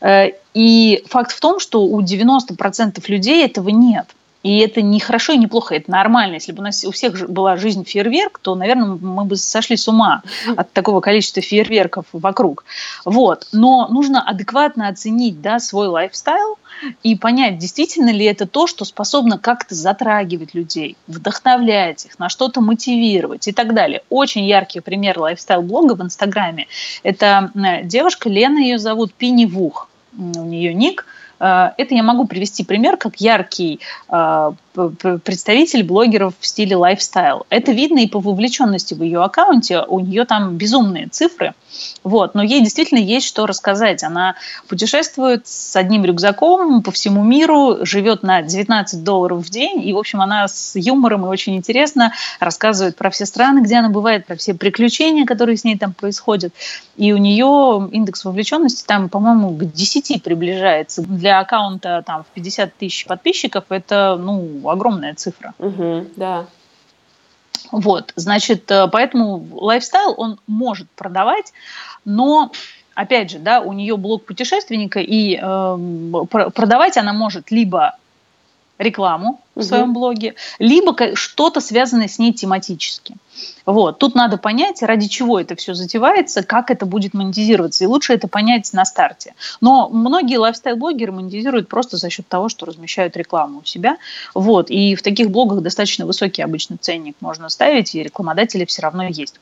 Э, 0.00 0.30
и 0.54 1.04
факт 1.08 1.32
в 1.32 1.40
том, 1.40 1.60
что 1.60 1.84
у 1.84 2.00
90% 2.02 3.02
людей 3.08 3.44
этого 3.44 3.68
нет. 3.68 4.06
И 4.44 4.58
это 4.58 4.82
не 4.82 5.00
хорошо 5.00 5.32
и 5.32 5.36
не 5.36 5.48
плохо, 5.48 5.74
это 5.74 5.90
нормально. 5.90 6.34
Если 6.34 6.52
бы 6.52 6.60
у 6.60 6.62
нас 6.62 6.84
у 6.84 6.92
всех 6.92 7.28
была 7.28 7.56
жизнь 7.56 7.84
фейерверк, 7.84 8.38
то, 8.38 8.54
наверное, 8.54 8.96
мы 9.00 9.24
бы 9.24 9.36
сошли 9.36 9.76
с 9.76 9.88
ума 9.88 10.22
от 10.56 10.72
такого 10.72 11.00
количества 11.00 11.42
фейерверков 11.42 12.04
вокруг. 12.12 12.64
Вот. 13.04 13.48
Но 13.52 13.88
нужно 13.88 14.22
адекватно 14.22 14.88
оценить 14.88 15.42
да, 15.42 15.58
свой 15.58 15.88
лайфстайл 15.88 16.56
и 17.02 17.16
понять, 17.16 17.58
действительно 17.58 18.10
ли 18.10 18.24
это 18.24 18.46
то, 18.46 18.66
что 18.66 18.84
способно 18.84 19.38
как-то 19.38 19.74
затрагивать 19.74 20.54
людей, 20.54 20.96
вдохновлять 21.06 22.06
их, 22.06 22.18
на 22.18 22.28
что-то 22.28 22.60
мотивировать 22.60 23.48
и 23.48 23.52
так 23.52 23.74
далее. 23.74 24.02
Очень 24.10 24.44
яркий 24.46 24.80
пример 24.80 25.18
лайфстайл-блога 25.18 25.94
в 25.94 26.02
Инстаграме. 26.02 26.66
Это 27.02 27.50
девушка, 27.84 28.28
Лена 28.28 28.58
ее 28.58 28.78
зовут, 28.78 29.12
Пини 29.14 29.46
Вух. 29.46 29.88
У 30.16 30.44
нее 30.44 30.74
ник– 30.74 31.06
Э, 31.40 31.70
это 31.76 31.94
я 31.94 32.02
могу 32.02 32.26
привести 32.26 32.64
пример 32.64 32.96
как 32.96 33.16
яркий 33.20 33.80
э, 34.08 34.52
представитель 35.24 35.82
блогеров 35.82 36.34
в 36.38 36.46
стиле 36.46 36.76
лайфстайл. 36.76 37.46
Это 37.48 37.72
видно 37.72 37.98
и 38.00 38.06
по 38.06 38.20
вовлеченности 38.20 38.94
в 38.94 39.02
ее 39.02 39.22
аккаунте. 39.22 39.82
У 39.86 40.00
нее 40.00 40.24
там 40.24 40.56
безумные 40.56 41.08
цифры. 41.08 41.54
Вот. 42.04 42.34
Но 42.34 42.42
ей 42.42 42.60
действительно 42.60 42.98
есть 42.98 43.26
что 43.26 43.46
рассказать. 43.46 44.02
Она 44.02 44.36
путешествует 44.68 45.46
с 45.46 45.76
одним 45.76 46.04
рюкзаком 46.04 46.82
по 46.82 46.90
всему 46.90 47.22
миру, 47.22 47.78
живет 47.84 48.22
на 48.22 48.42
19 48.42 49.04
долларов 49.04 49.44
в 49.44 49.50
день. 49.50 49.86
И, 49.86 49.92
в 49.92 49.98
общем, 49.98 50.20
она 50.20 50.48
с 50.48 50.76
юмором 50.76 51.26
и 51.26 51.28
очень 51.28 51.56
интересно 51.56 52.12
рассказывает 52.40 52.96
про 52.96 53.10
все 53.10 53.26
страны, 53.26 53.60
где 53.60 53.76
она 53.76 53.88
бывает, 53.88 54.26
про 54.26 54.36
все 54.36 54.54
приключения, 54.54 55.26
которые 55.26 55.56
с 55.56 55.64
ней 55.64 55.76
там 55.78 55.92
происходят. 55.92 56.52
И 56.96 57.12
у 57.12 57.16
нее 57.16 57.88
индекс 57.92 58.24
вовлеченности 58.24 58.84
там, 58.86 59.08
по-моему, 59.08 59.50
к 59.50 59.72
10 59.72 60.22
приближается. 60.22 61.02
Для 61.02 61.40
аккаунта 61.40 62.02
там 62.06 62.24
в 62.24 62.26
50 62.34 62.74
тысяч 62.74 63.06
подписчиков 63.06 63.64
это, 63.68 64.16
ну, 64.20 64.67
огромная 64.70 65.14
цифра. 65.14 65.54
Угу, 65.58 66.06
да. 66.16 66.46
Вот, 67.70 68.12
значит, 68.16 68.70
э, 68.70 68.88
поэтому 68.90 69.46
лайфстайл 69.52 70.14
он 70.16 70.38
может 70.46 70.88
продавать, 70.90 71.52
но 72.04 72.52
опять 72.94 73.30
же, 73.30 73.38
да, 73.38 73.60
у 73.60 73.72
нее 73.72 73.96
блог 73.96 74.24
путешественника, 74.24 75.00
и 75.00 75.38
э, 75.40 76.24
продавать 76.54 76.96
она 76.96 77.12
может 77.12 77.50
либо 77.50 77.96
рекламу 78.78 79.40
в 79.54 79.62
своем 79.62 79.92
блоге, 79.92 80.34
либо 80.58 80.94
что-то 81.14 81.60
связанное 81.60 82.08
с 82.08 82.18
ней 82.18 82.32
тематически. 82.32 83.16
Вот. 83.66 83.98
Тут 83.98 84.14
надо 84.14 84.38
понять, 84.38 84.82
ради 84.82 85.08
чего 85.08 85.38
это 85.38 85.56
все 85.56 85.74
затевается, 85.74 86.42
как 86.42 86.70
это 86.70 86.86
будет 86.86 87.14
монетизироваться. 87.14 87.84
И 87.84 87.86
лучше 87.86 88.14
это 88.14 88.28
понять 88.28 88.72
на 88.72 88.84
старте. 88.84 89.34
Но 89.60 89.88
многие 89.88 90.38
лайфстайл-блогеры 90.38 91.12
монетизируют 91.12 91.68
просто 91.68 91.96
за 91.96 92.10
счет 92.10 92.26
того, 92.28 92.48
что 92.48 92.66
размещают 92.66 93.16
рекламу 93.16 93.60
у 93.60 93.64
себя. 93.64 93.98
Вот. 94.34 94.70
И 94.70 94.94
в 94.94 95.02
таких 95.02 95.30
блогах 95.30 95.60
достаточно 95.60 96.06
высокий 96.06 96.42
обычно 96.42 96.76
ценник 96.78 97.16
можно 97.20 97.48
ставить, 97.48 97.94
и 97.94 98.02
рекламодатели 98.02 98.64
все 98.64 98.82
равно 98.82 99.04
есть. 99.04 99.34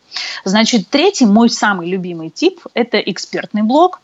Значит, 0.45 0.89
третий, 0.89 1.27
мой 1.27 1.49
самый 1.51 1.89
любимый 1.89 2.31
тип, 2.31 2.61
это 2.75 2.99
экспертный 2.99 3.63
блог. 3.63 4.01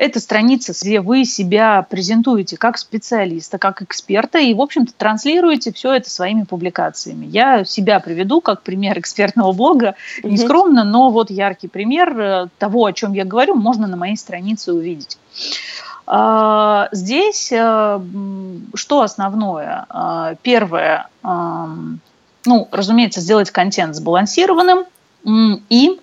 Это 0.00 0.18
страница, 0.18 0.72
где 0.72 1.02
вы 1.02 1.26
себя 1.26 1.82
презентуете 1.82 2.56
как 2.56 2.78
специалиста, 2.78 3.58
как 3.58 3.82
эксперта 3.82 4.38
и, 4.38 4.54
в 4.54 4.62
общем-то, 4.62 4.94
транслируете 4.96 5.74
все 5.74 5.92
это 5.92 6.08
своими 6.08 6.44
публикациями. 6.44 7.26
Я 7.26 7.66
себя 7.66 8.00
приведу 8.00 8.40
как 8.40 8.62
пример 8.62 8.98
экспертного 8.98 9.52
блога, 9.52 9.96
не 10.22 10.38
скромно, 10.38 10.84
но 10.84 11.10
вот 11.10 11.30
яркий 11.30 11.68
пример 11.68 12.18
э, 12.18 12.46
того, 12.56 12.86
о 12.86 12.94
чем 12.94 13.12
я 13.12 13.26
говорю, 13.26 13.56
можно 13.56 13.86
на 13.86 13.98
моей 13.98 14.16
странице 14.16 14.72
увидеть. 14.72 15.18
А, 16.06 16.88
здесь 16.92 17.52
э, 17.52 18.00
что 18.72 19.02
основное? 19.02 19.84
А, 19.90 20.34
первое, 20.40 21.08
ну, 21.22 22.68
разумеется, 22.72 23.20
сделать 23.20 23.50
контент 23.50 23.94
сбалансированным 23.94 24.86
и 25.68 26.00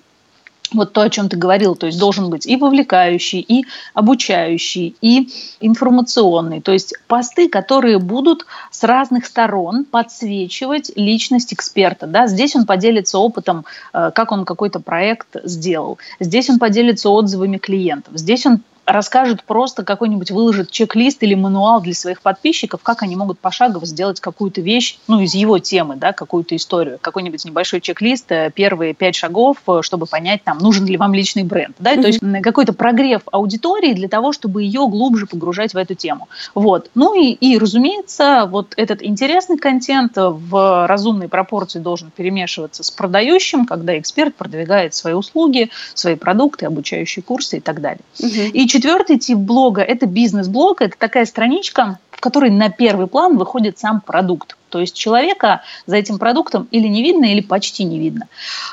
вот 0.74 0.94
то, 0.94 1.02
о 1.02 1.10
чем 1.10 1.30
ты 1.30 1.38
говорил, 1.38 1.76
то 1.76 1.86
есть 1.86 2.00
должен 2.00 2.30
быть 2.30 2.46
и 2.46 2.56
вовлекающий, 2.56 3.40
и 3.40 3.66
обучающий, 3.94 4.96
и 5.02 5.30
информационный. 5.60 6.62
То 6.62 6.72
есть 6.72 6.94
посты, 7.08 7.50
которые 7.50 8.00
будут 8.00 8.46
с 8.72 8.84
разных 8.84 9.26
сторон 9.26 9.86
подсвечивать 9.86 10.92
личность 10.96 11.54
эксперта. 11.54 12.08
Да? 12.08 12.28
Здесь 12.28 12.56
он 12.56 12.66
поделится 12.66 13.20
опытом, 13.20 13.66
э, 13.94 14.12
как 14.14 14.32
он 14.32 14.46
какой-то 14.46 14.80
проект 14.80 15.28
сделал. 15.44 15.98
Здесь 16.20 16.50
он 16.50 16.60
поделится 16.60 17.10
отзывами 17.10 17.58
клиентов. 17.58 18.18
Здесь 18.18 18.46
он 18.46 18.62
расскажет 18.88 19.44
просто 19.44 19.84
какой-нибудь, 19.84 20.32
выложит 20.32 20.72
чек-лист 20.72 21.22
или 21.22 21.36
мануал 21.36 21.82
для 21.82 21.94
своих 21.94 22.22
подписчиков, 22.22 22.80
как 22.82 23.04
они 23.04 23.16
могут 23.16 23.38
пошагово 23.38 23.86
сделать 23.86 24.22
какую-то 24.22 24.62
вещь, 24.62 24.98
ну, 25.08 25.20
из 25.20 25.36
его 25.36 25.60
темы, 25.60 25.98
да, 25.98 26.14
какую-то 26.14 26.56
историю, 26.56 26.98
какой-нибудь 27.00 27.44
небольшой 27.44 27.82
чек-лист, 27.82 28.32
э, 28.32 28.50
первые 28.56 28.94
пять 28.94 29.16
шагов, 29.16 29.58
э, 29.68 29.82
чтобы 29.82 30.06
понять, 30.06 30.44
там, 30.44 30.58
нужен 30.60 30.86
ли 30.86 30.96
вам 30.96 31.14
личный 31.14 31.44
бренд, 31.44 31.76
да, 31.80 31.94
mm-hmm. 31.94 32.02
то 32.02 32.08
есть 32.08 32.20
какой-то 32.42 32.72
прогрев 32.74 33.24
аудитории 33.32 33.94
для 33.94 34.08
того, 34.08 34.32
чтобы 34.32 34.64
ее 34.64 34.88
глубже 34.88 35.28
погружать 35.28 35.74
в 35.74 35.78
эту 35.78 35.94
тему. 35.94 36.30
Вот. 36.56 36.90
Ну 36.96 37.14
и, 37.14 37.32
и, 37.32 37.58
разумеется, 37.58 38.48
вот 38.50 38.74
этот 38.78 39.04
интересный 39.04 39.58
контент 39.58 40.14
в 40.16 40.88
разумной 40.88 41.28
пропорции 41.28 41.80
должен 41.80 42.10
перемешиваться 42.10 42.84
с 42.84 42.92
продающим, 42.92 43.66
когда 43.66 44.00
эксперт 44.00 44.34
продвигает 44.36 44.94
свои 44.94 45.14
услуги, 45.14 45.70
свои 45.94 46.16
продукты, 46.16 46.66
обучающие 46.66 47.22
курсы 47.22 47.58
и 47.58 47.60
так 47.60 47.82
далее. 47.82 48.02
Mm-hmm. 48.20 48.50
И 48.52 48.68
четвертый 48.78 49.18
тип 49.18 49.40
блога– 49.40 49.82
это 49.94 50.06
бизнес-блог. 50.06 50.82
Это 50.82 50.96
такая 50.98 51.26
страничка, 51.26 51.98
в 52.12 52.22
которой 52.22 52.52
на 52.52 52.70
первый 52.70 53.08
план 53.08 53.38
выходит 53.38 53.80
сам 53.80 54.02
продукт. 54.02 54.56
То 54.70 54.80
есть 54.80 54.96
человека 54.96 55.62
за 55.88 55.96
этим 55.96 56.20
продуктом 56.20 56.68
или 56.70 56.88
не 56.88 57.02
видно, 57.02 57.26
или 57.26 57.42
почти 57.42 57.86
не 57.86 57.98
видно. 57.98 58.28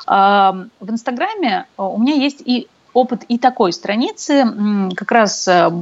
В 0.06 0.90
Инстаграме 0.90 1.64
а, 1.76 1.88
у 1.88 1.98
меня 1.98 2.14
есть 2.14 2.42
и 2.44 2.66
опыт 2.92 3.22
и 3.28 3.38
такой 3.38 3.72
страницы, 3.72 4.44
как 4.94 5.10
раз 5.10 5.48
а, 5.48 5.72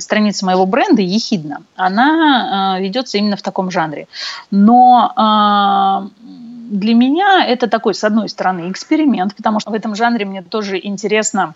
страница 0.00 0.46
моего 0.46 0.64
бренда 0.64 1.02
«Ехидна», 1.02 1.58
она 1.76 2.76
а, 2.76 2.80
ведется 2.80 3.18
именно 3.18 3.36
в 3.36 3.42
таком 3.42 3.70
жанре. 3.70 4.08
Но 4.50 6.10
для 6.70 6.94
меня 6.94 7.44
это 7.46 7.68
такой, 7.68 7.94
с 7.94 8.04
одной 8.04 8.30
стороны, 8.30 8.70
эксперимент, 8.70 9.34
потому 9.36 9.60
что 9.60 9.70
в 9.70 9.74
этом 9.74 9.94
жанре 9.94 10.24
мне 10.24 10.40
тоже 10.40 10.80
интересно 10.82 11.54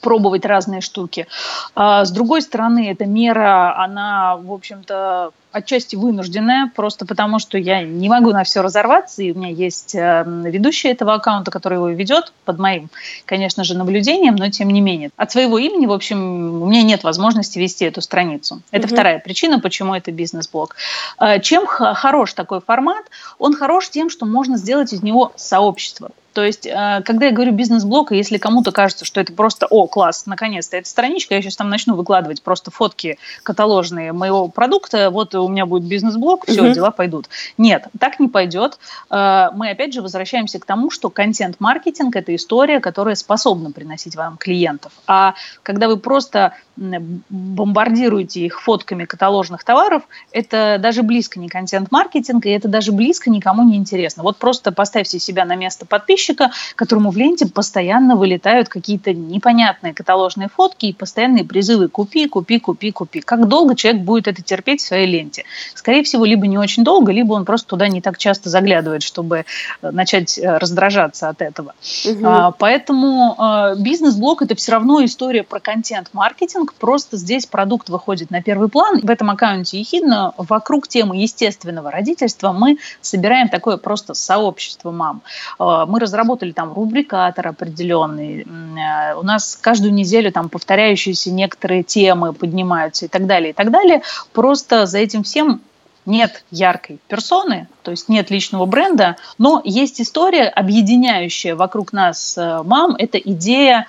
пробовать 0.00 0.44
разные 0.44 0.80
штуки. 0.80 1.26
А 1.74 2.04
с 2.04 2.10
другой 2.10 2.42
стороны, 2.42 2.90
эта 2.90 3.06
мера, 3.06 3.76
она, 3.76 4.36
в 4.36 4.52
общем-то, 4.52 5.32
отчасти 5.50 5.96
вынужденная, 5.96 6.70
просто 6.74 7.06
потому 7.06 7.38
что 7.38 7.58
я 7.58 7.82
не 7.82 8.08
могу 8.08 8.32
на 8.32 8.44
все 8.44 8.60
разорваться, 8.60 9.22
и 9.22 9.32
у 9.32 9.34
меня 9.34 9.48
есть 9.48 9.94
э, 9.94 10.24
ведущая 10.26 10.90
этого 10.90 11.14
аккаунта, 11.14 11.50
который 11.50 11.74
его 11.74 11.88
ведет 11.88 12.32
под 12.44 12.58
моим, 12.58 12.90
конечно 13.24 13.64
же, 13.64 13.76
наблюдением, 13.76 14.36
но 14.36 14.50
тем 14.50 14.68
не 14.68 14.80
менее. 14.80 15.10
От 15.16 15.32
своего 15.32 15.58
имени, 15.58 15.86
в 15.86 15.92
общем, 15.92 16.62
у 16.62 16.66
меня 16.66 16.82
нет 16.82 17.02
возможности 17.02 17.58
вести 17.58 17.84
эту 17.84 18.00
страницу. 18.02 18.60
Это 18.70 18.86
угу. 18.86 18.94
вторая 18.94 19.18
причина, 19.18 19.58
почему 19.58 19.94
это 19.94 20.12
бизнес-блог. 20.12 20.76
Э, 21.18 21.40
чем 21.40 21.66
хорош 21.66 22.34
такой 22.34 22.60
формат? 22.60 23.04
Он 23.38 23.54
хорош 23.54 23.88
тем, 23.88 24.10
что 24.10 24.26
можно 24.26 24.58
сделать 24.58 24.92
из 24.92 25.02
него 25.02 25.32
сообщество. 25.36 26.10
То 26.38 26.44
есть, 26.44 26.66
э, 26.66 27.02
когда 27.04 27.26
я 27.26 27.32
говорю 27.32 27.50
бизнес-блог, 27.50 28.12
если 28.12 28.38
кому-то 28.38 28.70
кажется, 28.70 29.04
что 29.04 29.20
это 29.20 29.32
просто, 29.32 29.66
о, 29.66 29.88
класс, 29.88 30.24
наконец-то, 30.26 30.76
эта 30.76 30.88
страничка, 30.88 31.34
я 31.34 31.42
сейчас 31.42 31.56
там 31.56 31.68
начну 31.68 31.96
выкладывать 31.96 32.42
просто 32.42 32.70
фотки 32.70 33.18
каталожные 33.42 34.12
моего 34.12 34.46
продукта, 34.46 35.10
вот 35.10 35.34
у 35.34 35.48
меня 35.48 35.66
будет 35.66 35.82
бизнес-блог, 35.88 36.46
все, 36.46 36.62
угу. 36.62 36.74
дела 36.74 36.92
пойдут. 36.92 37.28
Нет, 37.58 37.88
так 37.98 38.20
не 38.20 38.28
пойдет. 38.28 38.78
Э, 39.10 39.48
мы, 39.52 39.70
опять 39.70 39.92
же, 39.92 40.00
возвращаемся 40.00 40.60
к 40.60 40.64
тому, 40.64 40.92
что 40.92 41.10
контент-маркетинг– 41.10 42.14
это 42.14 42.32
история, 42.36 42.78
которая 42.78 43.16
способна 43.16 43.72
приносить 43.72 44.14
вам 44.14 44.36
клиентов. 44.36 44.92
А 45.08 45.34
когда 45.64 45.88
вы 45.88 45.96
просто 45.96 46.52
бомбардируете 46.78 48.42
их 48.42 48.60
фотками 48.62 49.04
каталожных 49.04 49.64
товаров, 49.64 50.04
это 50.30 50.78
даже 50.78 51.02
близко 51.02 51.40
не 51.40 51.48
контент-маркетинг, 51.48 52.46
и 52.46 52.50
это 52.50 52.68
даже 52.68 52.92
близко 52.92 53.30
никому 53.30 53.64
не 53.64 53.76
интересно. 53.76 54.22
Вот 54.22 54.36
просто 54.36 54.70
поставьте 54.70 55.18
себя 55.18 55.44
на 55.44 55.56
место 55.56 55.84
подписчика, 55.84 56.27
заказчика, 56.28 56.50
которому 56.76 57.10
в 57.10 57.16
ленте 57.16 57.46
постоянно 57.46 58.16
вылетают 58.16 58.68
какие-то 58.68 59.12
непонятные 59.12 59.94
каталожные 59.94 60.48
фотки 60.48 60.86
и 60.86 60.92
постоянные 60.92 61.44
призывы 61.44 61.88
«купи, 61.88 62.28
купи, 62.28 62.58
купи, 62.58 62.90
купи». 62.90 63.20
Как 63.20 63.46
долго 63.48 63.74
человек 63.74 64.02
будет 64.02 64.28
это 64.28 64.42
терпеть 64.42 64.80
в 64.80 64.86
своей 64.86 65.06
ленте? 65.06 65.44
Скорее 65.74 66.02
всего, 66.02 66.24
либо 66.24 66.46
не 66.46 66.58
очень 66.58 66.84
долго, 66.84 67.12
либо 67.12 67.34
он 67.34 67.44
просто 67.44 67.68
туда 67.68 67.88
не 67.88 68.00
так 68.00 68.18
часто 68.18 68.50
заглядывает, 68.50 69.02
чтобы 69.02 69.44
э, 69.82 69.90
начать 69.90 70.38
э, 70.38 70.58
раздражаться 70.58 71.28
от 71.28 71.42
этого. 71.42 71.74
Угу. 72.04 72.26
А, 72.26 72.50
поэтому 72.52 73.34
а, 73.38 73.74
бизнес-блог– 73.74 74.42
это 74.44 74.54
все 74.54 74.72
равно 74.72 75.04
история 75.04 75.42
про 75.42 75.60
контент-маркетинг, 75.60 76.74
просто 76.74 77.16
здесь 77.16 77.46
продукт 77.46 77.88
выходит 77.88 78.30
на 78.30 78.42
первый 78.42 78.68
план. 78.68 79.00
В 79.02 79.10
этом 79.10 79.30
аккаунте 79.30 79.78
Ехидна 79.78 80.32
вокруг 80.36 80.88
темы 80.88 81.16
естественного 81.16 81.90
родительства 81.90 82.52
мы 82.52 82.78
собираем 83.00 83.48
такое 83.48 83.76
просто 83.76 84.14
сообщество 84.14 84.90
мам. 84.90 85.22
Мы 85.58 86.00
разработали 86.18 86.52
там 86.52 86.72
рубрикатор 86.72 87.48
определенный. 87.48 88.42
Э, 88.42 89.14
у 89.14 89.22
нас 89.22 89.56
каждую 89.60 89.92
неделю 89.94 90.32
там 90.32 90.48
повторяющиеся 90.48 91.30
некоторые 91.30 91.82
темы 91.82 92.32
поднимаются 92.32 93.06
и 93.06 93.08
так 93.08 93.26
далее, 93.26 93.50
и 93.50 93.52
так 93.52 93.70
далее. 93.70 94.02
Просто 94.32 94.86
за 94.86 94.98
этим 94.98 95.22
всем 95.22 95.60
нет 96.06 96.42
яркой 96.50 96.98
персоны, 97.06 97.68
то 97.82 97.90
есть 97.90 98.08
нет 98.08 98.30
личного 98.30 98.64
бренда, 98.64 99.16
но 99.36 99.60
есть 99.64 100.00
история, 100.00 100.48
объединяющая 100.48 101.54
вокруг 101.54 101.92
нас 101.92 102.36
э, 102.38 102.62
мам, 102.64 102.96
это 102.98 103.18
идея 103.18 103.86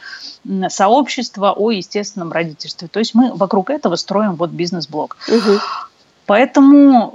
сообщества 0.70 1.54
о 1.56 1.72
естественном 1.72 2.32
родительстве. 2.32 2.88
То 2.88 3.00
есть 3.00 3.14
мы 3.14 3.34
вокруг 3.34 3.70
этого 3.70 3.96
строим 3.96 4.36
вот 4.36 4.52
бизнес-блог. 4.52 5.18
Угу. 5.28 5.60
Поэтому 6.30 7.12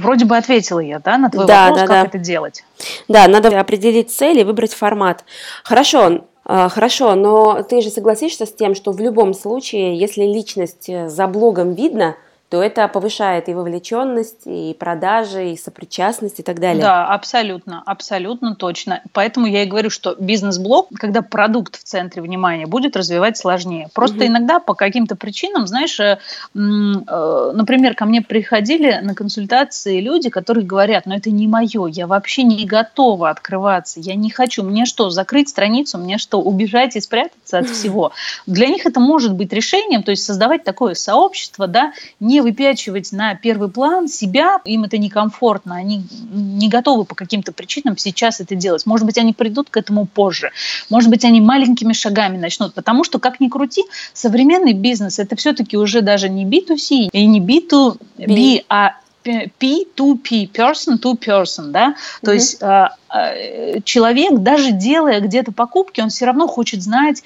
вроде 0.00 0.26
бы 0.26 0.36
ответила 0.36 0.78
я, 0.78 1.00
да, 1.00 1.18
на 1.18 1.28
твой 1.28 1.44
да, 1.44 1.70
вопрос, 1.70 1.80
да, 1.80 1.86
как 1.88 2.02
да. 2.02 2.06
это 2.06 2.18
делать. 2.18 2.64
Да, 3.08 3.26
надо 3.26 3.58
определить 3.58 4.12
цель 4.12 4.38
и 4.38 4.44
выбрать 4.44 4.72
формат. 4.72 5.24
Хорошо, 5.64 6.20
а, 6.44 6.68
Хорошо, 6.68 7.16
но 7.16 7.64
ты 7.64 7.80
же 7.80 7.90
согласишься 7.90 8.46
с 8.46 8.52
тем, 8.52 8.76
что 8.76 8.92
в 8.92 9.00
любом 9.00 9.34
случае, 9.34 9.98
если 9.98 10.22
личность 10.22 10.88
э, 10.88 11.08
за 11.08 11.26
блогом 11.26 11.72
видно, 11.72 12.14
то 12.54 12.62
это 12.62 12.86
повышает 12.86 13.48
и 13.48 13.52
вовлеченность, 13.52 14.42
и 14.44 14.76
продажи, 14.78 15.50
и 15.50 15.56
сопричастность 15.56 16.38
и 16.38 16.44
так 16.44 16.60
далее. 16.60 16.84
Да, 16.84 17.04
абсолютно, 17.04 17.82
абсолютно 17.84 18.54
точно. 18.54 19.02
Поэтому 19.12 19.46
я 19.46 19.64
и 19.64 19.66
говорю, 19.66 19.90
что 19.90 20.14
бизнес-блог, 20.16 20.86
когда 20.94 21.20
продукт 21.20 21.76
в 21.76 21.82
центре 21.82 22.22
внимания, 22.22 22.66
будет 22.66 22.96
развивать 22.96 23.36
сложнее. 23.36 23.88
Просто 23.92 24.18
угу. 24.18 24.26
иногда 24.26 24.60
по 24.60 24.74
каким-то 24.74 25.16
причинам, 25.16 25.66
знаешь, 25.66 25.98
э, 25.98 26.18
э, 26.54 27.50
например, 27.54 27.96
ко 27.96 28.04
мне 28.04 28.22
приходили 28.22 29.00
на 29.02 29.16
консультации 29.16 30.00
люди, 30.00 30.30
которые 30.30 30.64
говорят, 30.64 31.06
ну 31.06 31.16
это 31.16 31.32
не 31.32 31.48
мое, 31.48 31.88
я 31.88 32.06
вообще 32.06 32.44
не 32.44 32.64
готова 32.66 33.30
открываться, 33.30 33.98
я 33.98 34.14
не 34.14 34.30
хочу, 34.30 34.62
мне 34.62 34.84
что, 34.84 35.10
закрыть 35.10 35.48
страницу, 35.48 35.98
мне 35.98 36.18
что, 36.18 36.40
убежать 36.40 36.94
и 36.94 37.00
спрятаться 37.00 37.58
от 37.58 37.68
всего. 37.70 38.12
Для 38.46 38.68
них 38.68 38.86
это 38.86 39.00
может 39.00 39.34
быть 39.34 39.52
решением, 39.52 40.04
то 40.04 40.12
есть 40.12 40.22
создавать 40.22 40.62
такое 40.62 40.94
сообщество, 40.94 41.66
да, 41.66 41.92
не 42.20 42.43
выпячивать 42.44 43.10
на 43.12 43.34
первый 43.34 43.68
план 43.68 44.06
себя, 44.06 44.60
им 44.64 44.84
это 44.84 44.98
некомфортно, 44.98 45.74
они 45.76 46.04
не 46.30 46.68
готовы 46.68 47.04
по 47.04 47.14
каким-то 47.14 47.52
причинам 47.52 47.96
сейчас 47.96 48.40
это 48.40 48.54
делать. 48.54 48.86
Может 48.86 49.06
быть, 49.06 49.18
они 49.18 49.32
придут 49.32 49.70
к 49.70 49.76
этому 49.76 50.06
позже. 50.06 50.50
Может 50.90 51.10
быть, 51.10 51.24
они 51.24 51.40
маленькими 51.40 51.94
шагами 51.94 52.36
начнут. 52.36 52.74
Потому 52.74 53.02
что, 53.02 53.18
как 53.18 53.40
ни 53.40 53.48
крути, 53.48 53.82
современный 54.12 54.74
бизнес– 54.74 55.18
это 55.18 55.36
все-таки 55.36 55.76
уже 55.76 56.02
даже 56.02 56.28
не 56.28 56.44
B2C 56.44 57.08
и 57.12 57.26
не 57.26 57.40
B2B, 57.40 58.64
а 58.68 58.96
P2P, 59.24 60.50
person 60.52 60.98
to 61.00 61.18
person, 61.18 61.70
да, 61.70 61.94
то 62.22 62.30
mm-hmm. 62.30 62.34
есть 62.34 62.62
э, 62.62 62.88
э, 63.08 63.80
человек, 63.80 64.40
даже 64.40 64.72
делая 64.72 65.20
где-то 65.20 65.50
покупки, 65.50 66.02
он 66.02 66.10
все 66.10 66.26
равно 66.26 66.46
хочет 66.46 66.82
знать, 66.82 67.22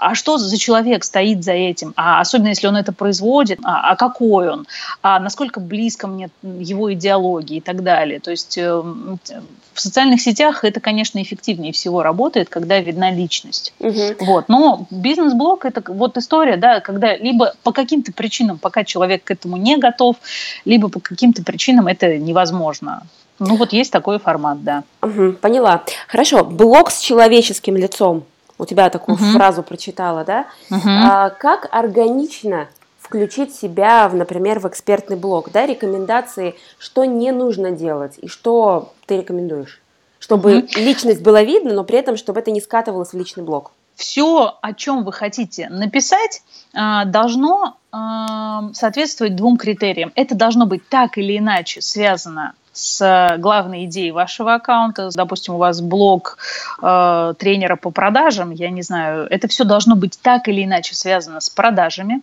а 0.00 0.14
что 0.14 0.38
за 0.38 0.56
человек 0.58 1.04
стоит 1.04 1.44
за 1.44 1.52
этим, 1.52 1.92
а 1.96 2.20
особенно 2.20 2.48
если 2.48 2.66
он 2.66 2.76
это 2.76 2.92
производит, 2.92 3.60
а, 3.62 3.92
а 3.92 3.96
какой 3.96 4.48
он, 4.48 4.66
а 5.02 5.20
насколько 5.20 5.60
близко 5.60 6.06
мне 6.06 6.30
его 6.42 6.92
идеология 6.92 7.58
и 7.58 7.60
так 7.60 7.82
далее. 7.82 8.18
То 8.20 8.30
есть 8.30 8.56
э, 8.58 8.70
в 8.72 9.80
социальных 9.80 10.20
сетях 10.20 10.64
это, 10.64 10.80
конечно, 10.80 11.22
эффективнее 11.22 11.72
всего 11.72 12.02
работает, 12.02 12.48
когда 12.48 12.80
видна 12.80 13.10
личность. 13.10 13.72
Угу. 13.78 14.16
Вот. 14.20 14.48
Но 14.48 14.86
бизнес-блог 14.90 15.64
это 15.64 15.82
вот 15.92 16.16
история, 16.16 16.56
да, 16.56 16.80
когда 16.80 17.16
либо 17.16 17.54
по 17.62 17.72
каким-то 17.72 18.12
причинам, 18.12 18.58
пока 18.58 18.84
человек 18.84 19.24
к 19.24 19.30
этому 19.30 19.56
не 19.56 19.76
готов, 19.76 20.16
либо 20.64 20.88
по 20.88 21.00
каким-то 21.00 21.42
причинам 21.42 21.86
это 21.86 22.18
невозможно. 22.18 23.06
Ну 23.38 23.56
вот 23.56 23.72
есть 23.72 23.90
такой 23.90 24.18
формат, 24.18 24.62
да. 24.62 24.84
Угу, 25.02 25.32
поняла. 25.40 25.82
Хорошо. 26.08 26.44
Блог 26.44 26.90
с 26.90 27.00
человеческим 27.00 27.76
лицом 27.76 28.24
у 28.60 28.66
тебя 28.66 28.90
такую 28.90 29.16
угу. 29.16 29.24
фразу 29.24 29.62
прочитала, 29.62 30.24
да? 30.24 30.46
Угу. 30.70 30.80
А, 30.86 31.30
как 31.30 31.68
органично 31.72 32.68
включить 32.98 33.54
себя, 33.54 34.08
в, 34.08 34.14
например, 34.14 34.60
в 34.60 34.68
экспертный 34.68 35.16
блог, 35.16 35.50
да, 35.50 35.66
рекомендации, 35.66 36.54
что 36.78 37.04
не 37.04 37.32
нужно 37.32 37.70
делать 37.72 38.18
и 38.18 38.28
что 38.28 38.92
ты 39.06 39.16
рекомендуешь, 39.16 39.80
чтобы 40.18 40.58
угу. 40.58 40.68
личность 40.76 41.22
была 41.22 41.42
видна, 41.42 41.74
но 41.74 41.84
при 41.84 41.98
этом, 41.98 42.16
чтобы 42.16 42.40
это 42.40 42.50
не 42.50 42.60
скатывалось 42.60 43.12
в 43.12 43.16
личный 43.16 43.42
блог. 43.42 43.72
Все, 44.00 44.56
о 44.62 44.72
чем 44.72 45.04
вы 45.04 45.12
хотите 45.12 45.68
написать, 45.68 46.40
а, 46.72 47.04
должно 47.04 47.76
а, 47.92 48.72
соответствовать 48.72 49.36
двум 49.36 49.58
критериям. 49.58 50.10
Это 50.14 50.34
должно 50.34 50.64
быть 50.64 50.88
так 50.88 51.18
или 51.18 51.36
иначе 51.36 51.82
связано 51.82 52.54
с 52.72 53.36
главной 53.38 53.84
идеей 53.84 54.12
вашего 54.12 54.54
аккаунта. 54.54 55.10
Допустим, 55.14 55.54
у 55.56 55.58
вас 55.58 55.82
блог 55.82 56.38
э, 56.80 57.34
тренера 57.36 57.74
по 57.74 57.90
продажам, 57.90 58.52
я 58.52 58.70
не 58.70 58.82
знаю, 58.82 59.26
это 59.28 59.48
все 59.48 59.64
должно 59.64 59.96
быть 59.96 60.18
так 60.22 60.46
или 60.46 60.64
иначе 60.64 60.94
связано 60.94 61.40
с 61.40 61.50
продажами. 61.50 62.22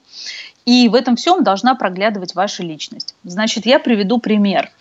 И 0.65 0.87
в 0.87 0.95
этом 0.95 1.17
всем 1.17 1.43
должна 1.43 1.75
проглядывать 1.75 2.33
ваша 2.33 2.63
личность. 2.63 3.13
Значит, 3.25 3.65
я 3.65 3.77
приведу 3.77 4.19
пример. 4.19 4.71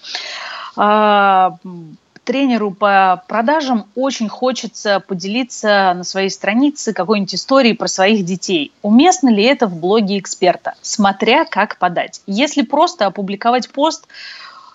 Тренеру 2.26 2.72
по 2.72 3.22
продажам 3.28 3.86
очень 3.94 4.28
хочется 4.28 5.00
поделиться 5.00 5.94
на 5.96 6.04
своей 6.04 6.28
странице 6.28 6.92
какой-нибудь 6.92 7.34
историей 7.34 7.74
про 7.74 7.88
своих 7.88 8.24
детей. 8.24 8.72
Уместно 8.82 9.30
ли 9.30 9.44
это 9.44 9.66
в 9.68 9.76
блоге 9.76 10.18
эксперта? 10.18 10.74
Смотря 10.82 11.44
как 11.46 11.78
подать. 11.78 12.20
Если 12.26 12.62
просто 12.62 13.06
опубликовать 13.06 13.70
пост, 13.70 14.08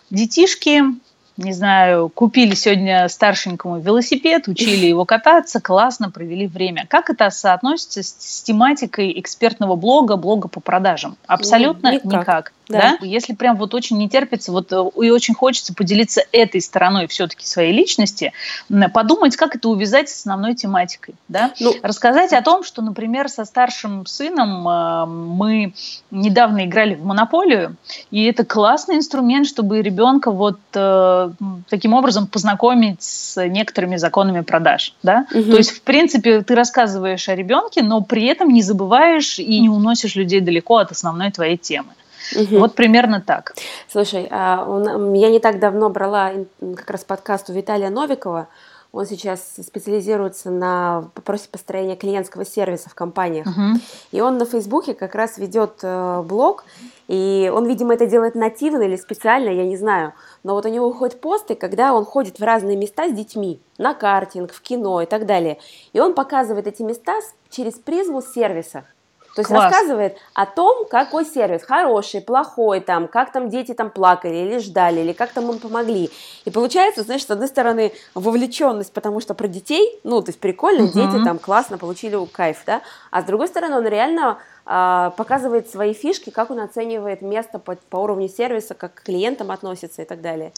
детишки, 0.10 0.82
не 1.38 1.54
знаю, 1.54 2.10
купили 2.10 2.56
сегодня 2.56 3.08
старшенькому 3.10 3.80
велосипед, 3.80 4.48
учили 4.48 4.86
его 4.86 5.06
кататься, 5.06 5.60
классно 5.60 6.10
провели 6.10 6.48
время. 6.48 6.86
Как 6.88 7.10
это 7.10 7.30
соотносится 7.30 8.04
с, 8.04 8.16
с 8.20 8.44
тематикой 8.44 9.20
экспертного 9.20 9.76
блога, 9.76 10.18
блога 10.18 10.48
по 10.48 10.60
продажам? 10.60 11.18
Абсолютно 11.28 11.94
никак. 11.94 12.06
никак. 12.06 12.54
Да. 12.72 12.98
да? 13.00 13.06
Если 13.06 13.34
прям 13.34 13.58
вот 13.58 13.74
очень 13.74 13.98
не 13.98 14.10
терпится, 14.10 14.52
вот 14.52 14.72
э, 14.72 14.84
и 15.02 15.10
очень 15.10 15.34
хочется 15.34 15.74
поделиться 15.74 16.24
этой 16.32 16.62
стороной 16.62 17.08
все-таки 17.08 17.46
своей 17.46 17.74
личности, 17.74 18.34
подумать, 18.94 19.36
как 19.36 19.56
это 19.56 19.70
увязать 19.70 20.10
с 20.10 20.20
основной 20.20 20.56
тематикой, 20.56 21.16
да? 21.28 21.52
Ну, 21.60 21.74
Рассказать 21.82 22.34
о 22.34 22.42
том, 22.42 22.64
что, 22.64 22.82
например, 22.82 23.30
со 23.30 23.46
старшим 23.46 24.06
сыном 24.06 24.68
э, 24.68 25.06
мы 25.06 25.74
недавно 26.12 26.66
играли 26.66 26.96
в 26.96 27.04
монополию, 27.04 27.76
и 28.12 28.24
это 28.26 28.46
классный 28.46 28.96
инструмент, 28.96 29.48
чтобы 29.48 29.82
ребенка 29.82 30.32
вот 30.32 30.60
э, 30.74 31.32
таким 31.70 31.94
образом 31.94 32.28
познакомить 32.28 33.02
с 33.02 33.44
некоторыми 33.48 33.98
законами 33.98 34.42
продаж, 34.42 34.94
да? 35.04 35.26
Угу. 35.32 35.52
То 35.52 35.58
есть, 35.58 35.72
в 35.72 35.82
принципе, 35.82 36.42
ты 36.42 36.56
рассказываешь 36.56 37.28
о 37.30 37.36
ребенке, 37.36 37.84
но 37.84 38.02
при 38.02 38.26
этом 38.26 38.50
не 38.50 38.62
забываешь 38.62 39.40
и 39.40 39.60
не 39.60 39.70
уносишь 39.70 40.16
людей 40.16 40.42
далеко 40.42 40.78
от 40.78 40.92
основной 40.92 41.32
твоей 41.32 41.58
темы. 41.58 41.90
Угу. 42.36 42.60
Вот 42.60 42.76
примерно 42.76 43.22
так. 43.22 43.54
Слушай, 43.88 44.28
а 44.30 44.66
я 45.14 45.30
не 45.30 45.40
так 45.40 45.60
давно 45.60 45.90
брала 45.90 46.32
как 46.60 46.90
раз 46.90 47.04
подкаст 47.04 47.50
у 47.50 47.54
Виталия 47.54 47.90
Новикова. 47.90 48.48
Он 48.94 49.06
сейчас 49.06 49.56
специализируется 49.56 50.52
на 50.52 51.10
вопросе 51.16 51.48
построения 51.50 51.96
клиентского 51.96 52.46
сервиса 52.46 52.90
в 52.90 52.94
компаниях. 52.94 53.48
Uh-huh. 53.48 53.80
И 54.12 54.20
он 54.20 54.38
на 54.38 54.46
Фейсбуке 54.46 54.94
как 54.94 55.16
раз 55.16 55.38
ведет 55.38 55.80
э, 55.82 56.22
блог. 56.24 56.66
И 57.08 57.50
он, 57.54 57.68
видимо, 57.68 57.94
это 57.94 58.06
делает 58.06 58.36
нативно 58.36 58.84
или 58.84 58.98
специально, 58.98 59.50
я 59.50 59.64
не 59.64 59.78
знаю. 59.78 60.14
Но 60.44 60.56
вот 60.56 60.66
у 60.66 60.70
него 60.70 60.90
выходят 60.90 61.22
посты, 61.22 61.56
когда 61.56 61.94
он 61.94 62.04
ходит 62.04 62.40
в 62.40 62.44
разные 62.44 62.76
места 62.76 63.08
с 63.08 63.14
детьми, 63.14 63.62
на 63.78 63.94
картинг, 63.94 64.52
в 64.52 64.62
кино 64.62 65.02
и 65.02 65.06
так 65.06 65.26
далее. 65.26 65.58
И 65.94 66.00
он 66.02 66.14
показывает 66.14 66.68
эти 66.68 66.82
места 66.82 67.20
через 67.50 67.76
призму 67.76 68.22
сервиса. 68.22 68.84
То 69.36 69.42
есть 69.42 69.48
Класс. 69.48 69.72
рассказывает 69.72 70.18
о 70.34 70.46
том, 70.46 70.86
какой 70.90 71.26
сервис, 71.26 71.64
хороший, 71.64 72.22
плохой, 72.22 72.82
там, 72.82 73.08
как 73.08 73.32
там 73.32 73.50
дети 73.50 73.74
там 73.74 73.90
плакали 73.90 74.36
или 74.36 74.58
ждали, 74.58 75.00
или 75.00 75.14
как 75.14 75.32
там 75.32 75.50
им 75.50 75.60
помогли. 75.60 76.10
И 76.44 76.52
получается, 76.52 77.04
знаешь, 77.04 77.26
с 77.26 77.30
одной 77.30 77.48
стороны, 77.48 77.94
вовлеченность, 78.14 78.92
потому 78.92 79.22
что 79.22 79.34
про 79.34 79.48
детей, 79.48 80.00
ну, 80.04 80.22
то 80.22 80.30
есть 80.30 80.40
прикольно, 80.40 80.84
угу. 80.84 80.94
дети 80.94 81.24
там 81.24 81.40
классно 81.40 81.78
получили 81.78 82.18
кайф, 82.26 82.58
да, 82.66 82.82
а 83.10 83.22
с 83.22 83.26
другой 83.26 83.48
стороны, 83.48 83.78
он 83.78 83.88
реально 83.88 84.38
а, 84.66 85.12
показывает 85.12 85.70
свои 85.70 85.94
фишки, 85.94 86.30
как 86.30 86.52
он 86.52 86.60
оценивает 86.60 87.22
место 87.22 87.58
по, 87.58 87.76
по 87.90 87.98
уровню 87.98 88.28
сервиса, 88.28 88.74
как 88.74 88.96
к 88.96 89.04
клиентам 89.04 89.52
относится 89.52 90.02
и 90.02 90.06
так 90.06 90.22
далее. 90.22 90.52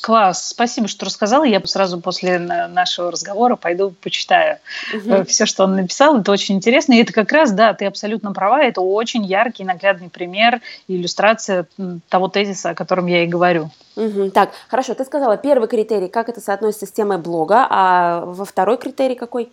Класс, 0.00 0.48
спасибо, 0.48 0.88
что 0.88 1.06
рассказала. 1.06 1.44
Я 1.44 1.60
сразу 1.64 2.00
после 2.00 2.38
нашего 2.38 3.10
разговора 3.10 3.56
пойду 3.56 3.94
почитаю 4.02 4.58
угу. 4.92 5.24
все, 5.24 5.46
что 5.46 5.64
он 5.64 5.76
написал. 5.76 6.18
Это 6.18 6.32
очень 6.32 6.56
интересно. 6.56 6.94
И 6.94 7.02
это 7.02 7.12
как 7.12 7.32
раз, 7.32 7.52
да, 7.52 7.72
ты 7.74 7.86
абсолютно 7.86 8.32
права. 8.32 8.62
Это 8.62 8.80
очень 8.80 9.24
яркий, 9.24 9.64
наглядный 9.64 10.10
пример 10.10 10.60
иллюстрация 10.88 11.66
того 12.08 12.28
тезиса, 12.28 12.70
о 12.70 12.74
котором 12.74 13.06
я 13.06 13.24
и 13.24 13.26
говорю. 13.26 13.70
Угу. 13.96 14.30
Так, 14.30 14.50
хорошо. 14.68 14.94
Ты 14.94 15.04
сказала 15.04 15.36
первый 15.36 15.68
критерий, 15.68 16.08
как 16.08 16.28
это 16.28 16.40
соотносится 16.40 16.86
с 16.86 16.92
темой 16.92 17.18
блога, 17.18 17.66
а 17.70 18.24
во 18.24 18.44
второй 18.44 18.76
критерий 18.78 19.14
какой? 19.14 19.48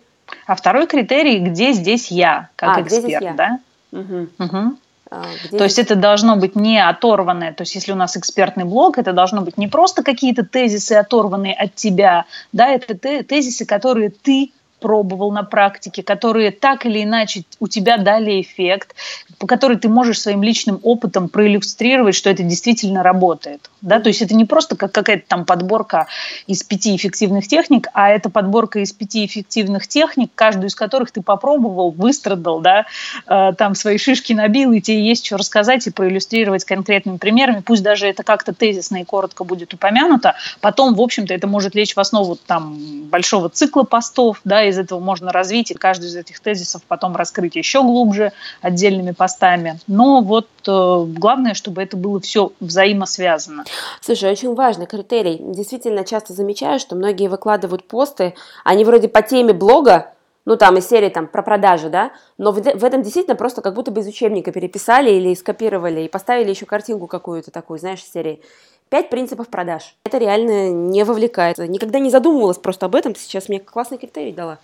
А 0.46 0.54
второй 0.54 0.86
критерий, 0.86 1.38
где 1.38 1.72
здесь 1.72 2.10
я, 2.10 2.48
как 2.56 2.78
а, 2.78 2.82
эксперт, 2.82 3.22
я? 3.22 3.32
да? 3.34 3.58
Угу. 3.92 4.28
Угу. 4.38 4.76
А, 5.14 5.26
где 5.44 5.58
то 5.58 5.64
есть 5.64 5.78
это 5.78 5.94
должно 5.94 6.36
быть 6.36 6.56
не 6.56 6.78
оторванное, 6.82 7.52
то 7.52 7.62
есть 7.62 7.74
если 7.74 7.92
у 7.92 7.96
нас 7.96 8.16
экспертный 8.16 8.64
блог, 8.64 8.96
это 8.96 9.12
должно 9.12 9.42
быть 9.42 9.58
не 9.58 9.68
просто 9.68 10.02
какие-то 10.02 10.42
тезисы, 10.42 10.94
оторванные 10.94 11.52
от 11.52 11.74
тебя, 11.74 12.24
да, 12.52 12.68
это 12.68 12.94
тезисы, 13.22 13.66
которые 13.66 14.08
ты 14.08 14.52
пробовал 14.82 15.30
на 15.30 15.44
практике, 15.44 16.02
которые 16.02 16.50
так 16.50 16.84
или 16.84 17.02
иначе 17.02 17.44
у 17.60 17.68
тебя 17.68 17.96
дали 17.96 18.40
эффект, 18.40 18.94
по 19.38 19.46
которой 19.46 19.78
ты 19.78 19.88
можешь 19.88 20.20
своим 20.20 20.42
личным 20.42 20.80
опытом 20.82 21.28
проиллюстрировать, 21.28 22.14
что 22.14 22.28
это 22.28 22.42
действительно 22.42 23.02
работает. 23.02 23.70
Да? 23.80 24.00
То 24.00 24.08
есть 24.08 24.20
это 24.20 24.34
не 24.34 24.44
просто 24.44 24.76
как 24.76 24.92
какая-то 24.92 25.24
там 25.28 25.44
подборка 25.44 26.08
из 26.46 26.62
пяти 26.62 26.94
эффективных 26.96 27.46
техник, 27.48 27.88
а 27.94 28.10
это 28.10 28.28
подборка 28.28 28.80
из 28.80 28.92
пяти 28.92 29.24
эффективных 29.24 29.86
техник, 29.86 30.30
каждую 30.34 30.68
из 30.68 30.74
которых 30.74 31.12
ты 31.12 31.22
попробовал, 31.22 31.92
выстрадал, 31.92 32.60
да, 32.60 32.86
э, 33.26 33.52
там 33.56 33.74
свои 33.74 33.98
шишки 33.98 34.32
набил, 34.32 34.72
и 34.72 34.80
тебе 34.80 35.06
есть 35.06 35.26
что 35.26 35.36
рассказать 35.36 35.86
и 35.86 35.90
проиллюстрировать 35.90 36.64
конкретными 36.64 37.16
примерами. 37.16 37.62
Пусть 37.64 37.82
даже 37.82 38.06
это 38.06 38.22
как-то 38.24 38.52
тезисно 38.52 38.98
и 38.98 39.04
коротко 39.04 39.44
будет 39.44 39.74
упомянуто, 39.74 40.34
потом, 40.60 40.94
в 40.94 41.00
общем-то, 41.00 41.32
это 41.32 41.46
может 41.46 41.74
лечь 41.74 41.94
в 41.94 42.00
основу 42.00 42.36
там 42.36 43.02
большого 43.04 43.48
цикла 43.48 43.84
постов, 43.84 44.40
да, 44.44 44.68
из 44.72 44.78
этого 44.78 44.98
можно 44.98 45.32
развить 45.32 45.70
и 45.70 45.74
каждый 45.74 46.08
из 46.08 46.16
этих 46.16 46.40
тезисов 46.40 46.82
потом 46.86 47.16
раскрыть 47.16 47.56
еще 47.56 47.82
глубже 47.82 48.32
отдельными 48.60 49.12
постами. 49.12 49.78
Но 49.86 50.20
вот 50.20 50.48
э, 50.66 51.04
главное, 51.06 51.54
чтобы 51.54 51.82
это 51.82 51.96
было 51.96 52.20
все 52.20 52.52
взаимосвязано. 52.60 53.64
Слушай, 54.00 54.32
очень 54.32 54.54
важный 54.54 54.86
критерий. 54.86 55.38
Действительно, 55.40 56.04
часто 56.04 56.32
замечаю, 56.32 56.78
что 56.80 56.96
многие 56.96 57.28
выкладывают 57.28 57.84
посты, 57.84 58.34
они 58.64 58.84
вроде 58.84 59.08
по 59.08 59.22
теме 59.22 59.52
блога, 59.52 60.12
ну, 60.44 60.56
там, 60.56 60.76
из 60.76 60.88
серии 60.88 61.08
там, 61.08 61.28
про 61.28 61.42
продажи, 61.42 61.88
да, 61.88 62.12
но 62.38 62.52
в, 62.52 62.60
в 62.60 62.84
этом 62.84 63.02
действительно 63.02 63.36
просто 63.36 63.62
как 63.62 63.74
будто 63.74 63.90
бы 63.90 64.00
из 64.00 64.06
учебника 64.06 64.52
переписали 64.52 65.10
или 65.10 65.34
скопировали 65.34 66.02
и 66.02 66.08
поставили 66.08 66.50
еще 66.50 66.66
картинку 66.66 67.06
какую-то 67.06 67.50
такую, 67.50 67.78
знаешь, 67.78 68.04
серии. 68.04 68.42
Пять 68.88 69.08
принципов 69.08 69.48
продаж. 69.48 69.94
Это 70.04 70.18
реально 70.18 70.70
не 70.70 71.04
вовлекает. 71.04 71.56
Никогда 71.58 71.98
не 71.98 72.10
задумывалась 72.10 72.58
просто 72.58 72.86
об 72.86 72.94
этом. 72.94 73.14
Ты 73.14 73.20
сейчас 73.20 73.48
мне 73.48 73.58
классный 73.58 73.96
критерий 73.96 74.32
дала. 74.32 74.58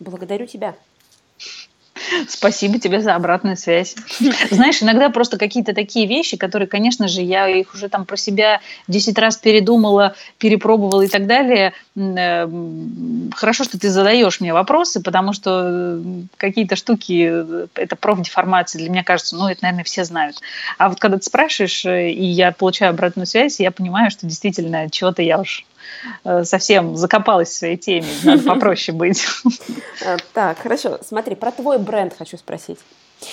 Благодарю 0.00 0.46
тебя. 0.46 0.74
Спасибо 2.28 2.78
тебе 2.78 3.00
за 3.00 3.14
обратную 3.14 3.56
связь. 3.56 3.94
Знаешь, 4.50 4.82
иногда 4.82 5.10
просто 5.10 5.38
какие-то 5.38 5.74
такие 5.74 6.06
вещи, 6.06 6.36
которые, 6.36 6.68
конечно 6.68 7.08
же, 7.08 7.22
я 7.22 7.48
их 7.48 7.74
уже 7.74 7.88
там 7.88 8.04
про 8.04 8.16
себя 8.16 8.60
10 8.88 9.18
раз 9.18 9.36
передумала, 9.36 10.14
перепробовала 10.38 11.02
и 11.02 11.08
так 11.08 11.26
далее. 11.26 11.72
Э, 11.96 12.48
хорошо, 13.34 13.64
что 13.64 13.78
ты 13.78 13.90
задаешь 13.90 14.40
мне 14.40 14.52
вопросы, 14.52 15.02
потому 15.02 15.32
что 15.32 15.98
э, 15.98 16.02
какие-то 16.36 16.76
штуки, 16.76 17.28
э, 17.30 17.66
это 17.74 17.96
профдеформация, 17.96 18.80
для 18.80 18.90
меня 18.90 19.04
кажется, 19.04 19.36
ну, 19.36 19.48
это, 19.48 19.62
наверное, 19.62 19.84
все 19.84 20.04
знают. 20.04 20.40
А 20.78 20.88
вот 20.88 21.00
когда 21.00 21.18
ты 21.18 21.24
спрашиваешь, 21.24 21.84
и 21.84 22.24
я 22.24 22.52
получаю 22.52 22.90
обратную 22.90 23.26
связь, 23.26 23.60
я 23.60 23.70
понимаю, 23.70 24.10
что 24.10 24.26
действительно 24.26 24.88
чего-то 24.90 25.22
я 25.22 25.40
уж 25.40 25.64
совсем 26.44 26.96
закопалась 26.96 27.48
в 27.48 27.56
своей 27.56 27.76
теме, 27.76 28.06
надо 28.24 28.42
попроще 28.42 28.96
быть. 28.96 29.26
Э, 30.02 30.16
так, 30.32 30.58
хорошо. 30.58 30.98
Смотри, 31.06 31.34
про 31.34 31.50
твой 31.50 31.78
бренд 31.78 32.14
хочу 32.16 32.36
спросить. 32.36 32.78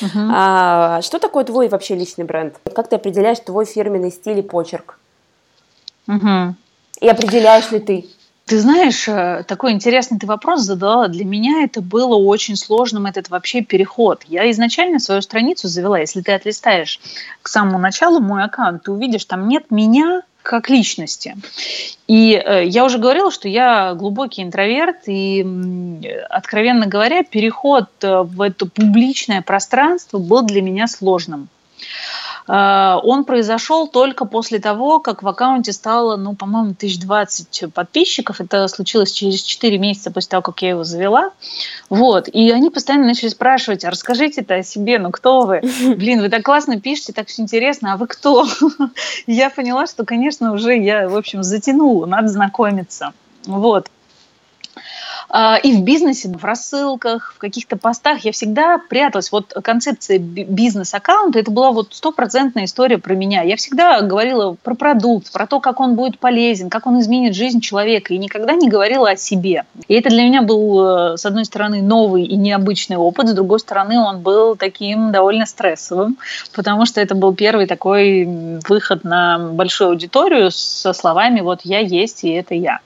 Uh-huh. 0.02 0.32
А, 0.34 1.02
что 1.02 1.18
такое 1.20 1.46
твой 1.46 1.70
вообще 1.70 1.96
личный 1.96 2.26
бренд? 2.26 2.56
Как 2.76 2.90
ты 2.90 2.98
определяешь 2.98 3.40
твой 3.40 3.66
фирменный 3.66 4.12
стиль 4.12 4.40
и 4.40 4.42
почерк? 4.42 5.00
Uh-huh. 6.08 6.54
И 7.00 7.08
определяешь 7.08 7.72
ли 7.72 7.80
ты? 7.80 8.06
Ты 8.46 8.60
знаешь, 8.60 9.08
э, 9.10 9.44
такой 9.46 9.74
интересный 9.74 10.20
ты 10.20 10.26
вопрос 10.26 10.62
задала. 10.62 11.10
Для 11.10 11.26
меня 11.26 11.64
это 11.64 11.82
было 11.82 12.16
очень 12.16 12.56
сложным, 12.56 13.06
этот 13.06 13.30
вообще 13.30 13.62
переход. 13.62 14.24
Я 14.26 14.50
изначально 14.52 15.00
свою 15.00 15.22
страницу 15.22 15.68
завела, 15.68 16.00
если 16.00 16.22
ты 16.22 16.32
отлистаешь 16.32 17.02
к 17.42 17.50
самому 17.50 17.78
началу 17.78 18.22
мой 18.22 18.44
аккаунт, 18.44 18.84
ты 18.84 18.92
увидишь, 18.92 19.26
там 19.26 19.50
нет 19.50 19.70
меня, 19.70 20.22
как 20.48 20.70
личности. 20.70 21.36
И 22.08 22.34
э, 22.34 22.66
я 22.66 22.86
уже 22.86 22.98
говорила, 23.00 23.32
что 23.32 23.50
я 23.50 23.94
глубокий 23.94 24.42
интроверт, 24.42 25.08
и, 25.08 25.46
откровенно 26.30 26.88
говоря, 26.88 27.24
переход 27.24 27.90
э, 28.02 28.22
в 28.22 28.42
это 28.42 28.66
публичное 28.66 29.42
пространство 29.42 30.18
был 30.18 30.44
для 30.44 30.62
меня 30.62 30.88
сложным. 30.88 31.50
Э, 32.48 32.96
он 33.04 33.24
произошел 33.24 33.88
только 33.88 34.26
после 34.26 34.60
того, 34.60 35.00
как 35.00 35.24
в 35.24 35.28
аккаунте 35.28 35.74
стало, 35.74 36.16
ну, 36.16 36.36
по-моему, 36.36 36.72
1020 36.72 37.74
подписчиков. 37.74 38.42
Это 38.42 38.68
случилось 38.68 39.12
через 39.12 39.42
4 39.42 39.78
месяца 39.78 40.12
после 40.12 40.30
того, 40.30 40.42
как 40.42 40.62
я 40.62 40.70
его 40.70 40.84
завела. 40.84 41.32
Вот. 41.90 42.28
И 42.28 42.50
они 42.52 42.70
постоянно 42.70 43.08
начали 43.08 43.30
спрашивать, 43.30 43.84
а 43.84 43.92
расскажите-то 43.92 44.56
о 44.56 44.64
себе, 44.64 45.00
ну, 45.00 45.12
кто 45.12 45.42
вы? 45.42 45.62
Блин, 45.96 46.22
вы 46.22 46.30
так 46.30 46.44
классно 46.44 46.80
пишете, 46.80 47.14
так 47.14 47.28
все 47.28 47.42
интересно, 47.42 47.94
а 47.94 47.98
вы 47.98 48.08
кто? 48.08 48.48
Я 49.28 49.50
поняла, 49.50 49.88
что, 49.88 50.06
конечно, 50.06 50.54
уже 50.54 50.78
я, 50.78 51.10
в 51.10 51.16
общем, 51.16 51.44
затянула, 51.44 52.06
надо 52.06 52.28
знакомиться. 52.28 53.14
Вот. 53.46 53.90
А, 55.30 55.58
и 55.58 55.74
в 55.74 55.84
бизнесе, 55.84 56.30
в 56.30 56.44
рассылках, 56.44 57.34
в 57.36 57.38
каких-то 57.38 57.78
постах 57.78 58.20
я 58.26 58.32
всегда 58.32 58.78
пряталась. 58.78 59.32
Вот 59.32 59.54
концепция 59.64 60.20
бизнес-аккаунта, 60.20 61.40
это 61.40 61.52
была 61.52 61.72
вот 61.72 61.94
стопроцентная 61.94 62.66
история 62.66 62.98
про 62.98 63.14
меня. 63.14 63.42
Я 63.42 63.58
всегда 63.58 64.02
говорила 64.02 64.56
про 64.64 64.76
продукт, 64.76 65.32
про 65.32 65.46
то, 65.46 65.60
как 65.60 65.80
он 65.80 65.96
будет 65.96 66.20
полезен, 66.20 66.70
как 66.70 66.88
он 66.88 67.00
изменит 67.02 67.36
жизнь 67.36 67.60
человека, 67.60 68.14
и 68.14 68.18
никогда 68.18 68.54
не 68.54 68.70
говорила 68.70 69.10
о 69.10 69.18
себе. 69.18 69.66
И 69.88 69.94
это 69.94 70.10
для 70.10 70.24
меня 70.24 70.42
был, 70.42 71.14
э, 71.14 71.18
с 71.18 71.26
одной 71.26 71.46
стороны, 71.46 71.82
новый 71.82 72.24
и 72.24 72.36
необычный 72.36 72.98
опыт, 72.98 73.28
с 73.28 73.34
другой 73.34 73.60
стороны, 73.60 74.00
он 74.00 74.22
был 74.22 74.56
таким 74.56 75.12
довольно 75.12 75.46
стрессовым, 75.46 76.18
потому 76.56 76.86
что 76.86 77.02
это 77.02 77.16
был 77.16 77.36
первый 77.36 77.68
такой 77.68 78.26
выход 78.68 79.04
на 79.04 79.40
большую 79.40 79.90
аудиторию 79.90 80.52
со 80.52 80.94
словами 80.94 81.42
«вот 81.42 81.62
я 81.64 81.80
есть, 81.80 82.24
и 82.24 82.30
это 82.30 82.56
я». 82.56 82.80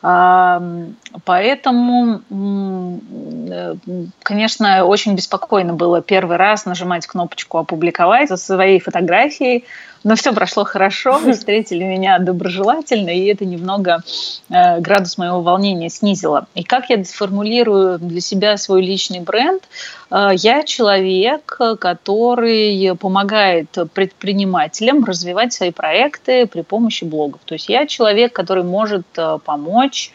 Поэтому, 0.00 0.92
э, 2.30 3.74
конечно, 4.22 4.84
очень 4.84 5.16
беспокойно 5.16 5.74
было 5.74 6.00
первый 6.02 6.36
раз 6.36 6.66
нажимать 6.66 7.06
кнопочку 7.06 7.58
«Опубликовать» 7.58 8.28
со 8.28 8.36
своей 8.36 8.78
фотографией, 8.78 9.64
но 10.08 10.16
все 10.16 10.32
прошло 10.32 10.64
хорошо, 10.64 11.18
встретили 11.32 11.84
меня 11.84 12.18
доброжелательно, 12.18 13.10
и 13.10 13.26
это 13.26 13.44
немного 13.44 14.02
э, 14.48 14.80
градус 14.80 15.18
моего 15.18 15.42
волнения 15.42 15.90
снизило. 15.90 16.46
И 16.54 16.62
как 16.62 16.88
я 16.88 17.04
сформулирую 17.04 17.98
для 17.98 18.22
себя 18.22 18.56
свой 18.56 18.80
личный 18.80 19.20
бренд? 19.20 19.62
Э, 20.10 20.30
я 20.34 20.62
человек, 20.62 21.60
который 21.78 22.96
помогает 22.96 23.76
предпринимателям 23.92 25.04
развивать 25.04 25.52
свои 25.52 25.72
проекты 25.72 26.46
при 26.46 26.62
помощи 26.62 27.04
блогов. 27.04 27.42
То 27.44 27.52
есть 27.52 27.68
я 27.68 27.86
человек, 27.86 28.32
который 28.32 28.64
может 28.64 29.04
э, 29.18 29.38
помочь 29.44 30.10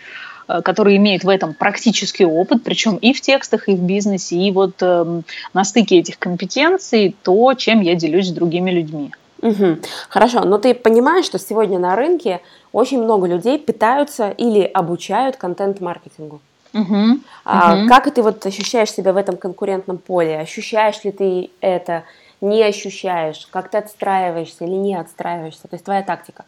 э, 0.48 0.62
который 0.64 0.98
имеет 0.98 1.24
в 1.24 1.30
этом 1.30 1.54
практический 1.54 2.26
опыт, 2.26 2.64
причем 2.64 2.96
и 2.96 3.14
в 3.14 3.22
текстах, 3.22 3.70
и 3.70 3.76
в 3.76 3.82
бизнесе, 3.84 4.38
и 4.38 4.52
вот 4.52 4.74
э, 4.82 5.22
на 5.54 5.64
стыке 5.64 6.00
этих 6.00 6.18
компетенций 6.18 7.16
то, 7.22 7.54
чем 7.54 7.82
я 7.82 7.94
делюсь 7.94 8.30
с 8.30 8.32
другими 8.32 8.72
людьми. 8.72 9.12
Угу. 9.44 9.80
Хорошо, 10.08 10.46
но 10.46 10.58
ты 10.58 10.74
понимаешь, 10.74 11.26
что 11.26 11.38
сегодня 11.38 11.78
на 11.78 11.96
рынке 11.96 12.42
очень 12.72 13.04
много 13.04 13.28
людей 13.28 13.60
пытаются 13.60 14.30
или 14.30 14.62
обучают 14.62 15.36
контент-маркетингу? 15.36 16.40
Угу. 16.74 17.20
А, 17.44 17.76
угу. 17.76 17.88
Как 17.90 18.12
ты 18.12 18.22
вот 18.24 18.46
ощущаешь 18.46 18.92
себя 18.92 19.12
в 19.12 19.18
этом 19.18 19.36
конкурентном 19.36 19.98
поле? 19.98 20.40
Ощущаешь 20.40 21.04
ли 21.04 21.12
ты 21.12 21.50
это? 21.60 22.04
Не 22.40 22.64
ощущаешь? 22.64 23.48
Как 23.52 23.70
ты 23.70 23.78
отстраиваешься 23.78 24.64
или 24.64 24.76
не 24.76 24.96
отстраиваешься? 24.96 25.64
То 25.64 25.74
есть 25.74 25.84
твоя 25.84 26.04
тактика? 26.04 26.46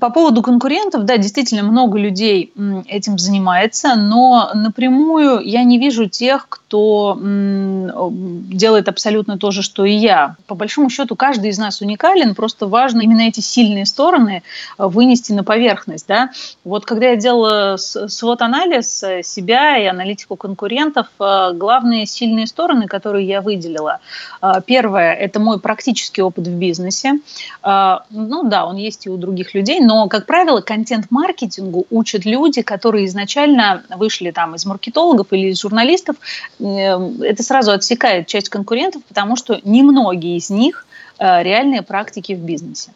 По 0.00 0.10
поводу 0.10 0.42
конкурентов, 0.42 1.04
да, 1.04 1.16
действительно 1.16 1.62
много 1.62 1.98
людей 1.98 2.52
этим 2.86 3.18
занимается, 3.18 3.94
но 3.96 4.50
напрямую 4.54 5.40
я 5.44 5.64
не 5.64 5.78
вижу 5.78 6.08
тех, 6.08 6.46
кто 6.48 7.18
делает 7.18 8.88
абсолютно 8.88 9.38
то 9.38 9.50
же, 9.50 9.62
что 9.62 9.84
и 9.84 9.92
я. 9.92 10.36
По 10.46 10.54
большому 10.54 10.90
счету, 10.90 11.16
каждый 11.16 11.50
из 11.50 11.58
нас 11.58 11.80
уникален, 11.80 12.34
просто 12.34 12.66
важно 12.66 13.00
именно 13.00 13.22
эти 13.22 13.40
сильные 13.40 13.86
стороны 13.86 14.42
э, 14.78 14.86
вынести 14.86 15.32
на 15.32 15.44
поверхность. 15.44 16.06
Да? 16.06 16.30
Вот 16.64 16.84
когда 16.84 17.10
я 17.10 17.16
делала 17.16 17.76
свод-анализ 17.76 19.04
себя 19.22 19.78
и 19.78 19.86
аналитику 19.86 20.36
конкурентов, 20.36 21.06
э, 21.18 21.52
главные 21.54 22.06
сильные 22.06 22.46
стороны, 22.46 22.86
которые 22.86 23.26
я 23.26 23.40
выделила. 23.40 24.00
Э, 24.42 24.60
первое– 24.64 25.14
это 25.14 25.40
мой 25.40 25.58
практический 25.58 26.22
опыт 26.22 26.46
в 26.46 26.54
бизнесе. 26.54 27.14
Ну 27.62 28.42
да, 28.44 28.66
он 28.66 28.76
есть 28.76 29.06
и 29.06 29.10
у 29.10 29.16
других 29.16 29.54
людей, 29.54 29.80
но, 29.88 30.06
как 30.06 30.26
правило, 30.26 30.60
контент-маркетингу 30.60 31.86
учат 31.88 32.26
люди, 32.26 32.60
которые 32.60 33.06
изначально 33.06 33.82
вышли 33.96 34.32
там 34.32 34.54
из 34.54 34.66
маркетологов 34.66 35.28
или 35.30 35.48
из 35.48 35.60
журналистов, 35.62 36.16
Эм, 36.60 37.22
это 37.22 37.42
сразу 37.42 37.72
отсекает 37.72 38.26
часть 38.26 38.48
конкурентов, 38.48 39.02
потому 39.04 39.36
что 39.36 39.60
немногие 39.64 40.36
из 40.36 40.50
них 40.50 40.86
реальные 41.18 41.82
практики 41.82 42.32
в 42.32 42.38
бизнесе. 42.38 42.92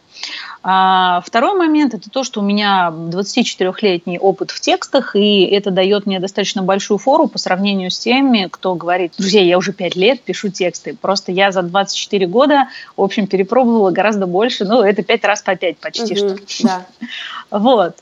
А 0.61 1.21
второй 1.25 1.57
момент– 1.57 1.93
это 1.95 2.09
то, 2.09 2.23
что 2.23 2.39
у 2.39 2.43
меня 2.43 2.93
24-летний 2.93 4.17
опыт 4.17 4.51
в 4.51 4.61
текстах, 4.61 5.15
и 5.15 5.41
это 5.41 5.71
дает 5.71 6.05
мне 6.05 6.19
достаточно 6.19 6.61
большую 6.61 6.99
фору 6.99 7.27
по 7.27 7.37
сравнению 7.37 7.91
с 7.91 7.99
теми, 7.99 8.47
кто 8.49 8.75
говорит, 8.75 9.13
друзья, 9.17 9.41
я 9.41 9.57
уже 9.57 9.73
5 9.73 9.95
лет 9.95 10.21
пишу 10.21 10.49
тексты, 10.49 10.95
просто 10.95 11.31
я 11.31 11.51
за 11.51 11.63
24 11.63 12.27
года, 12.27 12.69
в 12.95 13.01
общем, 13.01 13.27
перепробовала 13.27 13.91
гораздо 13.91 14.25
больше, 14.25 14.63
ну, 14.63 14.81
это 14.81 15.03
5 15.03 15.25
раз 15.25 15.41
по 15.41 15.55
5 15.55 15.77
почти 15.79 16.23
угу, 16.23 16.37
что. 16.47 16.63
Да. 16.63 16.85
Вот. 17.49 17.97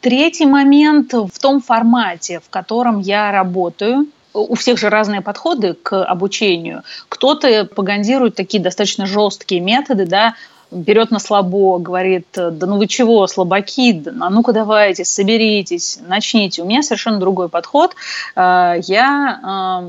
Третий 0.00 0.46
момент 0.46 1.12
в 1.12 1.38
том 1.38 1.62
формате, 1.62 2.40
в 2.44 2.50
котором 2.50 3.00
я 3.00 3.30
работаю, 3.30 4.06
у 4.36 4.54
всех 4.54 4.78
же 4.78 4.88
разные 4.88 5.20
подходы 5.20 5.74
к 5.74 6.04
обучению. 6.04 6.82
Кто-то 7.08 7.64
пропагандирует 7.64 8.34
такие 8.34 8.62
достаточно 8.62 9.06
жесткие 9.06 9.60
методы, 9.60 10.06
да, 10.06 10.34
берет 10.70 11.10
на 11.10 11.18
слабо, 11.18 11.78
говорит, 11.78 12.26
да 12.34 12.66
ну 12.66 12.76
вы 12.76 12.86
чего, 12.86 13.26
слабаки, 13.26 14.02
а 14.20 14.30
ну-ка 14.30 14.52
давайте, 14.52 15.04
соберитесь, 15.04 15.98
начните. 16.06 16.62
У 16.62 16.66
меня 16.66 16.82
совершенно 16.82 17.18
другой 17.18 17.48
подход. 17.48 17.94
Э, 18.34 18.74
я 18.82 19.84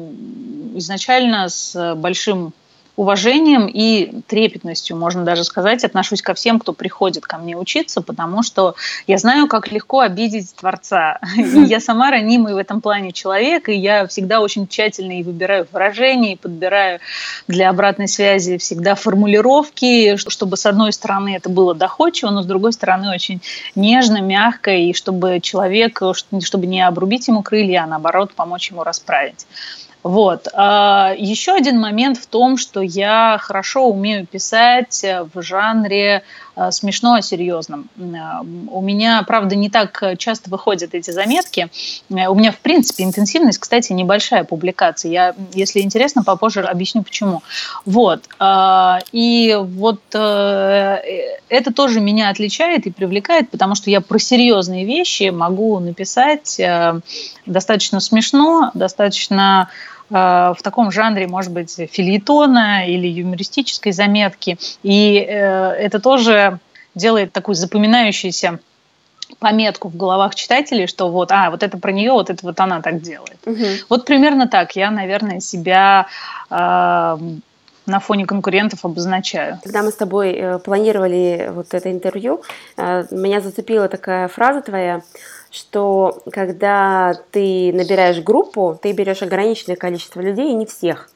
изначально 0.76 1.50
с 1.50 1.96
большим 1.96 2.54
уважением 2.98 3.68
и 3.72 4.22
трепетностью, 4.28 4.98
можно 4.98 5.24
даже 5.24 5.44
сказать, 5.44 5.84
отношусь 5.84 6.24
ко 6.24 6.34
всем, 6.34 6.60
кто 6.60 6.74
приходит 6.74 7.26
ко 7.26 7.38
мне 7.38 7.56
учиться, 7.56 8.02
потому 8.02 8.42
что 8.42 8.76
я 9.06 9.20
знаю, 9.20 9.48
как 9.48 9.72
легко 9.72 10.00
обидеть 10.00 10.54
Творца. 10.56 11.20
Я 11.38 11.80
сама 11.80 12.10
ранимый 12.10 12.56
в 12.56 12.58
этом 12.58 12.82
плане 12.82 13.12
человек, 13.12 13.70
и 13.70 13.76
я 13.76 14.08
всегда 14.08 14.40
очень 14.40 14.68
тщательно 14.68 15.20
и 15.20 15.24
выбираю 15.24 15.68
выражения, 15.72 16.34
и 16.34 16.36
подбираю 16.36 17.00
для 17.48 17.70
обратной 17.70 18.08
связи 18.08 18.58
всегда 18.58 18.96
формулировки, 18.96 20.16
чтобы 20.16 20.58
с 20.58 20.66
одной 20.66 20.92
стороны 20.92 21.36
это 21.36 21.50
было 21.50 21.76
доходчиво, 21.76 22.32
но 22.32 22.42
с 22.42 22.46
другой 22.46 22.74
стороны 22.74 23.14
очень 23.14 23.42
нежно, 23.76 24.22
мягко, 24.22 24.72
и 24.72 24.94
чтобы 24.94 25.40
человек, 25.42 26.02
чтобы 26.44 26.66
не 26.66 26.82
обрубить 26.82 27.28
ему 27.28 27.44
крылья, 27.44 27.84
а 27.84 27.88
наоборот 27.88 28.34
помочь 28.34 28.72
ему 28.72 28.84
расправить. 28.84 29.46
Вот. 30.04 30.48
А, 30.54 31.14
еще 31.18 31.54
один 31.54 31.80
момент 31.80 32.18
в 32.18 32.28
том, 32.28 32.58
что 32.58 32.82
я 32.82 33.38
хорошо 33.42 33.88
умею 33.88 34.26
писать 34.26 35.04
в 35.34 35.42
жанре 35.42 36.24
смешно 36.72 37.16
о 37.16 37.22
серьезном. 37.22 37.90
А, 38.00 38.42
у 38.42 38.82
меня, 38.82 39.24
правда, 39.28 39.56
не 39.56 39.70
так 39.70 40.04
часто 40.18 40.50
выходят 40.50 40.94
эти 40.94 41.12
заметки. 41.12 41.70
У 42.10 42.36
меня, 42.36 42.52
в 42.52 42.58
принципе, 42.60 43.04
интенсивность, 43.04 43.60
кстати, 43.60 43.94
небольшая 43.94 44.44
публикация. 44.44 45.12
Я, 45.12 45.36
если 45.54 45.82
интересно, 45.82 46.24
попозже 46.24 46.62
объясню, 46.62 47.04
почему. 47.04 47.42
Вот. 47.86 48.24
И 49.12 49.58
вот 49.60 50.02
э, 50.14 50.98
это 51.50 51.74
тоже 51.74 52.00
меня 52.00 52.30
отличает 52.30 52.86
и 52.86 52.92
привлекает, 52.92 53.50
потому 53.50 53.76
что 53.76 53.90
я 53.90 54.02
про 54.02 54.20
серьезные 54.20 54.86
вещи 54.86 55.30
могу 55.30 55.80
написать 55.80 56.60
э, 56.60 57.00
достаточно 57.46 58.00
смешно, 58.00 58.72
достаточно 58.74 59.48
Э, 59.58 59.70
в 60.10 60.58
таком 60.64 60.92
жанре, 60.92 61.28
может 61.28 61.52
быть, 61.52 61.76
филитона 61.92 62.88
или 62.88 63.08
юмористической 63.08 63.92
заметки. 63.92 64.58
И 64.84 65.18
э, 65.18 65.72
это 65.74 66.00
тоже 66.00 66.60
делает 66.96 67.34
такую 67.34 67.56
запоминающуюся 67.56 68.60
пометку 69.40 69.90
в 69.90 69.98
головах 69.98 70.36
читателей, 70.36 70.88
что 70.88 71.10
вот, 71.10 71.32
а, 71.32 71.52
вот 71.52 71.64
это 71.64 71.78
про 71.78 71.92
нее, 71.92 72.12
вот 72.12 72.30
это 72.30 72.46
вот 72.46 72.60
она 72.60 72.82
так 72.82 73.02
делает. 73.02 73.38
Угу. 73.46 73.66
Вот 73.90 74.06
примерно 74.06 74.48
так 74.48 74.76
я, 74.76 74.90
наверное, 74.90 75.40
себя 75.40 76.08
э, 76.50 77.18
на 77.88 78.00
фоне 78.00 78.26
конкурентов 78.26 78.86
обозначаю. 78.86 79.60
Когда 79.64 79.84
мы 79.84 79.92
с 79.92 79.96
тобой 79.96 80.34
э, 80.34 80.60
планировали 80.60 81.52
вот 81.54 81.74
это 81.74 81.92
интервью, 81.92 82.42
э, 82.78 83.06
меня 83.12 83.42
зацепила 83.42 83.88
такая 83.88 84.28
фраза 84.28 84.62
твоя, 84.62 85.02
что 85.52 86.22
когда 86.32 87.14
ты 87.32 87.72
набираешь 87.74 88.22
группу, 88.22 88.78
ты 88.82 88.92
берешь 88.92 89.22
ограниченное 89.22 89.76
количество 89.76 90.22
людей 90.22 90.52
и 90.52 90.56
не 90.56 90.66
всех. 90.66 91.10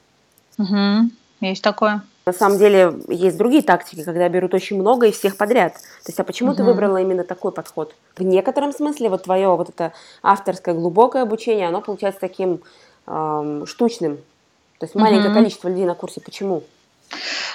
Угу, 0.58 1.10
есть 1.42 1.64
такое. 1.64 2.02
На 2.26 2.34
самом 2.34 2.60
деле 2.60 2.94
есть 3.08 3.38
другие 3.38 3.64
тактики, 3.64 4.04
когда 4.04 4.30
берут 4.30 4.54
очень 4.54 4.80
много 4.80 5.08
и 5.08 5.12
всех 5.12 5.38
подряд. 5.38 5.74
То 5.74 6.10
есть, 6.10 6.20
а 6.20 6.24
почему 6.24 6.52
угу. 6.52 6.58
ты 6.58 6.64
выбрала 6.64 6.98
именно 6.98 7.24
такой 7.24 7.52
подход? 7.52 7.96
В 8.16 8.22
некотором 8.22 8.74
смысле 8.74 9.10
вот 9.10 9.24
твое 9.24 9.48
вот 9.56 9.70
это 9.70 9.92
авторское 10.22 10.76
глубокое 10.76 11.24
обучение, 11.24 11.68
оно 11.68 11.82
получается 11.82 12.22
таким 12.22 12.62
эм, 13.08 13.66
штучным. 13.66 14.18
То 14.78 14.86
есть 14.86 14.94
маленькое 14.94 15.30
угу. 15.30 15.40
количество 15.40 15.68
людей 15.68 15.86
на 15.86 15.96
курсе. 15.96 16.22
Почему? 16.22 16.64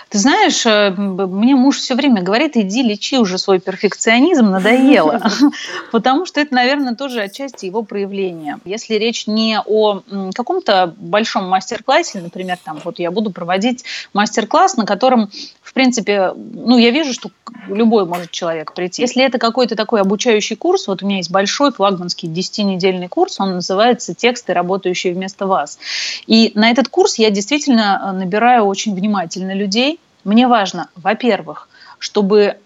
Ты 0.08 0.18
знаешь, 0.18 0.64
э, 0.66 0.90
мне 0.90 1.56
муж 1.56 1.78
все 1.78 1.96
время 1.96 2.22
говорит, 2.22 2.56
иди 2.56 2.82
лечи 2.82 3.18
уже 3.18 3.38
свой 3.38 3.58
перфекционизм, 3.58 4.50
надоело. 4.50 5.20
Потому 5.90 6.26
что 6.26 6.40
это, 6.40 6.54
наверное, 6.54 6.94
тоже 6.94 7.22
отчасти 7.22 7.66
его 7.66 7.82
проявление. 7.82 8.58
Если 8.64 8.94
речь 8.94 9.26
не 9.26 9.60
о 9.60 10.02
каком-то 10.32 10.94
большом 10.96 11.48
мастер-классе, 11.48 12.20
например, 12.20 12.56
там 12.62 12.80
вот 12.84 13.00
я 13.00 13.10
буду 13.10 13.30
проводить 13.30 13.84
мастер-класс, 14.14 14.76
на 14.76 14.86
котором, 14.86 15.28
в 15.60 15.72
принципе, 15.72 16.32
ну, 16.36 16.78
я 16.78 16.90
вижу, 16.90 17.12
что 17.12 17.30
любой 17.68 18.06
может 18.06 18.30
человек 18.30 18.74
прийти. 18.74 19.02
Если 19.02 19.24
это 19.24 19.38
какой-то 19.38 19.74
такой 19.74 20.00
обучающий 20.00 20.54
курс, 20.54 20.86
вот 20.86 21.02
у 21.02 21.06
меня 21.06 21.16
есть 21.16 21.32
большой 21.32 21.72
флагманский 21.72 22.28
10-недельный 22.28 23.08
курс, 23.08 23.40
он 23.40 23.54
называется 23.54 24.14
«Тексты, 24.14 24.52
работающие 24.52 25.12
вместо 25.12 25.46
вас». 25.46 25.78
И 26.26 26.52
на 26.54 26.70
этот 26.70 26.88
курс 26.88 27.18
я 27.18 27.30
действительно 27.30 28.00
э, 28.00 28.12
набираю 28.12 28.64
очень 28.64 28.94
внимательно 28.94 29.52
людей, 29.52 29.95
мне 30.26 30.48
важно, 30.48 30.90
во-первых, 30.96 31.68
чтобы 31.98 32.56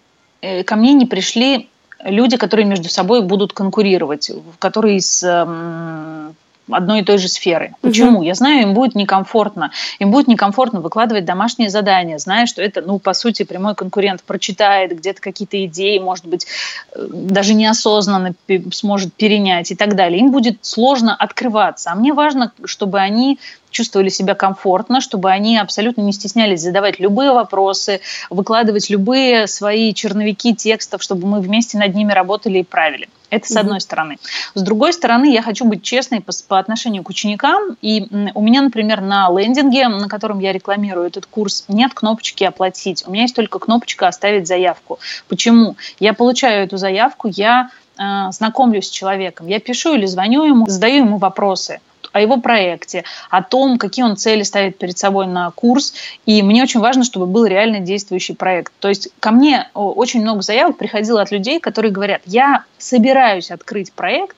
э, 0.41 0.63
ко 0.63 0.75
мне 0.75 0.93
не 0.93 1.05
пришли 1.05 1.69
люди, 2.03 2.35
которые 2.35 2.65
между 2.65 2.89
собой 2.89 3.21
будут 3.21 3.53
конкурировать, 3.53 4.31
которые 4.59 4.97
из 4.97 5.23
одной 6.73 7.01
и 7.01 7.03
той 7.03 7.17
же 7.17 7.27
сферы. 7.27 7.73
Почему? 7.81 8.19
Угу. 8.19 8.23
Я 8.23 8.33
знаю, 8.33 8.61
им 8.63 8.73
будет 8.73 8.95
некомфортно. 8.95 9.71
Им 9.99 10.11
будет 10.11 10.27
некомфортно 10.27 10.81
выкладывать 10.81 11.25
домашние 11.25 11.69
задания, 11.69 12.17
зная, 12.17 12.45
что 12.45 12.61
это, 12.61 12.81
ну, 12.81 12.99
по 12.99 13.13
сути, 13.13 13.43
прямой 13.43 13.75
конкурент 13.75 14.23
прочитает 14.23 14.97
где-то 14.97 15.21
какие-то 15.21 15.63
идеи, 15.65 15.99
может 15.99 16.25
быть, 16.25 16.47
э, 16.93 17.07
даже 17.11 17.53
неосознанно 17.53 18.33
сможет 18.71 19.13
перенять 19.13 19.71
и 19.71 19.75
так 19.75 19.95
далее. 19.95 20.19
Им 20.19 20.31
будет 20.31 20.57
сложно 20.61 21.15
открываться. 21.15 21.91
А 21.91 21.95
мне 21.95 22.13
важно, 22.13 22.51
чтобы 22.65 22.99
они 22.99 23.39
чувствовали 23.71 24.09
себя 24.09 24.35
комфортно, 24.35 25.01
чтобы 25.01 25.31
они 25.31 25.57
абсолютно 25.57 26.01
не 26.01 26.13
стеснялись 26.13 26.61
задавать 26.61 26.99
любые 26.99 27.31
вопросы, 27.31 28.01
выкладывать 28.29 28.89
любые 28.89 29.47
свои 29.47 29.93
черновики 29.93 30.53
текстов, 30.53 31.01
чтобы 31.01 31.25
мы 31.27 31.39
вместе 31.39 31.77
над 31.77 31.95
ними 31.95 32.11
работали 32.11 32.59
и 32.59 32.63
правили. 32.63 33.09
Это 33.31 33.47
с 33.47 33.55
одной 33.55 33.77
mm-hmm. 33.77 33.79
стороны. 33.79 34.19
С 34.53 34.61
другой 34.61 34.93
стороны, 34.93 35.33
я 35.33 35.41
хочу 35.41 35.65
быть 35.65 35.81
честной 35.81 36.19
по, 36.19 36.31
по 36.47 36.59
отношению 36.59 37.03
к 37.03 37.09
ученикам. 37.09 37.77
И 37.81 38.05
у 38.35 38.41
меня, 38.41 38.61
например, 38.61 39.01
на 39.01 39.29
лендинге, 39.29 39.87
на 39.87 40.09
котором 40.09 40.39
я 40.39 40.51
рекламирую 40.51 41.07
этот 41.07 41.25
курс, 41.25 41.63
нет 41.69 41.93
кнопочки 41.93 42.43
«Оплатить». 42.43 43.03
У 43.07 43.11
меня 43.11 43.23
есть 43.23 43.35
только 43.35 43.57
кнопочка 43.57 44.07
«Оставить 44.07 44.47
заявку». 44.47 44.99
Почему? 45.29 45.77
Я 45.99 46.13
получаю 46.13 46.65
эту 46.65 46.75
заявку, 46.75 47.29
я 47.29 47.71
э, 47.97 48.31
знакомлюсь 48.31 48.87
с 48.87 48.91
человеком, 48.91 49.47
я 49.47 49.59
пишу 49.61 49.95
или 49.95 50.05
звоню 50.05 50.43
ему, 50.43 50.67
задаю 50.67 51.05
ему 51.05 51.17
вопросы 51.17 51.79
о 52.11 52.21
его 52.21 52.37
проекте, 52.37 53.03
о 53.29 53.41
том, 53.43 53.77
какие 53.77 54.03
он 54.03 54.17
цели 54.17 54.43
ставит 54.43 54.77
перед 54.77 54.97
собой 54.97 55.27
на 55.27 55.51
курс. 55.51 55.93
И 56.25 56.41
мне 56.41 56.63
очень 56.63 56.79
важно, 56.79 57.03
чтобы 57.03 57.25
был 57.25 57.45
реально 57.45 57.79
действующий 57.79 58.33
проект. 58.33 58.73
То 58.79 58.89
есть 58.89 59.09
ко 59.19 59.31
мне 59.31 59.69
очень 59.73 60.21
много 60.21 60.41
заявок 60.41 60.77
приходило 60.77 61.21
от 61.21 61.31
людей, 61.31 61.59
которые 61.59 61.91
говорят, 61.91 62.21
я 62.25 62.65
собираюсь 62.77 63.51
открыть 63.51 63.93
проект 63.93 64.35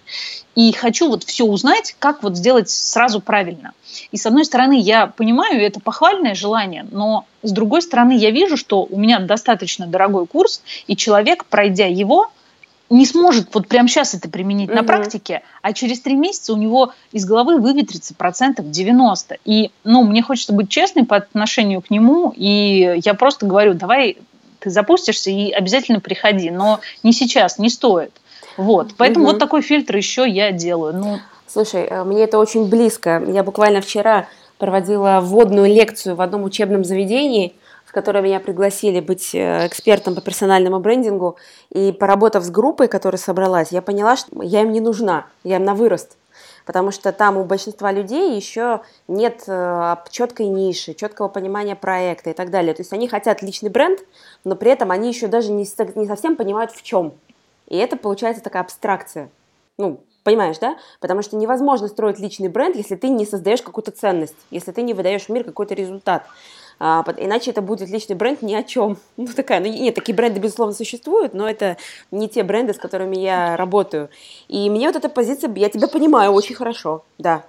и 0.55 0.71
хочу 0.71 1.09
вот 1.09 1.23
все 1.23 1.45
узнать, 1.45 1.95
как 1.99 2.21
вот 2.21 2.37
сделать 2.37 2.69
сразу 2.69 3.21
правильно. 3.21 3.71
И 4.11 4.17
с 4.17 4.25
одной 4.25 4.45
стороны, 4.45 4.79
я 4.79 5.07
понимаю, 5.07 5.61
это 5.61 5.79
похвальное 5.79 6.35
желание, 6.35 6.85
но 6.91 7.25
с 7.41 7.51
другой 7.51 7.81
стороны, 7.81 8.15
я 8.15 8.31
вижу, 8.31 8.57
что 8.57 8.83
у 8.83 8.99
меня 8.99 9.19
достаточно 9.19 9.87
дорогой 9.87 10.27
курс, 10.27 10.61
и 10.87 10.95
человек, 10.95 11.45
пройдя 11.45 11.87
его, 11.87 12.31
не 12.89 13.05
сможет 13.05 13.53
вот 13.53 13.67
прямо 13.67 13.87
сейчас 13.87 14.13
это 14.13 14.29
применить 14.29 14.69
угу. 14.69 14.77
на 14.77 14.83
практике, 14.83 15.41
а 15.61 15.73
через 15.73 16.01
три 16.01 16.15
месяца 16.15 16.53
у 16.53 16.57
него 16.57 16.93
из 17.11 17.25
головы 17.25 17.57
выветрится 17.57 18.13
процентов 18.13 18.69
90. 18.69 19.37
И, 19.45 19.71
ну, 19.83 20.03
мне 20.03 20.21
хочется 20.21 20.53
быть 20.53 20.69
честной 20.69 21.05
по 21.05 21.15
отношению 21.15 21.81
к 21.81 21.89
нему, 21.89 22.33
и 22.35 22.99
я 23.03 23.13
просто 23.13 23.45
говорю, 23.45 23.73
давай 23.73 24.17
ты 24.59 24.69
запустишься 24.69 25.29
и 25.29 25.51
обязательно 25.51 25.99
приходи, 25.99 26.49
но 26.51 26.79
не 27.03 27.13
сейчас, 27.13 27.57
не 27.57 27.69
стоит. 27.69 28.11
Вот, 28.57 28.93
поэтому 28.97 29.25
угу. 29.25 29.33
вот 29.33 29.39
такой 29.39 29.61
фильтр 29.61 29.97
еще 29.97 30.29
я 30.29 30.51
делаю. 30.51 30.93
Ну, 30.93 31.19
Слушай, 31.53 31.85
э, 31.87 32.03
мне 32.03 32.23
это 32.23 32.39
очень 32.39 32.67
близко. 32.67 33.23
Я 33.27 33.43
буквально 33.43 33.81
вчера 33.81 34.27
проводила 34.57 35.19
вводную 35.21 35.67
лекцию 35.67 36.15
в 36.15 36.21
одном 36.21 36.43
учебном 36.43 36.83
заведении, 36.83 37.53
в 37.93 37.95
которое 37.95 38.23
меня 38.23 38.39
пригласили 38.39 38.99
быть 39.01 39.35
э, 39.35 39.67
экспертом 39.67 40.15
по 40.15 40.21
персональному 40.21 40.79
брендингу. 40.79 41.37
И 41.69 41.91
поработав 41.91 42.43
с 42.43 42.49
группой, 42.49 42.87
которая 42.87 43.19
собралась, 43.19 43.71
я 43.71 43.83
поняла, 43.83 44.15
что 44.15 44.41
я 44.41 44.63
им 44.63 44.71
не 44.71 44.81
нужна, 44.81 45.27
я 45.43 45.57
им 45.57 45.63
на 45.63 45.75
вырост. 45.75 46.17
Потому 46.65 46.89
что 46.89 47.11
там 47.11 47.37
у 47.37 47.43
большинства 47.43 47.91
людей 47.91 48.35
еще 48.35 48.81
нет 49.07 49.43
э, 49.45 49.95
четкой 50.09 50.47
ниши, 50.47 50.95
четкого 50.95 51.27
понимания 51.27 51.75
проекта 51.75 52.31
и 52.31 52.33
так 52.33 52.49
далее. 52.49 52.73
То 52.73 52.81
есть 52.81 52.93
они 52.93 53.07
хотят 53.07 53.43
личный 53.43 53.69
бренд, 53.69 53.99
но 54.43 54.55
при 54.55 54.71
этом 54.71 54.89
они 54.89 55.09
еще 55.09 55.27
даже 55.27 55.51
не 55.51 55.63
совсем 55.63 56.35
понимают 56.35 56.71
в 56.71 56.81
чем. 56.81 57.13
И 57.67 57.77
это 57.77 57.95
получается 57.95 58.41
такая 58.41 58.63
абстракция. 58.63 59.29
Ну, 59.77 59.99
Понимаешь, 60.23 60.57
да? 60.57 60.77
Потому 61.01 61.21
что 61.21 61.35
невозможно 61.35 61.89
строить 61.89 62.17
личный 62.17 62.47
бренд, 62.47 62.77
если 62.77 62.95
ты 62.95 63.09
не 63.09 63.25
создаешь 63.25 63.61
какую-то 63.61 63.91
ценность, 63.91 64.37
если 64.51 64.71
ты 64.71 64.81
не 64.81 64.93
выдаешь 64.93 65.23
в 65.23 65.29
мир 65.29 65.43
какой-то 65.43 65.73
результат. 65.73 66.25
А, 66.79 67.03
иначе 67.17 67.51
это 67.51 67.61
будет 67.61 67.89
личный 67.89 68.15
бренд 68.15 68.41
ни 68.41 68.53
о 68.53 68.63
чем. 68.63 68.97
Ну, 69.17 69.27
такая, 69.27 69.59
ну, 69.59 69.67
нет, 69.67 69.95
такие 69.95 70.15
бренды, 70.15 70.39
безусловно, 70.39 70.73
существуют, 70.73 71.33
но 71.33 71.47
это 71.47 71.77
не 72.11 72.27
те 72.27 72.43
бренды, 72.43 72.73
с 72.73 72.77
которыми 72.77 73.15
я 73.15 73.55
работаю. 73.55 74.09
И 74.47 74.69
мне 74.69 74.87
вот 74.87 74.95
эта 74.95 75.07
позиция, 75.09 75.53
я 75.55 75.69
тебя 75.69 75.87
понимаю 75.87 76.31
очень 76.31 76.55
хорошо, 76.55 77.03
да. 77.17 77.43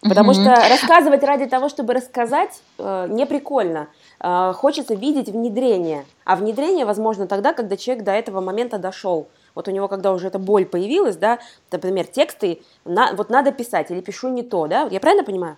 Потому 0.00 0.32
mm-hmm. 0.32 0.42
что 0.42 0.68
рассказывать 0.68 1.22
ради 1.22 1.46
того, 1.46 1.68
чтобы 1.68 1.94
рассказать, 1.94 2.60
э, 2.78 3.06
не 3.08 3.24
прикольно. 3.26 3.88
Э, 4.20 4.52
хочется 4.54 4.94
видеть 4.94 5.28
внедрение. 5.28 6.04
А 6.24 6.36
внедрение 6.36 6.84
возможно 6.84 7.26
тогда, 7.26 7.54
когда 7.54 7.76
человек 7.76 8.04
до 8.04 8.12
этого 8.12 8.40
момента 8.40 8.78
дошел 8.78 9.28
вот 9.54 9.68
у 9.68 9.70
него, 9.70 9.88
когда 9.88 10.12
уже 10.12 10.28
эта 10.28 10.38
боль 10.38 10.66
появилась, 10.66 11.16
да, 11.16 11.38
например, 11.70 12.06
тексты, 12.06 12.62
на, 12.84 13.12
вот 13.14 13.30
надо 13.30 13.52
писать 13.52 13.90
или 13.90 14.00
пишу 14.00 14.28
не 14.28 14.42
то, 14.42 14.66
да, 14.66 14.88
я 14.90 15.00
правильно 15.00 15.24
понимаю? 15.24 15.56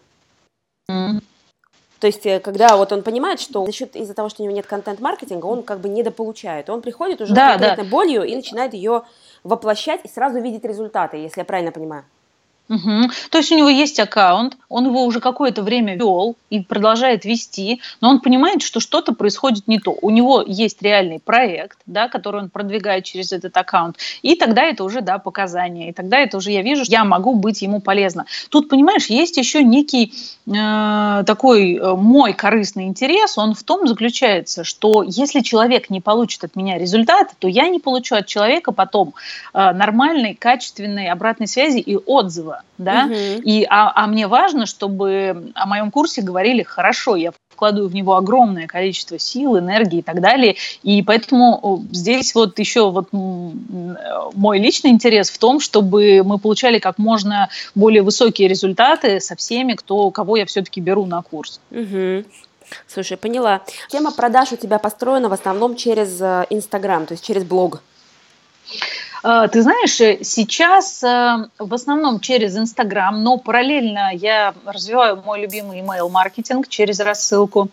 Mm. 0.90 1.22
То 2.00 2.06
есть, 2.06 2.26
э, 2.26 2.40
когда 2.40 2.76
вот 2.76 2.92
он 2.92 3.02
понимает, 3.02 3.40
что 3.40 3.64
за 3.64 3.72
счет 3.72 3.96
из-за 3.96 4.14
того, 4.14 4.28
что 4.28 4.42
у 4.42 4.44
него 4.44 4.54
нет 4.54 4.66
контент-маркетинга, 4.66 5.46
он 5.46 5.62
как 5.62 5.80
бы 5.80 5.88
недополучает. 5.88 6.68
Он 6.68 6.82
приходит 6.82 7.20
уже 7.20 7.34
да, 7.34 7.50
с 7.50 7.52
конкретной 7.52 7.84
да. 7.84 7.90
болью 7.90 8.22
и 8.24 8.34
начинает 8.36 8.74
ее 8.74 9.02
воплощать 9.44 10.00
и 10.04 10.08
сразу 10.08 10.40
видеть 10.40 10.64
результаты, 10.64 11.16
если 11.16 11.40
я 11.40 11.44
правильно 11.44 11.72
понимаю. 11.72 12.04
Угу. 12.68 13.10
То 13.30 13.38
есть 13.38 13.52
у 13.52 13.56
него 13.56 13.68
есть 13.68 14.00
аккаунт, 14.00 14.56
он 14.68 14.86
его 14.86 15.04
уже 15.04 15.20
какое-то 15.20 15.62
время 15.62 15.94
вел 15.94 16.36
и 16.50 16.60
продолжает 16.60 17.24
вести, 17.24 17.80
но 18.00 18.10
он 18.10 18.20
понимает, 18.20 18.62
что 18.62 18.80
что-то 18.80 19.14
происходит 19.14 19.68
не 19.68 19.78
то. 19.78 19.96
У 20.02 20.10
него 20.10 20.42
есть 20.44 20.82
реальный 20.82 21.20
проект, 21.20 21.78
да, 21.86 22.08
который 22.08 22.42
он 22.42 22.50
продвигает 22.50 23.04
через 23.04 23.32
этот 23.32 23.56
аккаунт, 23.56 23.98
и 24.22 24.34
тогда 24.34 24.64
это 24.64 24.82
уже 24.82 25.00
да, 25.00 25.18
показания, 25.18 25.90
и 25.90 25.92
тогда 25.92 26.18
это 26.18 26.38
уже 26.38 26.50
я 26.50 26.62
вижу, 26.62 26.84
что 26.84 26.92
я 26.92 27.04
могу 27.04 27.36
быть 27.36 27.62
ему 27.62 27.80
полезна. 27.80 28.26
Тут, 28.48 28.68
понимаешь, 28.68 29.06
есть 29.06 29.36
еще 29.36 29.62
некий 29.62 30.12
э, 30.46 31.24
такой 31.24 31.76
э, 31.76 31.94
мой 31.94 32.32
корыстный 32.32 32.86
интерес, 32.86 33.38
он 33.38 33.54
в 33.54 33.62
том 33.62 33.86
заключается, 33.86 34.64
что 34.64 35.04
если 35.06 35.40
человек 35.40 35.88
не 35.88 36.00
получит 36.00 36.42
от 36.42 36.56
меня 36.56 36.78
результаты, 36.78 37.34
то 37.38 37.46
я 37.46 37.68
не 37.68 37.78
получу 37.78 38.16
от 38.16 38.26
человека 38.26 38.72
потом 38.72 39.14
э, 39.54 39.72
нормальной, 39.72 40.34
качественной 40.34 41.10
обратной 41.10 41.46
связи 41.46 41.78
и 41.78 41.94
отзыва 41.94 42.55
да, 42.78 43.04
угу. 43.06 43.14
и, 43.14 43.66
а, 43.68 43.92
а 43.94 44.06
мне 44.06 44.26
важно, 44.26 44.66
чтобы 44.66 45.52
о 45.54 45.66
моем 45.66 45.90
курсе 45.90 46.22
говорили 46.22 46.62
хорошо, 46.62 47.16
я 47.16 47.32
вкладываю 47.50 47.88
в 47.88 47.94
него 47.94 48.16
огромное 48.16 48.66
количество 48.66 49.18
сил, 49.18 49.58
энергии 49.58 50.00
и 50.00 50.02
так 50.02 50.20
далее, 50.20 50.56
и 50.82 51.02
поэтому 51.02 51.84
здесь 51.90 52.34
вот 52.34 52.58
еще 52.58 52.90
вот 52.90 53.08
мой 53.12 54.58
личный 54.58 54.90
интерес 54.90 55.30
в 55.30 55.38
том, 55.38 55.60
чтобы 55.60 56.22
мы 56.22 56.38
получали 56.38 56.78
как 56.78 56.98
можно 56.98 57.48
более 57.74 58.02
высокие 58.02 58.48
результаты 58.48 59.20
со 59.20 59.36
всеми, 59.36 59.72
кто, 59.72 60.10
кого 60.10 60.36
я 60.36 60.46
все-таки 60.46 60.80
беру 60.80 61.06
на 61.06 61.22
курс. 61.22 61.60
Угу. 61.70 62.24
Слушай, 62.86 63.16
поняла. 63.16 63.62
Тема 63.88 64.12
продаж 64.12 64.52
у 64.52 64.56
тебя 64.56 64.78
построена 64.78 65.28
в 65.28 65.32
основном 65.32 65.76
через 65.76 66.20
э, 66.20 66.46
Инстаграм, 66.50 67.06
то 67.06 67.12
есть 67.12 67.24
через 67.24 67.44
блог. 67.44 67.82
А, 69.28 69.48
ты 69.48 69.60
знаешь, 69.62 70.00
э, 70.00 70.18
сейчас 70.22 71.02
э, 71.02 71.48
в 71.58 71.74
основном 71.74 72.20
через 72.20 72.56
Инстаграм, 72.56 73.24
но 73.24 73.38
параллельно 73.38 74.12
я 74.14 74.54
развиваю 74.64 75.20
мой 75.26 75.40
любимый 75.40 75.80
email-маркетинг 75.80 76.68
через 76.68 77.00
рассылку. 77.00 77.68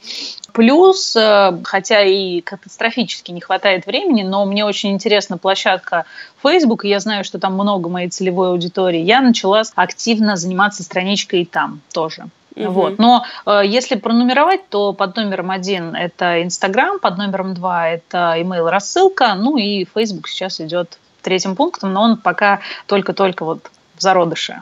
Плюс, 0.52 1.16
э, 1.16 1.52
хотя 1.64 2.02
и 2.02 2.42
катастрофически 2.42 3.32
не 3.32 3.40
хватает 3.40 3.86
времени, 3.86 4.24
но 4.24 4.46
мне 4.46 4.66
очень 4.66 4.94
интересна 4.94 5.38
площадка 5.38 6.06
Facebook, 6.42 6.86
и 6.86 6.90
я 6.90 7.00
знаю, 7.00 7.24
что 7.24 7.38
там 7.38 7.54
много 7.54 7.88
моей 7.88 8.10
целевой 8.10 8.50
аудитории, 8.50 9.02
я 9.02 9.22
начала 9.22 9.62
активно 9.76 10.38
заниматься 10.38 10.82
страничкой 10.82 11.44
и 11.44 11.46
там 11.46 11.82
тоже. 11.94 12.30
Угу. 12.56 12.72
Вот. 12.72 12.98
Но 12.98 13.26
э, 13.46 13.62
если 13.64 13.94
пронумеровать, 13.94 14.68
то 14.70 14.92
под 14.94 15.16
номером 15.18 15.52
один 15.52 15.96
это 15.96 16.42
Инстаграм, 16.42 16.98
под 16.98 17.20
номером 17.20 17.54
два 17.54 17.90
это 17.90 18.34
email 18.40 18.72
рассылка, 18.72 19.36
ну 19.36 19.58
и 19.58 19.86
Facebook 19.86 20.28
сейчас 20.28 20.60
идет 20.60 20.98
третьим 21.24 21.56
пунктом, 21.56 21.94
но 21.94 22.02
он 22.04 22.18
пока 22.18 22.60
только-только 22.86 23.46
вот 23.46 23.72
в 23.96 24.02
зародыше. 24.02 24.62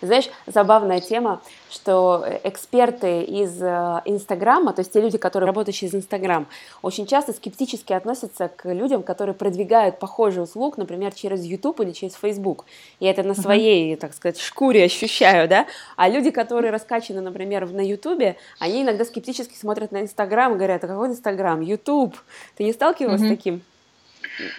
Знаешь, 0.00 0.30
забавная 0.46 1.00
тема, 1.00 1.42
что 1.70 2.24
эксперты 2.44 3.22
из 3.22 3.60
э, 3.60 4.00
Инстаграма, 4.06 4.72
то 4.72 4.80
есть 4.80 4.92
те 4.92 5.00
люди, 5.00 5.18
которые 5.18 5.46
работают 5.46 5.76
через 5.76 5.94
Инстаграм, 5.94 6.46
очень 6.80 7.06
часто 7.06 7.32
скептически 7.32 7.92
относятся 7.92 8.48
к 8.48 8.72
людям, 8.72 9.02
которые 9.02 9.34
продвигают 9.34 9.98
похожий 9.98 10.42
услуг, 10.42 10.78
например, 10.78 11.12
через 11.12 11.44
YouTube 11.44 11.80
или 11.80 11.92
через 11.92 12.14
Facebook. 12.14 12.64
Я 13.00 13.10
это 13.10 13.22
на 13.22 13.34
своей, 13.34 13.96
так 13.96 14.14
сказать, 14.14 14.40
шкуре 14.40 14.84
ощущаю, 14.84 15.48
да? 15.48 15.66
А 15.96 16.08
люди, 16.08 16.30
которые 16.30 16.70
раскачаны, 16.70 17.20
например, 17.20 17.70
на 17.70 17.86
YouTube, 17.86 18.36
они 18.58 18.82
иногда 18.82 19.04
скептически 19.04 19.56
смотрят 19.56 19.92
на 19.92 20.00
Инстаграм 20.00 20.52
и 20.52 20.56
говорят, 20.56 20.82
а 20.84 20.88
какой 20.88 21.08
Инстаграм? 21.08 21.60
YouTube. 21.60 22.16
Ты 22.56 22.64
не 22.64 22.72
сталкивалась 22.72 23.20
с 23.20 23.28
таким? 23.28 23.62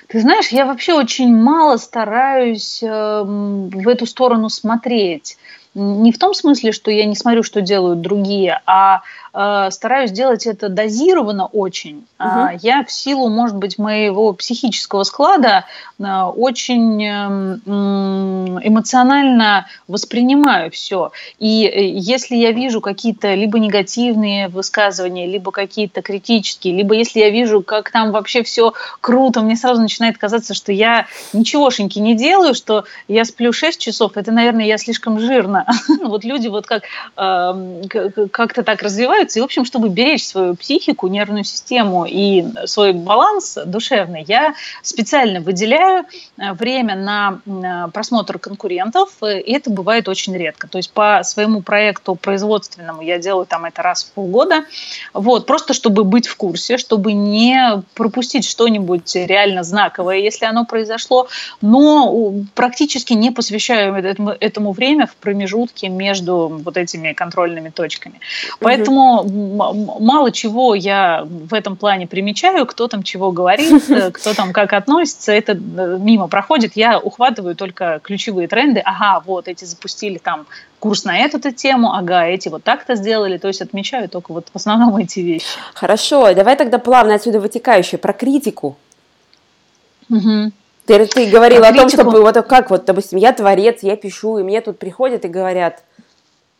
Ты 0.07 0.21
знаешь, 0.21 0.49
я 0.49 0.65
вообще 0.65 0.93
очень 0.93 1.35
мало 1.35 1.77
стараюсь 1.77 2.81
э, 2.81 2.87
в 2.87 3.87
эту 3.87 4.05
сторону 4.05 4.49
смотреть. 4.49 5.37
Не 5.75 6.13
в 6.13 6.17
том 6.17 6.33
смысле, 6.33 6.71
что 6.71 6.89
я 6.89 7.03
не 7.05 7.15
смотрю, 7.15 7.43
что 7.43 7.59
делают 7.59 7.99
другие, 7.99 8.61
а 8.65 9.01
э, 9.33 9.69
стараюсь 9.71 10.11
делать 10.11 10.47
это 10.47 10.69
дозированно 10.69 11.47
очень. 11.47 12.05
Угу. 12.17 12.59
Я 12.61 12.85
в 12.85 12.91
силу, 12.91 13.27
может 13.27 13.57
быть, 13.57 13.77
моего 13.77 14.31
психического 14.31 15.03
склада 15.03 15.65
э, 15.99 16.03
очень 16.03 17.03
эм, 17.05 18.59
эмоционально 18.63 19.67
воспринимаю 19.89 20.71
все. 20.71 21.11
И 21.39 21.65
э, 21.65 21.89
если 21.89 22.37
я 22.37 22.53
вижу 22.53 22.79
какие-то 22.79 23.33
либо 23.33 23.59
негативные 23.59 24.47
высказывания, 24.47 25.27
либо 25.27 25.51
какие-то 25.51 26.01
критические, 26.01 26.73
либо 26.73 26.95
если 26.95 27.19
я 27.19 27.31
вижу, 27.31 27.61
как 27.61 27.91
там 27.91 28.13
вообще 28.13 28.43
все 28.43 28.71
круто, 29.01 29.41
мне 29.41 29.57
сразу 29.57 29.81
начинает 29.81 30.17
казаться, 30.17 30.53
что 30.53 30.71
я 30.71 31.07
ничегошеньки 31.33 31.99
не 31.99 32.15
делаю, 32.15 32.55
что 32.55 32.85
я 33.09 33.25
сплю 33.25 33.51
6 33.51 33.77
часов, 33.77 34.15
это, 34.15 34.31
наверное, 34.31 34.65
я 34.65 34.77
слишком 34.77 35.19
жирно. 35.19 35.64
Вот 36.05 36.23
люди 36.23 36.47
вот 36.47 36.65
как 36.67 36.83
как-то 37.15 38.63
так 38.63 38.81
развивают 38.81 39.05
развиваются. 39.05 39.39
И, 39.39 39.41
в 39.41 39.45
общем, 39.45 39.65
чтобы 39.65 39.89
беречь 39.89 40.25
свою 40.25 40.55
психику, 40.55 41.07
нервную 41.07 41.43
систему 41.43 42.05
и 42.05 42.45
свой 42.65 42.93
баланс 42.93 43.57
душевный, 43.65 44.23
я 44.27 44.55
специально 44.81 45.39
выделяю 45.39 46.05
э, 46.37 46.53
время 46.53 46.95
на 46.95 47.39
э, 47.45 47.91
просмотр 47.91 48.39
конкурентов, 48.39 49.09
э, 49.21 49.41
и 49.41 49.53
это 49.53 49.69
бывает 49.69 50.07
очень 50.07 50.35
редко. 50.35 50.67
То 50.67 50.77
есть 50.77 50.91
по 50.91 51.21
своему 51.23 51.61
проекту 51.61 52.15
производственному 52.15 53.01
я 53.01 53.19
делаю 53.19 53.45
там 53.45 53.65
это 53.65 53.81
раз 53.81 54.03
в 54.03 54.11
полгода, 54.11 54.65
вот, 55.13 55.45
просто 55.45 55.73
чтобы 55.73 56.03
быть 56.03 56.27
в 56.27 56.35
курсе, 56.35 56.77
чтобы 56.77 57.13
не 57.13 57.83
пропустить 57.93 58.45
что-нибудь 58.45 59.15
реально 59.15 59.63
знаковое, 59.63 60.17
если 60.17 60.45
оно 60.45 60.65
произошло, 60.65 61.27
но 61.61 62.33
практически 62.53 63.13
не 63.13 63.31
посвящаю 63.31 63.95
этому, 63.95 64.31
этому 64.31 64.71
время 64.71 65.07
в 65.07 65.15
промежутке 65.15 65.54
между 65.89 66.47
вот 66.63 66.77
этими 66.77 67.13
контрольными 67.13 67.69
точками. 67.69 68.19
Поэтому 68.59 69.23
мало 69.99 70.31
чего 70.31 70.75
я 70.75 71.25
в 71.25 71.53
этом 71.53 71.75
плане 71.75 72.07
примечаю, 72.07 72.65
кто 72.65 72.87
там 72.87 73.03
чего 73.03 73.31
говорит, 73.31 73.83
кто 74.13 74.33
там 74.33 74.53
как 74.53 74.73
относится, 74.73 75.31
это 75.31 75.53
э, 75.53 75.97
мимо 75.99 76.27
проходит. 76.27 76.73
Я 76.75 76.99
ухватываю 76.99 77.55
только 77.55 77.99
ключевые 78.03 78.47
тренды. 78.47 78.81
Ага, 78.83 79.23
вот 79.25 79.47
эти 79.47 79.65
запустили 79.65 80.17
там 80.17 80.45
курс 80.79 81.03
на 81.03 81.17
эту-то 81.17 81.51
тему, 81.51 81.93
ага, 81.93 82.25
эти 82.25 82.49
вот 82.49 82.63
так-то 82.63 82.95
сделали, 82.95 83.37
то 83.37 83.47
есть 83.47 83.61
отмечаю 83.61 84.07
только 84.09 84.33
вот 84.33 84.47
в 84.51 84.55
основном 84.55 84.95
эти 85.03 85.19
вещи. 85.19 85.45
Хорошо, 85.73 86.33
давай 86.33 86.55
тогда 86.55 86.77
плавно 86.77 87.15
отсюда 87.15 87.39
вытекающее 87.39 87.97
про 87.97 88.13
критику. 88.13 88.77
Угу. 90.09 90.51
Ты, 90.85 91.05
ты 91.07 91.29
говорила 91.29 91.65
критику... 91.65 91.81
о 91.81 91.81
том, 91.81 91.89
чтобы 91.89 92.21
вот 92.21 92.47
как 92.47 92.69
вот, 92.69 92.85
допустим, 92.85 93.17
я 93.17 93.33
творец, 93.33 93.79
я 93.81 93.95
пишу, 93.95 94.37
и 94.37 94.43
мне 94.43 94.61
тут 94.61 94.77
приходят 94.77 95.25
и 95.25 95.27
говорят, 95.27 95.83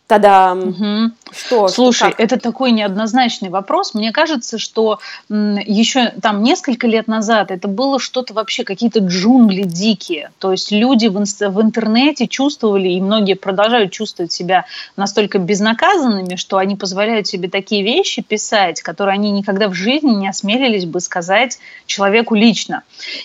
Тогда 0.07 0.53
угу. 0.53 1.11
что? 1.31 1.67
Слушай, 1.67 2.11
как? 2.11 2.19
это 2.19 2.39
такой 2.39 2.69
неоднозначный 2.71 3.49
вопрос. 3.49 3.95
Мне 3.95 4.11
кажется, 4.11 4.59
что 4.59 4.99
еще 5.29 6.11
там 6.21 6.43
несколько 6.43 6.85
лет 6.85 7.07
назад 7.07 7.49
это 7.49 7.67
было 7.67 7.99
что-то 7.99 8.35
вообще, 8.35 8.63
какие-то 8.63 8.99
джунгли 8.99 9.63
дикие. 9.63 10.31
То 10.37 10.51
есть 10.51 10.71
люди 10.71 11.07
в, 11.07 11.15
в 11.15 11.61
интернете 11.61 12.27
чувствовали, 12.27 12.89
и 12.89 13.01
многие 13.01 13.33
продолжают 13.33 13.91
чувствовать 13.91 14.31
себя 14.31 14.65
настолько 14.95 15.39
безнаказанными, 15.39 16.35
что 16.35 16.57
они 16.57 16.75
позволяют 16.75 17.25
себе 17.25 17.49
такие 17.49 17.81
вещи 17.81 18.21
писать, 18.21 18.83
которые 18.83 19.15
они 19.15 19.31
никогда 19.31 19.69
в 19.69 19.73
жизни 19.73 20.11
не 20.11 20.27
осмелились 20.27 20.85
бы 20.85 20.99
сказать 20.99 21.57
человеку 21.87 22.35
лично. 22.35 22.83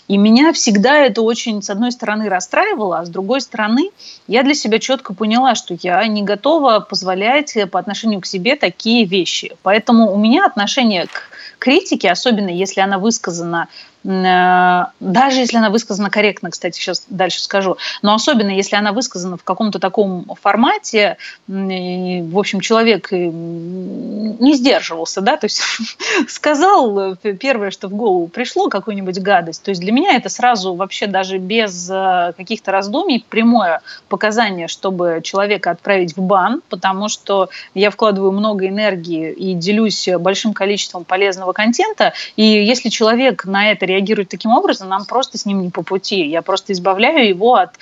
И 0.09 0.16
меня 0.16 0.55
всегда 0.55 0.97
это 0.97 1.20
очень, 1.20 1.62
с 1.62 1.68
одной 1.68 1.93
стороны, 1.93 2.31
расстраивало, 2.31 3.01
а 3.01 3.05
с 3.05 3.11
другой 3.11 3.43
стороны, 3.43 3.91
я 4.26 4.43
для 4.43 4.55
себя 4.55 4.78
четко 4.78 5.12
поняла, 5.12 5.55
что 5.55 5.76
я 5.83 6.07
не 6.07 6.22
готова 6.22 6.69
позволять 6.78 7.56
по 7.72 7.80
отношению 7.80 8.20
к 8.20 8.26
себе 8.26 8.54
такие 8.54 9.04
вещи. 9.04 9.56
Поэтому 9.64 10.12
у 10.12 10.18
меня 10.18 10.46
отношение 10.46 11.06
к 11.06 11.30
критике, 11.58 12.10
особенно 12.10 12.50
если 12.50 12.80
она 12.80 12.98
высказана 12.98 13.66
Э, 13.66 13.89
даже 14.03 15.40
если 15.40 15.59
она 15.59 15.68
высказана 15.68 16.09
корректно, 16.09 16.51
кстати, 16.51 16.78
сейчас 16.78 17.05
дальше 17.11 17.42
скажу, 17.42 17.76
но 18.01 18.14
особенно 18.14 18.51
если 18.51 18.76
она 18.76 18.92
высказана 18.92 19.36
в 19.36 19.44
каком-то 19.44 19.78
таком 19.78 20.24
формате, 20.40 21.18
в 21.46 22.38
общем, 22.38 22.61
человек 22.61 23.12
не 23.12 24.55
сдерживался, 24.55 25.20
да, 25.20 25.36
то 25.36 25.44
есть 25.44 25.62
сказал 26.28 27.16
первое, 27.16 27.70
что 27.70 27.88
в 27.88 27.94
голову 27.94 28.28
пришло, 28.28 28.68
какую-нибудь 28.68 29.20
гадость, 29.20 29.62
то 29.62 29.70
есть 29.70 29.82
для 29.82 29.92
меня 29.92 30.16
это 30.16 30.30
сразу 30.30 30.74
вообще 30.74 31.07
даже 31.07 31.36
без 31.38 31.90
э, 31.90 32.32
каких-то 32.36 32.72
раздумий 32.72 33.24
прямое 33.28 33.82
показание, 34.09 34.68
чтобы 34.68 35.20
человека 35.22 35.70
отправить 35.70 36.16
в 36.16 36.22
бан, 36.22 36.62
потому 36.70 37.09
что 37.09 37.51
я 37.74 37.90
вкладываю 37.90 38.32
много 38.32 38.66
энергии 38.66 39.30
и 39.32 39.53
делюсь 39.53 40.09
большим 40.18 40.55
количеством 40.55 41.05
полезного 41.05 41.53
контента, 41.53 42.14
и 42.36 42.42
если 42.42 42.88
человек 42.88 43.44
на 43.44 43.70
это 43.70 43.89
реагирует 43.91 44.28
таким 44.28 44.53
образом, 44.53 44.88
нам 44.88 45.05
просто 45.05 45.38
с 45.38 45.47
ним 45.47 45.62
не 45.62 45.70
по 45.70 45.82
пути. 45.82 46.26
Я 46.26 46.43
просто 46.43 46.72
избавляю 46.72 47.28
его 47.28 47.55
от 47.55 47.78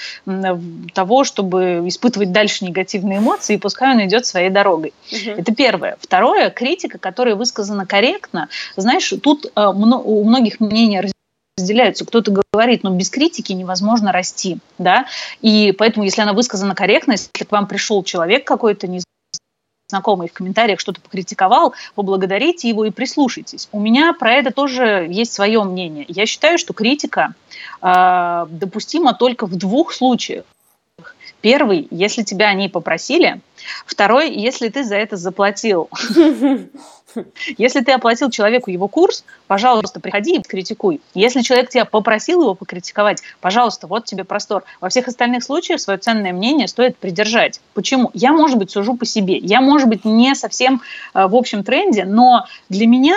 того, 0.94 1.24
чтобы 1.24 1.82
испытывать 1.86 2.32
дальше 2.32 2.64
негативные 2.64 3.18
эмоции, 3.18 3.54
и 3.54 3.58
пускай 3.58 3.94
он 3.94 4.04
идет 4.04 4.26
своей 4.26 4.50
дорогой. 4.50 4.92
Угу. 5.10 5.30
Это 5.38 5.54
первое. 5.54 5.96
Второе, 6.00 6.50
критика, 6.50 6.98
которая 6.98 7.34
высказана 7.34 7.86
корректно. 7.86 8.48
Знаешь, 8.76 9.12
тут 9.22 9.46
э, 9.46 9.66
у 9.66 10.24
многих 10.24 10.60
мнения 10.60 11.04
разделяются. 11.58 12.04
Кто-то 12.04 12.42
говорит, 12.52 12.82
но 12.82 12.90
«Ну, 12.90 12.96
без 12.96 13.10
критики 13.10 13.52
невозможно 13.52 14.12
расти, 14.12 14.58
да, 14.78 15.06
и 15.40 15.74
поэтому, 15.76 16.04
если 16.04 16.22
она 16.22 16.32
высказана 16.32 16.74
корректно, 16.74 17.12
если 17.12 17.44
к 17.44 17.52
вам 17.52 17.66
пришел 17.66 18.02
человек 18.02 18.46
какой-то, 18.46 18.86
не 18.86 19.00
знакомый 19.88 20.28
в 20.28 20.34
комментариях 20.34 20.80
что-то 20.80 21.00
покритиковал, 21.00 21.72
поблагодарите 21.94 22.68
его 22.68 22.84
и 22.84 22.90
прислушайтесь. 22.90 23.68
У 23.72 23.80
меня 23.80 24.12
про 24.12 24.34
это 24.34 24.52
тоже 24.52 25.06
есть 25.08 25.32
свое 25.32 25.64
мнение. 25.64 26.04
Я 26.08 26.26
считаю, 26.26 26.58
что 26.58 26.74
критика 26.74 27.34
э, 27.80 28.46
допустима 28.50 29.14
только 29.14 29.46
в 29.46 29.56
двух 29.56 29.94
случаях. 29.94 30.44
Первый, 31.40 31.88
если 31.90 32.22
тебя 32.22 32.48
они 32.48 32.68
попросили. 32.68 33.40
Второй, 33.86 34.30
если 34.30 34.68
ты 34.68 34.84
за 34.84 34.96
это 34.96 35.16
заплатил. 35.16 35.88
Если 37.58 37.80
ты 37.80 37.92
оплатил 37.92 38.30
человеку 38.30 38.70
его 38.70 38.88
курс, 38.88 39.24
пожалуйста, 39.46 40.00
приходи 40.00 40.36
и 40.36 40.42
критикуй. 40.42 41.00
Если 41.14 41.42
человек 41.42 41.70
тебя 41.70 41.84
попросил 41.84 42.42
его 42.42 42.54
покритиковать, 42.54 43.22
пожалуйста, 43.40 43.86
вот 43.86 44.04
тебе 44.04 44.24
простор. 44.24 44.64
Во 44.80 44.88
всех 44.88 45.08
остальных 45.08 45.44
случаях 45.44 45.80
свое 45.80 45.98
ценное 45.98 46.32
мнение 46.32 46.68
стоит 46.68 46.96
придержать. 46.96 47.60
Почему? 47.74 48.10
Я, 48.14 48.32
может 48.32 48.58
быть, 48.58 48.70
сужу 48.70 48.96
по 48.96 49.06
себе. 49.06 49.36
Я, 49.36 49.60
может 49.60 49.88
быть, 49.88 50.04
не 50.04 50.34
совсем 50.34 50.82
э, 51.14 51.26
в 51.26 51.34
общем 51.34 51.64
тренде, 51.64 52.04
но 52.04 52.46
для 52.68 52.86
меня 52.86 53.16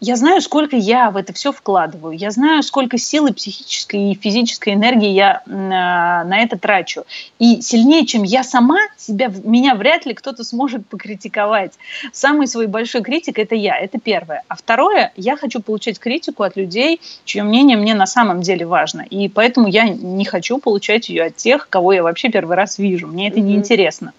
я 0.00 0.16
знаю, 0.16 0.40
сколько 0.40 0.74
я 0.76 1.10
в 1.10 1.16
это 1.16 1.32
все 1.34 1.52
вкладываю, 1.52 2.16
я 2.16 2.30
знаю, 2.30 2.62
сколько 2.62 2.96
силы 2.96 3.32
психической 3.34 4.12
и 4.12 4.14
физической 4.14 4.72
энергии 4.72 5.10
я 5.10 5.42
на, 5.44 6.24
на 6.24 6.38
это 6.38 6.58
трачу. 6.58 7.04
И 7.38 7.60
сильнее, 7.60 8.06
чем 8.06 8.22
я 8.22 8.42
сама, 8.42 8.78
себя, 8.96 9.30
меня 9.44 9.74
вряд 9.74 10.06
ли 10.06 10.14
кто-то 10.14 10.44
сможет 10.44 10.86
покритиковать. 10.86 11.72
Самый 12.12 12.46
свой 12.46 12.68
большой 12.68 13.02
критик– 13.02 13.38
это 13.40 13.54
я, 13.54 13.78
это 13.78 14.00
первое. 14.00 14.42
А 14.48 14.56
второе, 14.56 15.12
я 15.16 15.36
хочу 15.36 15.60
получать 15.60 15.98
критику 15.98 16.42
от 16.42 16.56
людей, 16.56 17.00
чье 17.24 17.42
мнение 17.42 17.76
мне 17.76 17.94
на 17.94 18.06
самом 18.06 18.40
деле 18.40 18.64
важно. 18.64 19.02
И 19.02 19.28
поэтому 19.28 19.68
я 19.68 19.88
не 19.88 20.24
хочу 20.24 20.58
получать 20.58 21.10
ее 21.10 21.24
от 21.24 21.36
тех, 21.36 21.68
кого 21.68 21.92
я 21.92 22.02
вообще 22.02 22.30
первый 22.30 22.56
раз 22.56 22.78
вижу. 22.78 23.06
Мне 23.06 23.28
это 23.28 23.40
mm-hmm. 23.40 23.42
неинтересно. 23.42 24.12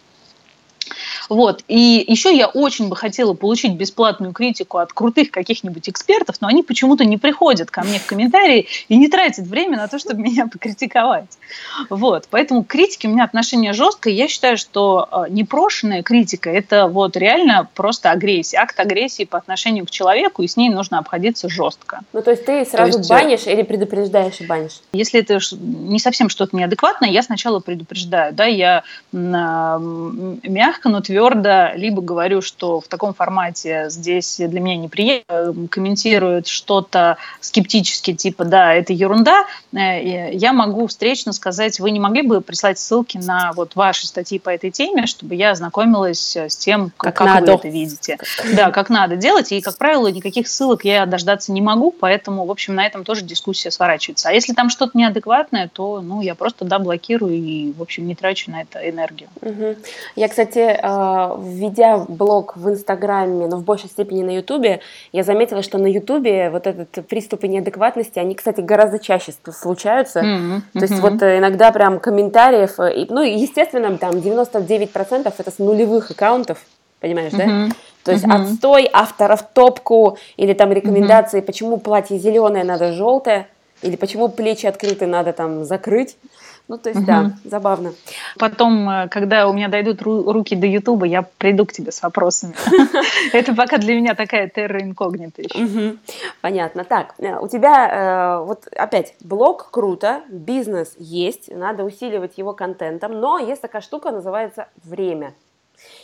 Вот. 1.29 1.63
И 1.67 2.03
еще 2.07 2.35
я 2.35 2.47
очень 2.47 2.89
бы 2.89 2.95
хотела 2.95 3.33
получить 3.33 3.73
бесплатную 3.73 4.33
критику 4.33 4.77
от 4.77 4.93
крутых 4.93 5.31
каких-нибудь 5.31 5.89
экспертов, 5.89 6.37
но 6.41 6.47
они 6.47 6.63
почему-то 6.63 7.05
не 7.05 7.17
приходят 7.17 7.69
ко 7.69 7.83
мне 7.83 7.99
в 7.99 8.05
комментарии 8.05 8.67
и 8.87 8.97
не 8.97 9.07
тратят 9.07 9.47
время 9.47 9.77
на 9.77 9.87
то, 9.87 9.99
чтобы 9.99 10.21
меня 10.23 10.47
покритиковать. 10.47 11.37
Вот. 11.89 12.27
Поэтому 12.29 12.63
к 12.63 12.67
критике 12.67 13.07
у 13.07 13.11
меня 13.11 13.23
отношение 13.23 13.73
жесткое. 13.73 14.13
Я 14.13 14.27
считаю, 14.27 14.57
что 14.57 15.07
э, 15.11 15.25
непрошенная 15.29 16.03
критика– 16.03 16.49
это 16.51 16.87
вот 16.87 17.17
реально 17.17 17.67
просто 17.75 18.11
агрессия, 18.11 18.57
акт 18.57 18.79
агрессии 18.79 19.25
по 19.25 19.37
отношению 19.37 19.85
к 19.85 19.89
человеку, 19.89 20.43
и 20.43 20.47
с 20.47 20.57
ней 20.57 20.69
нужно 20.69 20.99
обходиться 20.99 21.49
жестко. 21.49 22.01
Ну, 22.13 22.21
то 22.21 22.31
есть 22.31 22.45
ты 22.45 22.65
сразу 22.65 22.99
есть, 22.99 23.09
э, 23.09 23.13
банишь 23.13 23.47
или 23.47 23.63
предупреждаешь 23.63 24.39
и 24.39 24.45
банишь? 24.45 24.81
Если 24.93 25.19
это 25.19 25.39
не 25.59 25.99
совсем 25.99 26.29
что-то 26.29 26.55
неадекватное, 26.55 27.09
я 27.09 27.23
сначала 27.23 27.59
предупреждаю. 27.59 28.33
Да, 28.33 28.45
я 28.45 28.83
мягко, 29.11 30.89
но 30.89 31.01
твердо 31.01 31.16
твердо, 31.17 31.71
либо 31.75 32.01
говорю, 32.01 32.41
что 32.41 32.79
в 32.79 32.87
таком 32.87 33.13
формате 33.13 33.87
здесь 33.89 34.37
для 34.37 34.59
меня 34.59 34.77
неприятно, 34.77 35.67
комментируют 35.69 36.47
что-то 36.47 37.17
скептически, 37.41 38.13
типа, 38.13 38.45
да, 38.45 38.73
это 38.73 38.93
ерунда, 38.93 39.45
э, 39.73 40.31
я 40.33 40.53
могу 40.53 40.85
встречно 40.85 41.33
сказать, 41.33 41.79
вы 41.79 41.89
не 41.89 41.99
могли 41.99 42.21
бы 42.21 42.41
прислать 42.41 42.77
ссылки 42.77 43.17
на 43.17 43.51
вот 43.55 43.75
ваши 43.75 44.05
статьи 44.05 44.37
по 44.37 44.49
этой 44.49 44.69
теме, 44.69 45.07
чтобы 45.07 45.33
я 45.33 45.51
ознакомилась 45.51 46.35
с 46.35 46.55
тем, 46.55 46.91
как, 46.97 47.15
как 47.15 47.27
надо. 47.27 47.53
вы 47.53 47.57
это 47.57 47.67
видите. 47.67 48.17
Да, 48.53 48.69
как 48.69 48.89
надо 48.89 49.15
делать, 49.15 49.51
и, 49.51 49.61
как 49.61 49.77
правило, 49.77 50.09
никаких 50.09 50.47
ссылок 50.47 50.85
я 50.85 51.05
дождаться 51.07 51.51
не 51.51 51.61
могу, 51.61 51.89
поэтому, 51.91 52.45
в 52.45 52.51
общем, 52.51 52.75
на 52.75 52.85
этом 52.85 53.03
тоже 53.03 53.23
дискуссия 53.23 53.71
сворачивается. 53.71 54.29
А 54.29 54.31
если 54.33 54.53
там 54.53 54.69
что-то 54.69 54.95
неадекватное, 54.95 55.67
то, 55.73 56.01
ну, 56.01 56.21
я 56.21 56.35
просто, 56.35 56.63
да, 56.65 56.77
блокирую 56.77 57.33
и, 57.33 57.73
в 57.73 57.81
общем, 57.81 58.05
не 58.05 58.13
трачу 58.13 58.51
на 58.51 58.61
это 58.61 58.87
энергию. 58.87 59.29
Угу. 59.41 59.75
Я, 60.15 60.27
кстати, 60.27 60.59
э, 60.59 61.06
введя 61.39 62.05
блог 62.07 62.55
в 62.55 62.69
Инстаграме, 62.69 63.47
но 63.47 63.57
в 63.57 63.63
большей 63.63 63.89
степени 63.89 64.23
на 64.23 64.35
Ютубе, 64.35 64.81
я 65.11 65.23
заметила, 65.23 65.61
что 65.61 65.77
на 65.77 65.87
Ютубе 65.87 66.49
вот 66.49 66.67
этот 66.67 67.07
приступы 67.07 67.47
неадекватности, 67.47 68.19
они, 68.19 68.35
кстати, 68.35 68.61
гораздо 68.61 68.99
чаще 68.99 69.33
случаются. 69.51 70.19
Mm-hmm. 70.19 70.61
То 70.73 70.79
есть 70.79 70.99
вот 70.99 71.21
э, 71.21 71.39
иногда 71.39 71.71
прям 71.71 71.99
комментариев, 71.99 72.79
э, 72.79 73.05
ну, 73.09 73.21
естественно, 73.21 73.97
там 73.97 74.11
99% 74.15 75.33
это 75.37 75.51
с 75.51 75.59
нулевых 75.59 76.11
аккаунтов, 76.11 76.59
понимаешь, 76.99 77.33
mm-hmm. 77.33 77.67
да? 77.69 77.75
То 78.03 78.11
есть 78.11 78.25
mm-hmm. 78.25 78.51
отстой 78.51 78.89
авторов 78.93 79.43
топку 79.53 80.17
или 80.37 80.53
там 80.53 80.71
рекомендации, 80.71 81.39
mm-hmm. 81.39 81.45
почему 81.45 81.77
платье 81.77 82.17
зеленое 82.17 82.63
надо 82.63 82.93
желтое, 82.93 83.47
или 83.81 83.95
почему 83.95 84.29
плечи 84.29 84.65
открыты 84.65 85.05
надо 85.05 85.33
там 85.33 85.63
закрыть. 85.63 86.17
Ну, 86.67 86.77
то 86.77 86.89
есть, 86.89 86.99
угу. 87.01 87.07
да, 87.07 87.31
забавно. 87.45 87.93
Потом, 88.37 88.89
э, 88.89 89.07
когда 89.07 89.47
у 89.47 89.53
меня 89.53 89.69
дойдут 89.69 90.01
руки 90.01 90.55
до 90.55 90.67
Ютуба, 90.67 91.05
я 91.05 91.21
приду 91.21 91.65
к 91.65 91.71
тебе 91.71 91.93
с 91.93 92.01
вопросами. 92.01 92.55
Это 93.33 93.55
пока 93.55 93.77
для 93.77 93.95
меня 93.95 94.15
такая 94.15 94.49
терра 94.49 94.81
инкогнита 94.81 95.41
еще. 95.41 95.95
Понятно. 96.41 96.83
Так, 96.83 97.15
э, 97.19 97.39
у 97.39 97.47
тебя, 97.47 98.39
э, 98.39 98.45
вот 98.45 98.67
опять, 98.75 99.15
блог 99.21 99.69
круто, 99.71 100.21
бизнес 100.29 100.95
есть, 100.97 101.49
надо 101.55 101.85
усиливать 101.85 102.37
его 102.37 102.53
контентом, 102.53 103.13
но 103.13 103.39
есть 103.39 103.61
такая 103.61 103.81
штука, 103.81 104.11
называется 104.11 104.67
время. 104.83 105.33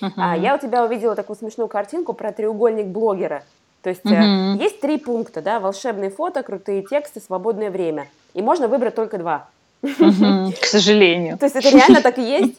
Uh-huh. 0.01 0.39
Я 0.39 0.55
у 0.55 0.59
тебя 0.59 0.85
увидела 0.85 1.15
такую 1.15 1.35
смешную 1.35 1.67
картинку 1.67 2.13
про 2.13 2.31
треугольник 2.31 2.85
блогера. 2.85 3.43
То 3.81 3.89
есть 3.89 4.05
uh-huh. 4.05 4.57
есть 4.61 4.79
три 4.79 4.97
пункта, 4.97 5.41
да, 5.41 5.59
волшебные 5.59 6.09
фото, 6.09 6.41
крутые 6.41 6.83
тексты, 6.83 7.19
свободное 7.19 7.69
время. 7.69 8.07
И 8.33 8.41
можно 8.41 8.69
выбрать 8.69 8.95
только 8.95 9.17
два. 9.17 9.47
К 9.83 10.65
сожалению. 10.65 11.37
То 11.37 11.45
есть 11.45 11.55
это 11.55 11.69
реально 11.69 12.01
так 12.01 12.17
и 12.17 12.21
есть? 12.21 12.55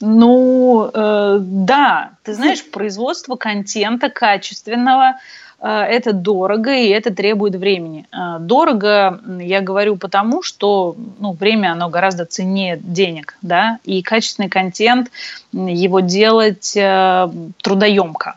Ну, 0.00 0.90
э, 0.92 1.38
да, 1.40 2.10
ты 2.22 2.34
знаешь, 2.34 2.64
производство 2.64 3.36
контента 3.36 4.10
качественного 4.10 5.16
э, 5.58 5.68
это 5.68 6.12
дорого 6.12 6.74
и 6.74 6.88
это 6.88 7.14
требует 7.14 7.54
времени. 7.54 8.06
Э, 8.12 8.38
дорого, 8.38 9.20
я 9.40 9.62
говорю 9.62 9.96
потому, 9.96 10.42
что 10.42 10.96
ну, 11.18 11.32
время 11.32 11.72
оно 11.72 11.88
гораздо 11.88 12.26
ценнее 12.26 12.78
денег, 12.82 13.38
да, 13.40 13.78
и 13.84 14.02
качественный 14.02 14.50
контент 14.50 15.10
его 15.52 16.00
делать 16.00 16.76
э, 16.76 17.28
трудоемко. 17.62 18.36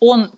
Он 0.00 0.30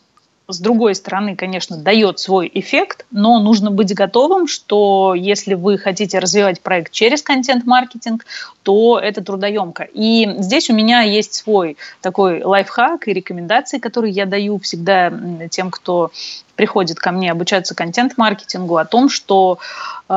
с 0.47 0.59
другой 0.59 0.95
стороны, 0.95 1.37
конечно, 1.37 1.77
дает 1.77 2.19
свой 2.19 2.51
эффект, 2.53 3.07
но 3.11 3.39
нужно 3.39 3.71
быть 3.71 3.95
готовым, 3.95 4.47
что 4.47 5.15
если 5.15 5.55
вы 5.55 5.79
хотите 5.79 6.19
развивать 6.19 6.61
проект 6.61 6.93
через 6.93 7.23
контент-маркетинг, 7.23 8.27
то 8.63 8.99
это 8.99 9.23
трудоемко. 9.23 9.89
И 9.95 10.29
здесь 10.39 10.69
у 10.69 10.75
меня 10.75 11.01
есть 11.01 11.35
свой 11.35 11.77
такой 12.03 12.43
лайфхак 12.43 13.09
и 13.09 13.15
рекомендации, 13.15 13.79
которые 13.79 14.13
я 14.13 14.27
даю 14.27 14.59
всегда 14.59 15.13
тем, 15.51 15.71
кто 15.71 16.11
приходит 16.57 16.99
ко 16.99 17.13
мне 17.13 17.31
обучаться 17.31 17.75
контент-маркетингу, 17.75 18.77
о 18.77 18.85
том, 18.85 19.09
что 19.09 19.59
э, 20.09 20.13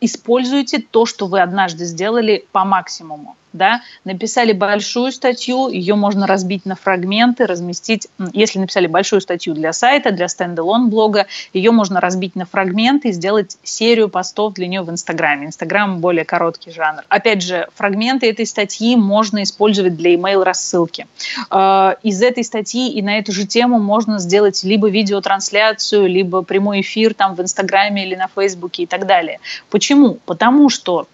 используйте 0.00 0.78
то, 0.78 1.06
что 1.06 1.26
вы 1.26 1.40
однажды 1.40 1.84
сделали 1.84 2.44
по 2.52 2.64
максимуму. 2.64 3.36
Да? 3.56 3.80
Написали 4.04 4.52
большую 4.52 5.12
статью, 5.12 5.70
ее 5.70 5.94
можно 5.94 6.26
разбить 6.26 6.66
на 6.66 6.76
фрагменты, 6.76 7.46
разместить. 7.46 8.06
Если 8.34 8.58
написали 8.58 8.86
большую 8.86 9.22
статью 9.22 9.54
для 9.54 9.72
сайта, 9.72 10.10
для 10.10 10.28
стендалон 10.28 10.90
блога, 10.90 11.26
ее 11.54 11.70
можно 11.70 12.00
разбить 12.00 12.36
на 12.36 12.44
фрагменты 12.44 13.08
и 13.08 13.12
сделать 13.12 13.56
серию 13.62 14.10
постов 14.10 14.52
для 14.52 14.66
нее 14.66 14.82
в 14.82 14.90
Инстаграме. 14.90 15.46
Инстаграм 15.46 16.00
более 16.00 16.26
короткий 16.26 16.70
жанр. 16.70 17.04
Опять 17.08 17.42
же, 17.42 17.68
фрагменты 17.74 18.28
этой 18.28 18.44
статьи 18.44 18.94
можно 18.94 19.42
использовать 19.42 19.96
для 19.96 20.14
email 20.14 20.42
рассылки. 20.42 21.06
Э, 21.50 21.94
из 22.02 22.22
этой 22.22 22.44
статьи 22.44 22.92
и 22.92 23.00
на 23.00 23.16
эту 23.16 23.32
же 23.32 23.46
тему 23.46 23.78
можно 23.78 24.18
сделать 24.18 24.64
либо 24.64 24.90
видеотрансляцию, 24.90 25.55
трансляцию, 25.56 26.06
либо 26.06 26.42
прямой 26.42 26.80
эфир 26.80 27.14
там 27.14 27.34
в 27.34 27.40
Инстаграме 27.40 28.04
или 28.06 28.14
на 28.14 28.28
Фейсбуке 28.28 28.82
и 28.82 28.86
так 28.86 29.06
далее. 29.06 29.40
Почему? 29.70 30.18
Потому 30.26 30.68
что 30.68 31.06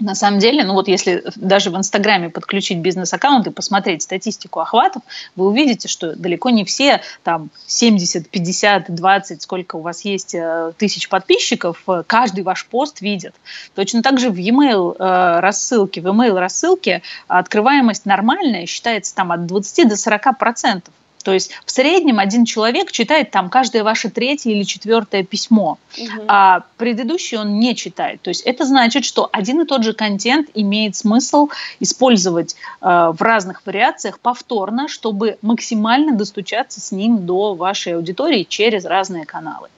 на 0.00 0.16
самом 0.16 0.40
деле, 0.40 0.64
ну 0.64 0.72
вот 0.72 0.88
если 0.88 1.22
даже 1.36 1.70
в 1.70 1.76
Инстаграме 1.76 2.28
подключить 2.28 2.78
бизнес-аккаунт 2.78 3.46
и 3.46 3.50
посмотреть 3.50 4.02
статистику 4.02 4.58
охватов, 4.58 5.02
вы 5.36 5.46
увидите, 5.46 5.86
что 5.86 6.16
далеко 6.16 6.50
не 6.50 6.64
все 6.64 7.02
там 7.22 7.50
70, 7.66 8.28
50, 8.28 8.92
20, 8.92 9.42
сколько 9.42 9.76
у 9.76 9.80
вас 9.80 10.04
есть 10.04 10.34
э, 10.34 10.72
тысяч 10.76 11.08
подписчиков, 11.08 11.84
э, 11.86 12.02
каждый 12.04 12.42
ваш 12.42 12.66
пост 12.66 13.00
видит. 13.00 13.34
Точно 13.76 14.02
так 14.02 14.18
же 14.18 14.30
в 14.30 14.36
e-mail 14.36 14.96
э, 14.98 15.40
рассылке, 15.40 16.00
в 16.00 16.06
e-mail 16.06 16.36
рассылке 16.36 17.02
открываемость 17.28 18.04
нормальная 18.04 18.66
считается 18.66 19.14
там 19.14 19.30
от 19.30 19.46
20 19.46 19.88
до 19.88 19.96
40 19.96 20.36
процентов. 20.38 20.94
То 21.22 21.32
есть 21.32 21.52
в 21.64 21.70
среднем 21.70 22.18
один 22.18 22.44
человек 22.44 22.92
читает 22.92 23.30
там 23.30 23.48
каждое 23.48 23.84
ваше 23.84 24.10
третье 24.10 24.50
или 24.50 24.62
четвертое 24.64 25.22
письмо, 25.24 25.78
угу. 25.98 26.22
а 26.28 26.64
предыдущий 26.76 27.38
он 27.38 27.58
не 27.58 27.74
читает. 27.74 28.20
То 28.22 28.30
есть 28.30 28.42
это 28.42 28.64
значит, 28.64 29.04
что 29.04 29.28
один 29.32 29.60
и 29.60 29.64
тот 29.64 29.84
же 29.84 29.92
контент 29.92 30.50
имеет 30.54 30.96
смысл 30.96 31.48
использовать 31.80 32.56
э, 32.80 33.12
в 33.12 33.20
разных 33.20 33.64
вариациях 33.66 34.18
повторно, 34.20 34.88
чтобы 34.88 35.38
максимально 35.42 36.14
достучаться 36.16 36.80
с 36.80 36.92
ним 36.92 37.26
до 37.26 37.54
вашей 37.54 37.94
аудитории 37.94 38.44
через 38.48 38.84
разные 38.84 39.24
каналы. 39.24 39.68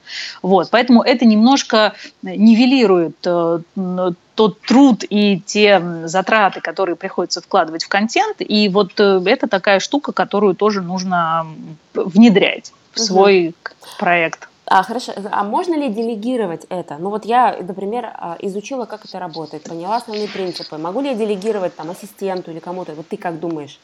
Вот, 0.41 0.69
поэтому 0.71 1.01
это 1.01 1.25
немножко 1.25 1.93
нивелирует 2.21 3.15
э, 3.25 3.59
тот 4.35 4.61
труд 4.61 5.03
и 5.09 5.39
те 5.39 5.81
затраты, 6.05 6.61
которые 6.61 6.95
приходится 6.95 7.41
вкладывать 7.41 7.83
в 7.83 7.87
контент. 7.87 8.37
И 8.39 8.69
вот 8.69 8.99
э, 8.99 9.21
это 9.25 9.47
такая 9.47 9.79
штука, 9.79 10.11
которую 10.11 10.55
тоже 10.55 10.81
нужно 10.81 11.47
внедрять 11.93 12.73
в 12.93 12.99
свой 12.99 13.49
угу. 13.49 13.55
проект. 13.97 14.49
А, 14.67 14.83
хорошо. 14.83 15.13
А 15.31 15.43
можно 15.43 15.75
ли 15.75 15.89
делегировать 15.89 16.65
это? 16.69 16.97
Ну 16.99 17.09
вот 17.09 17.25
я, 17.25 17.55
например, 17.61 18.11
а, 18.13 18.35
изучила, 18.39 18.85
как 18.85 19.05
это 19.05 19.19
работает, 19.19 19.63
поняла 19.63 19.97
основные 19.97 20.27
принципы. 20.27 20.77
Могу 20.77 21.01
ли 21.01 21.09
я 21.09 21.15
делегировать 21.15 21.75
там 21.75 21.91
ассистенту 21.91 22.51
или 22.51 22.59
кому-то? 22.59 22.93
Вот 22.93 23.07
ты 23.07 23.17
как 23.17 23.39
думаешь? 23.39 23.79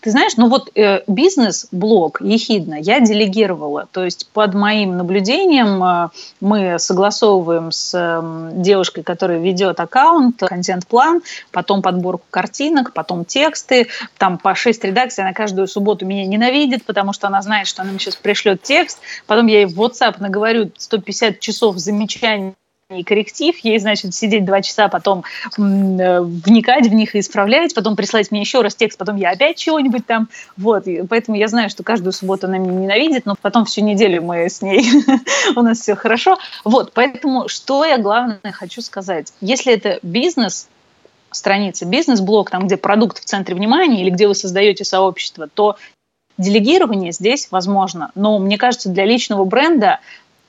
Ты 0.00 0.10
знаешь, 0.10 0.32
ну 0.36 0.48
вот 0.48 0.70
э, 0.74 1.02
бизнес-блог 1.06 2.20
ехидно 2.20 2.74
я 2.74 3.00
делегировала. 3.00 3.88
То 3.90 4.04
есть 4.04 4.28
под 4.32 4.54
моим 4.54 4.96
наблюдением 4.96 5.82
э, 5.82 6.08
мы 6.40 6.78
согласовываем 6.78 7.72
с 7.72 7.92
э, 7.94 8.50
девушкой, 8.54 9.02
которая 9.02 9.38
ведет 9.38 9.80
аккаунт, 9.80 10.40
контент-план, 10.40 11.22
потом 11.52 11.82
подборку 11.82 12.24
картинок, 12.30 12.92
потом 12.92 13.24
тексты. 13.24 13.88
Там 14.18 14.38
по 14.38 14.54
6 14.54 14.84
редакций 14.84 15.24
она 15.24 15.32
каждую 15.32 15.66
субботу 15.66 16.06
меня 16.06 16.26
ненавидит, 16.26 16.84
потому 16.84 17.12
что 17.12 17.26
она 17.26 17.42
знает, 17.42 17.66
что 17.66 17.82
она 17.82 17.90
мне 17.90 17.98
сейчас 17.98 18.16
пришлет 18.16 18.62
текст. 18.62 18.98
Потом 19.26 19.46
я 19.46 19.60
ей 19.60 19.66
в 19.66 19.80
WhatsApp 19.80 20.16
наговорю 20.18 20.70
150 20.76 21.40
часов 21.40 21.78
замечаний 21.78 22.54
и 22.90 23.04
корректив, 23.04 23.54
ей, 23.58 23.78
значит, 23.78 24.14
сидеть 24.14 24.46
два 24.46 24.62
часа, 24.62 24.88
потом 24.88 25.22
э, 25.58 26.20
вникать 26.22 26.86
в 26.86 26.94
них 26.94 27.14
и 27.14 27.20
исправлять, 27.20 27.74
потом 27.74 27.96
прислать 27.96 28.30
мне 28.30 28.40
еще 28.40 28.62
раз 28.62 28.74
текст, 28.74 28.96
потом 28.96 29.16
я 29.16 29.30
опять 29.30 29.58
чего-нибудь 29.58 30.06
там, 30.06 30.30
вот, 30.56 30.86
и 30.86 31.02
поэтому 31.06 31.36
я 31.36 31.48
знаю, 31.48 31.68
что 31.68 31.82
каждую 31.82 32.14
субботу 32.14 32.46
она 32.46 32.56
меня 32.56 32.72
ненавидит, 32.72 33.26
но 33.26 33.34
потом 33.42 33.66
всю 33.66 33.82
неделю 33.82 34.22
мы 34.22 34.48
с 34.48 34.62
ней, 34.62 34.86
у 35.56 35.60
нас 35.60 35.80
все 35.80 35.96
хорошо, 35.96 36.38
вот, 36.64 36.94
поэтому 36.94 37.46
что 37.48 37.84
я 37.84 37.98
главное 37.98 38.40
хочу 38.52 38.80
сказать, 38.80 39.34
если 39.42 39.74
это 39.74 39.98
бизнес, 40.02 40.66
страница, 41.30 41.84
бизнес-блог, 41.84 42.48
там, 42.48 42.66
где 42.66 42.78
продукт 42.78 43.20
в 43.20 43.24
центре 43.26 43.54
внимания 43.54 44.00
или 44.00 44.08
где 44.08 44.26
вы 44.26 44.34
создаете 44.34 44.84
сообщество, 44.84 45.46
то 45.46 45.76
делегирование 46.38 47.12
здесь 47.12 47.48
возможно. 47.50 48.12
Но 48.14 48.38
мне 48.38 48.56
кажется, 48.56 48.88
для 48.88 49.04
личного 49.04 49.44
бренда 49.44 49.98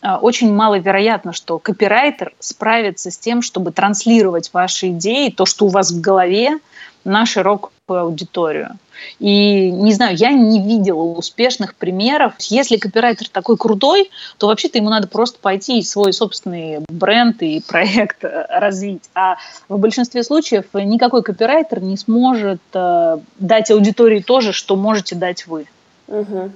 очень 0.01 0.53
маловероятно, 0.53 1.33
что 1.33 1.59
копирайтер 1.59 2.33
справится 2.39 3.11
с 3.11 3.17
тем, 3.17 3.41
чтобы 3.41 3.71
транслировать 3.71 4.51
ваши 4.53 4.89
идеи, 4.89 5.29
то, 5.29 5.45
что 5.45 5.65
у 5.65 5.69
вас 5.69 5.91
в 5.91 5.99
голове, 5.99 6.59
на 7.03 7.25
широкую 7.25 7.71
аудиторию. 7.87 8.77
И 9.19 9.71
не 9.71 9.93
знаю, 9.93 10.15
я 10.17 10.31
не 10.31 10.61
видела 10.61 11.01
успешных 11.01 11.75
примеров. 11.75 12.33
Если 12.39 12.77
копирайтер 12.77 13.29
такой 13.29 13.57
крутой, 13.57 14.11
то 14.37 14.47
вообще-то 14.47 14.77
ему 14.77 14.89
надо 14.89 15.07
просто 15.07 15.39
пойти 15.39 15.79
и 15.79 15.83
свой 15.83 16.11
собственный 16.11 16.79
бренд 16.89 17.41
и 17.41 17.61
проект 17.65 18.23
э, 18.23 18.45
развить. 18.49 19.09
А 19.15 19.37
в 19.69 19.77
большинстве 19.77 20.23
случаев 20.23 20.65
никакой 20.73 21.23
копирайтер 21.23 21.81
не 21.81 21.97
сможет 21.97 22.61
э, 22.73 23.17
дать 23.37 23.71
аудитории 23.71 24.19
то 24.19 24.41
же, 24.41 24.51
что 24.51 24.75
можете 24.75 25.15
дать 25.15 25.47
вы. 25.47 25.65
Угу. 26.07 26.51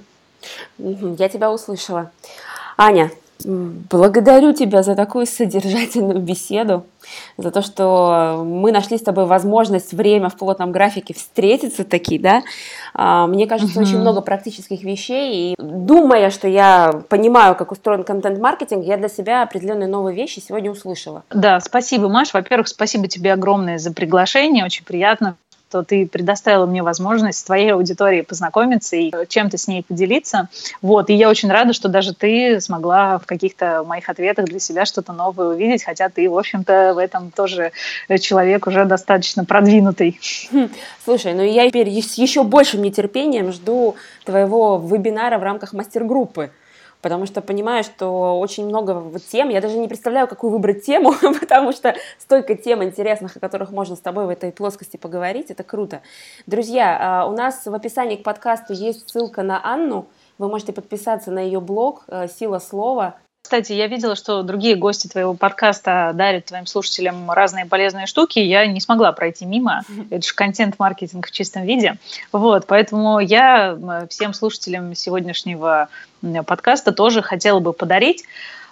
Я 1.18 1.28
тебя 1.28 1.50
услышала. 1.50 2.10
Аня, 2.76 3.10
Благодарю 3.42 4.52
тебя 4.52 4.82
за 4.82 4.94
такую 4.94 5.26
содержательную 5.26 6.20
беседу, 6.20 6.84
за 7.36 7.50
то, 7.50 7.62
что 7.62 8.42
мы 8.46 8.72
нашли 8.72 8.96
с 8.96 9.02
тобой 9.02 9.26
возможность, 9.26 9.92
время 9.92 10.28
в 10.28 10.36
плотном 10.36 10.72
графике 10.72 11.14
встретиться 11.14 11.84
таки, 11.84 12.18
да. 12.18 12.42
А, 12.94 13.26
мне 13.26 13.46
кажется, 13.46 13.80
очень 13.80 13.98
много 13.98 14.20
практических 14.20 14.82
вещей, 14.82 15.52
и 15.52 15.54
думая, 15.58 16.30
что 16.30 16.48
я 16.48 17.02
понимаю, 17.08 17.54
как 17.54 17.72
устроен 17.72 18.04
контент-маркетинг, 18.04 18.84
я 18.84 18.96
для 18.96 19.08
себя 19.08 19.42
определенные 19.42 19.88
новые 19.88 20.16
вещи 20.16 20.40
сегодня 20.40 20.70
услышала. 20.70 21.24
Да, 21.30 21.60
спасибо, 21.60 22.08
Маш. 22.08 22.32
Во-первых, 22.32 22.68
спасибо 22.68 23.08
тебе 23.08 23.32
огромное 23.32 23.78
за 23.78 23.92
приглашение, 23.92 24.64
очень 24.64 24.84
приятно 24.84 25.36
что 25.68 25.82
ты 25.82 26.06
предоставила 26.06 26.66
мне 26.66 26.84
возможность 26.84 27.40
с 27.40 27.42
твоей 27.42 27.72
аудиторией 27.72 28.22
познакомиться 28.22 28.94
и 28.94 29.10
чем-то 29.26 29.58
с 29.58 29.66
ней 29.66 29.82
поделиться. 29.82 30.48
Вот, 30.82 31.10
и 31.10 31.14
я 31.14 31.28
очень 31.28 31.50
рада, 31.50 31.72
что 31.72 31.88
даже 31.88 32.14
ты 32.14 32.60
смогла 32.60 33.18
в 33.18 33.26
каких-то 33.26 33.82
моих 33.82 34.08
ответах 34.08 34.44
для 34.44 34.60
себя 34.60 34.84
что-то 34.84 35.12
новое 35.12 35.48
увидеть, 35.48 35.82
хотя 35.82 36.08
ты, 36.10 36.30
в 36.30 36.38
общем-то, 36.38 36.92
в 36.94 36.98
этом 36.98 37.32
тоже 37.32 37.72
человек 38.20 38.68
уже 38.68 38.84
достаточно 38.84 39.44
продвинутый. 39.44 40.20
Хм, 40.52 40.68
слушай, 41.04 41.34
ну 41.34 41.42
я 41.42 41.68
теперь 41.68 41.88
с 42.00 42.14
еще 42.14 42.44
большим 42.44 42.82
нетерпением 42.82 43.52
жду 43.52 43.96
твоего 44.24 44.78
вебинара 44.78 45.38
в 45.38 45.42
рамках 45.42 45.72
мастер-группы 45.72 46.52
потому 47.04 47.26
что 47.26 47.42
понимаю, 47.42 47.84
что 47.84 48.40
очень 48.40 48.64
много 48.64 49.12
тем, 49.30 49.50
я 49.50 49.60
даже 49.60 49.76
не 49.76 49.88
представляю, 49.88 50.26
какую 50.26 50.50
выбрать 50.50 50.86
тему, 50.86 51.12
потому 51.40 51.72
что 51.72 51.94
столько 52.18 52.54
тем 52.54 52.82
интересных, 52.82 53.36
о 53.36 53.40
которых 53.40 53.72
можно 53.72 53.94
с 53.94 54.00
тобой 54.00 54.24
в 54.24 54.30
этой 54.30 54.52
плоскости 54.52 54.96
поговорить, 54.96 55.50
это 55.50 55.64
круто. 55.64 56.00
Друзья, 56.46 56.96
а, 56.98 57.26
у 57.26 57.32
нас 57.32 57.66
в 57.66 57.74
описании 57.74 58.16
к 58.16 58.22
подкасту 58.22 58.72
есть 58.72 59.06
ссылка 59.10 59.42
на 59.42 59.62
Анну, 59.62 60.06
вы 60.38 60.48
можете 60.48 60.72
подписаться 60.72 61.30
на 61.30 61.40
ее 61.40 61.60
блог 61.60 62.04
э, 62.08 62.26
«Сила 62.26 62.58
слова», 62.58 63.16
кстати, 63.44 63.74
я 63.74 63.88
видела, 63.88 64.16
что 64.16 64.42
другие 64.42 64.74
гости 64.74 65.06
твоего 65.06 65.34
подкаста 65.34 66.12
дарят 66.14 66.46
твоим 66.46 66.64
слушателям 66.64 67.30
разные 67.30 67.66
полезные 67.66 68.06
штуки. 68.06 68.38
Я 68.38 68.66
не 68.66 68.80
смогла 68.80 69.12
пройти 69.12 69.44
мимо. 69.44 69.82
Это 70.10 70.26
же 70.26 70.34
контент-маркетинг 70.34 71.26
в 71.26 71.30
чистом 71.30 71.64
виде. 71.64 71.98
Вот, 72.32 72.66
поэтому 72.66 73.20
я 73.20 73.78
всем 74.08 74.32
слушателям 74.32 74.94
сегодняшнего 74.94 75.88
подкаста 76.46 76.92
тоже 76.92 77.20
хотела 77.20 77.60
бы 77.60 77.74
подарить 77.74 78.24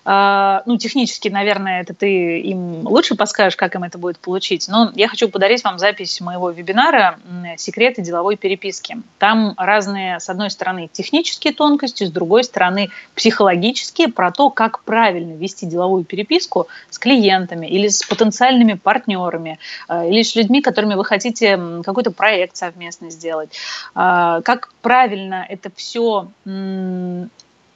ну, 0.05 0.79
технически, 0.79 1.29
наверное, 1.29 1.83
это 1.83 1.95
ты 1.95 2.41
им 2.41 2.87
лучше 2.87 3.15
подскажешь, 3.15 3.57
как 3.57 3.74
им 3.74 3.85
это 3.85 3.99
будет 3.99 4.19
получить. 4.19 4.66
Но 4.69 4.91
я 4.95 5.09
хочу 5.09 5.29
подарить 5.29 5.62
вам 5.62 5.79
запись 5.79 6.20
моего 6.20 6.51
вебинара 6.51 7.19
«Секреты 7.57 8.03
деловой 8.03 8.37
переписки». 8.37 8.97
Там 9.19 9.55
разные, 9.57 10.19
с 10.19 10.29
одной 10.29 10.51
стороны, 10.51 10.89
технические 10.93 11.53
тонкости, 11.53 12.05
с 12.05 12.11
другой 12.11 12.45
стороны, 12.45 12.91
психологические, 13.15 14.09
про 14.09 14.33
то, 14.33 14.51
как 14.51 14.83
правильно 14.83 15.35
вести 15.35 15.66
деловую 15.66 16.05
переписку 16.05 16.66
с 16.91 16.99
клиентами 16.99 17.66
или 17.66 17.89
с 17.89 18.03
потенциальными 18.03 18.74
партнерами, 18.74 19.59
а, 19.89 20.05
или 20.05 20.23
с 20.23 20.35
людьми, 20.35 20.62
которыми 20.62 20.95
вы 20.95 21.05
хотите 21.05 21.59
какой-то 21.85 22.11
проект 22.11 22.57
совместно 22.57 23.11
сделать. 23.11 23.51
А, 23.95 24.41
как 24.43 24.70
правильно 24.83 25.47
это 25.49 25.70
все 25.74 26.29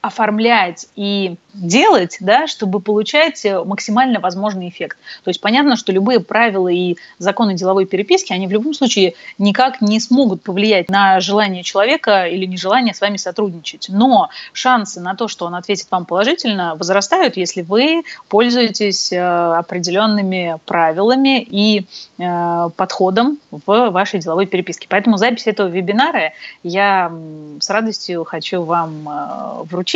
оформлять 0.01 0.87
и 0.95 1.37
делать, 1.55 2.19
да, 2.21 2.47
чтобы 2.47 2.81
получать 2.81 3.45
э, 3.45 3.63
максимально 3.65 4.21
возможный 4.21 4.69
эффект. 4.69 4.99
То 5.25 5.31
есть 5.31 5.41
понятно, 5.41 5.77
что 5.77 5.93
любые 5.93 6.21
правила 6.21 6.69
и 6.69 6.97
законы 7.19 7.55
деловой 7.55 7.87
переписки, 7.87 8.33
они 8.33 8.47
в 8.47 8.53
любом 8.53 8.75
случае 8.75 9.15
никак 9.39 9.81
не 9.81 9.99
смогут 10.01 10.43
повлиять 10.43 10.91
на 10.91 11.19
желание 11.21 11.63
человека 11.63 12.27
или 12.27 12.45
нежелание 12.45 12.95
с 12.95 13.01
вами 13.01 13.17
сотрудничать. 13.17 13.87
Но 13.89 14.29
шансы 14.53 15.01
на 15.01 15.15
то, 15.15 15.29
что 15.29 15.47
он 15.47 15.55
ответит 15.55 15.87
вам 15.91 16.05
положительно, 16.05 16.75
возрастают, 16.77 17.37
если 17.37 17.63
вы 17.63 18.03
пользуетесь 18.29 19.13
э, 19.13 19.19
определенными 19.19 20.59
правилами 20.67 21.41
и 21.43 21.87
э, 22.19 22.69
подходом 22.77 23.39
в 23.51 23.91
вашей 23.91 24.21
деловой 24.21 24.47
переписке. 24.47 24.87
Поэтому 24.91 25.17
запись 25.17 25.47
этого 25.47 25.69
вебинара 25.69 26.33
я 26.63 27.11
с 27.61 27.71
радостью 27.71 28.25
хочу 28.25 28.63
вам 28.63 29.09
вручить, 29.65 29.96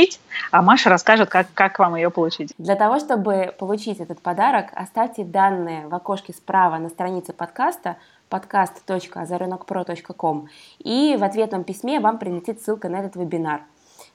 а 0.51 0.63
Маша 0.63 0.91
расскажет, 0.91 1.29
как 1.29 1.47
как 1.55 1.79
вам 1.79 1.95
ее 1.97 2.11
получить? 2.11 2.53
Для 2.59 2.77
того, 2.77 2.99
чтобы 2.99 3.55
получить 3.59 4.01
этот 4.01 4.21
подарок, 4.21 4.67
оставьте 4.75 5.25
данные 5.25 5.89
в 5.89 5.95
окошке 5.95 6.33
справа 6.33 6.79
на 6.79 6.89
странице 6.89 7.33
подкаста 7.33 7.97
podcast.озаренокпро.com 8.31 10.49
и 10.79 11.17
в 11.19 11.25
ответном 11.25 11.65
письме 11.65 12.01
вам 12.01 12.19
прилетит 12.19 12.63
ссылка 12.63 12.89
на 12.89 13.01
этот 13.01 13.17
вебинар. 13.17 13.63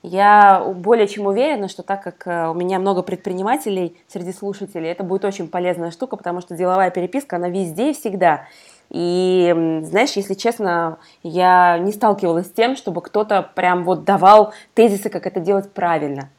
Я 0.01 0.63
более 0.75 1.07
чем 1.07 1.25
уверена, 1.25 1.67
что 1.67 1.81
так 1.81 2.03
как 2.03 2.27
э, 2.27 2.47
у 2.47 2.53
меня 2.53 2.79
много 2.79 3.01
предпринимателей 3.01 3.97
среди 4.07 4.33
слушателей, 4.33 4.89
это 4.89 5.03
будет 5.03 5.25
очень 5.25 5.47
полезная 5.47 5.91
штука, 5.91 6.15
потому 6.15 6.41
что 6.41 6.55
деловая 6.55 6.91
переписка, 6.91 7.37
она 7.37 7.49
везде 7.49 7.89
и 7.89 7.93
всегда. 7.93 8.45
И, 8.89 9.81
знаешь, 9.83 10.11
если 10.11 10.33
честно, 10.33 10.97
я 11.23 11.77
не 11.79 11.91
сталкивалась 11.91 12.47
с 12.47 12.51
тем, 12.51 12.75
чтобы 12.75 13.01
кто-то 13.01 13.49
прям 13.55 13.83
вот 13.83 14.03
давал 14.03 14.53
тезисы, 14.73 15.09
как 15.09 15.25
это 15.25 15.39
делать 15.39 15.71
правильно. 15.71 16.29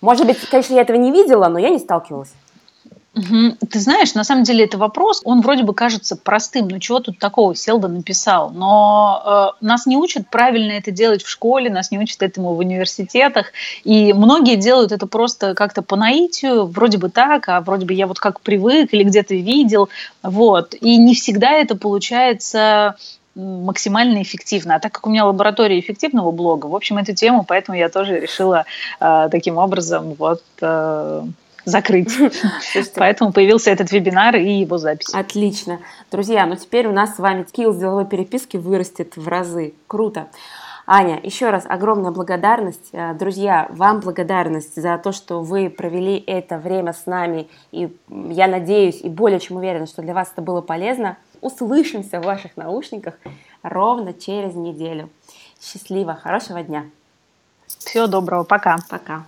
Может 0.00 0.26
быть, 0.26 0.38
конечно, 0.48 0.74
я 0.74 0.82
этого 0.82 0.96
не 0.96 1.12
видела, 1.12 1.48
но 1.48 1.58
я 1.58 1.70
не 1.70 1.78
сталкивалась. 1.78 2.32
Ты 3.70 3.80
знаешь, 3.80 4.14
на 4.14 4.24
самом 4.24 4.44
деле 4.44 4.64
это 4.64 4.76
вопрос, 4.76 5.22
он 5.24 5.40
вроде 5.40 5.62
бы 5.62 5.72
кажется 5.72 6.16
простым, 6.16 6.68
ну 6.68 6.78
чего 6.78 7.00
тут 7.00 7.18
такого, 7.18 7.54
сел 7.54 7.78
да 7.78 7.88
написал, 7.88 8.50
но 8.50 9.54
э, 9.60 9.64
нас 9.64 9.86
не 9.86 9.96
учат 9.96 10.28
правильно 10.28 10.72
это 10.72 10.90
делать 10.90 11.22
в 11.22 11.28
школе, 11.30 11.70
нас 11.70 11.90
не 11.90 11.98
учат 11.98 12.22
этому 12.22 12.52
в 12.54 12.58
университетах, 12.58 13.52
и 13.84 14.12
многие 14.12 14.56
делают 14.56 14.92
это 14.92 15.06
просто 15.06 15.54
как-то 15.54 15.80
по 15.80 15.96
наитию, 15.96 16.66
вроде 16.66 16.98
бы 16.98 17.08
так, 17.08 17.48
а 17.48 17.62
вроде 17.62 17.86
бы 17.86 17.94
я 17.94 18.06
вот 18.06 18.18
как 18.18 18.42
привык 18.42 18.92
или 18.92 19.02
где-то 19.02 19.34
видел, 19.34 19.88
вот, 20.22 20.74
и 20.78 20.98
не 20.98 21.14
всегда 21.14 21.52
это 21.52 21.74
получается 21.74 22.96
максимально 23.34 24.22
эффективно. 24.22 24.76
А 24.76 24.80
так 24.80 24.92
как 24.92 25.06
у 25.06 25.10
меня 25.10 25.24
лаборатория 25.24 25.78
эффективного 25.80 26.32
блога, 26.32 26.66
в 26.66 26.74
общем, 26.74 26.98
эту 26.98 27.14
тему, 27.14 27.44
поэтому 27.48 27.78
я 27.78 27.88
тоже 27.88 28.20
решила 28.20 28.66
э, 29.00 29.28
таким 29.30 29.56
образом 29.56 30.14
вот 30.18 30.42
э, 30.60 31.22
закрыть. 31.66 32.10
Поэтому 32.94 33.32
появился 33.32 33.70
этот 33.70 33.92
вебинар 33.92 34.36
и 34.36 34.60
его 34.60 34.78
запись. 34.78 35.12
Отлично. 35.12 35.80
Друзья, 36.10 36.46
ну 36.46 36.56
теперь 36.56 36.86
у 36.86 36.92
нас 36.92 37.16
с 37.16 37.18
вами 37.18 37.44
скилл 37.46 37.74
деловой 37.74 38.06
переписки 38.06 38.56
вырастет 38.56 39.16
в 39.16 39.28
разы. 39.28 39.74
Круто. 39.86 40.28
Аня, 40.88 41.18
еще 41.20 41.50
раз 41.50 41.64
огромная 41.66 42.12
благодарность. 42.12 42.90
Э, 42.92 43.12
друзья, 43.12 43.66
вам 43.70 44.00
благодарность 44.00 44.80
за 44.80 44.96
то, 44.98 45.10
что 45.10 45.42
вы 45.42 45.68
провели 45.68 46.22
это 46.24 46.58
время 46.58 46.92
с 46.92 47.06
нами. 47.06 47.48
И 47.72 47.94
я 48.08 48.46
надеюсь 48.46 49.00
и 49.00 49.08
более 49.08 49.40
чем 49.40 49.56
уверена, 49.56 49.86
что 49.86 50.02
для 50.02 50.14
вас 50.14 50.30
это 50.32 50.42
было 50.42 50.60
полезно. 50.60 51.16
Услышимся 51.40 52.20
в 52.20 52.24
ваших 52.24 52.56
наушниках 52.56 53.14
ровно 53.62 54.14
через 54.14 54.54
неделю. 54.54 55.10
Счастливо, 55.60 56.14
хорошего 56.14 56.62
дня. 56.62 56.84
Всего 57.66 58.06
доброго, 58.06 58.44
пока. 58.44 58.76
Пока. 58.88 59.24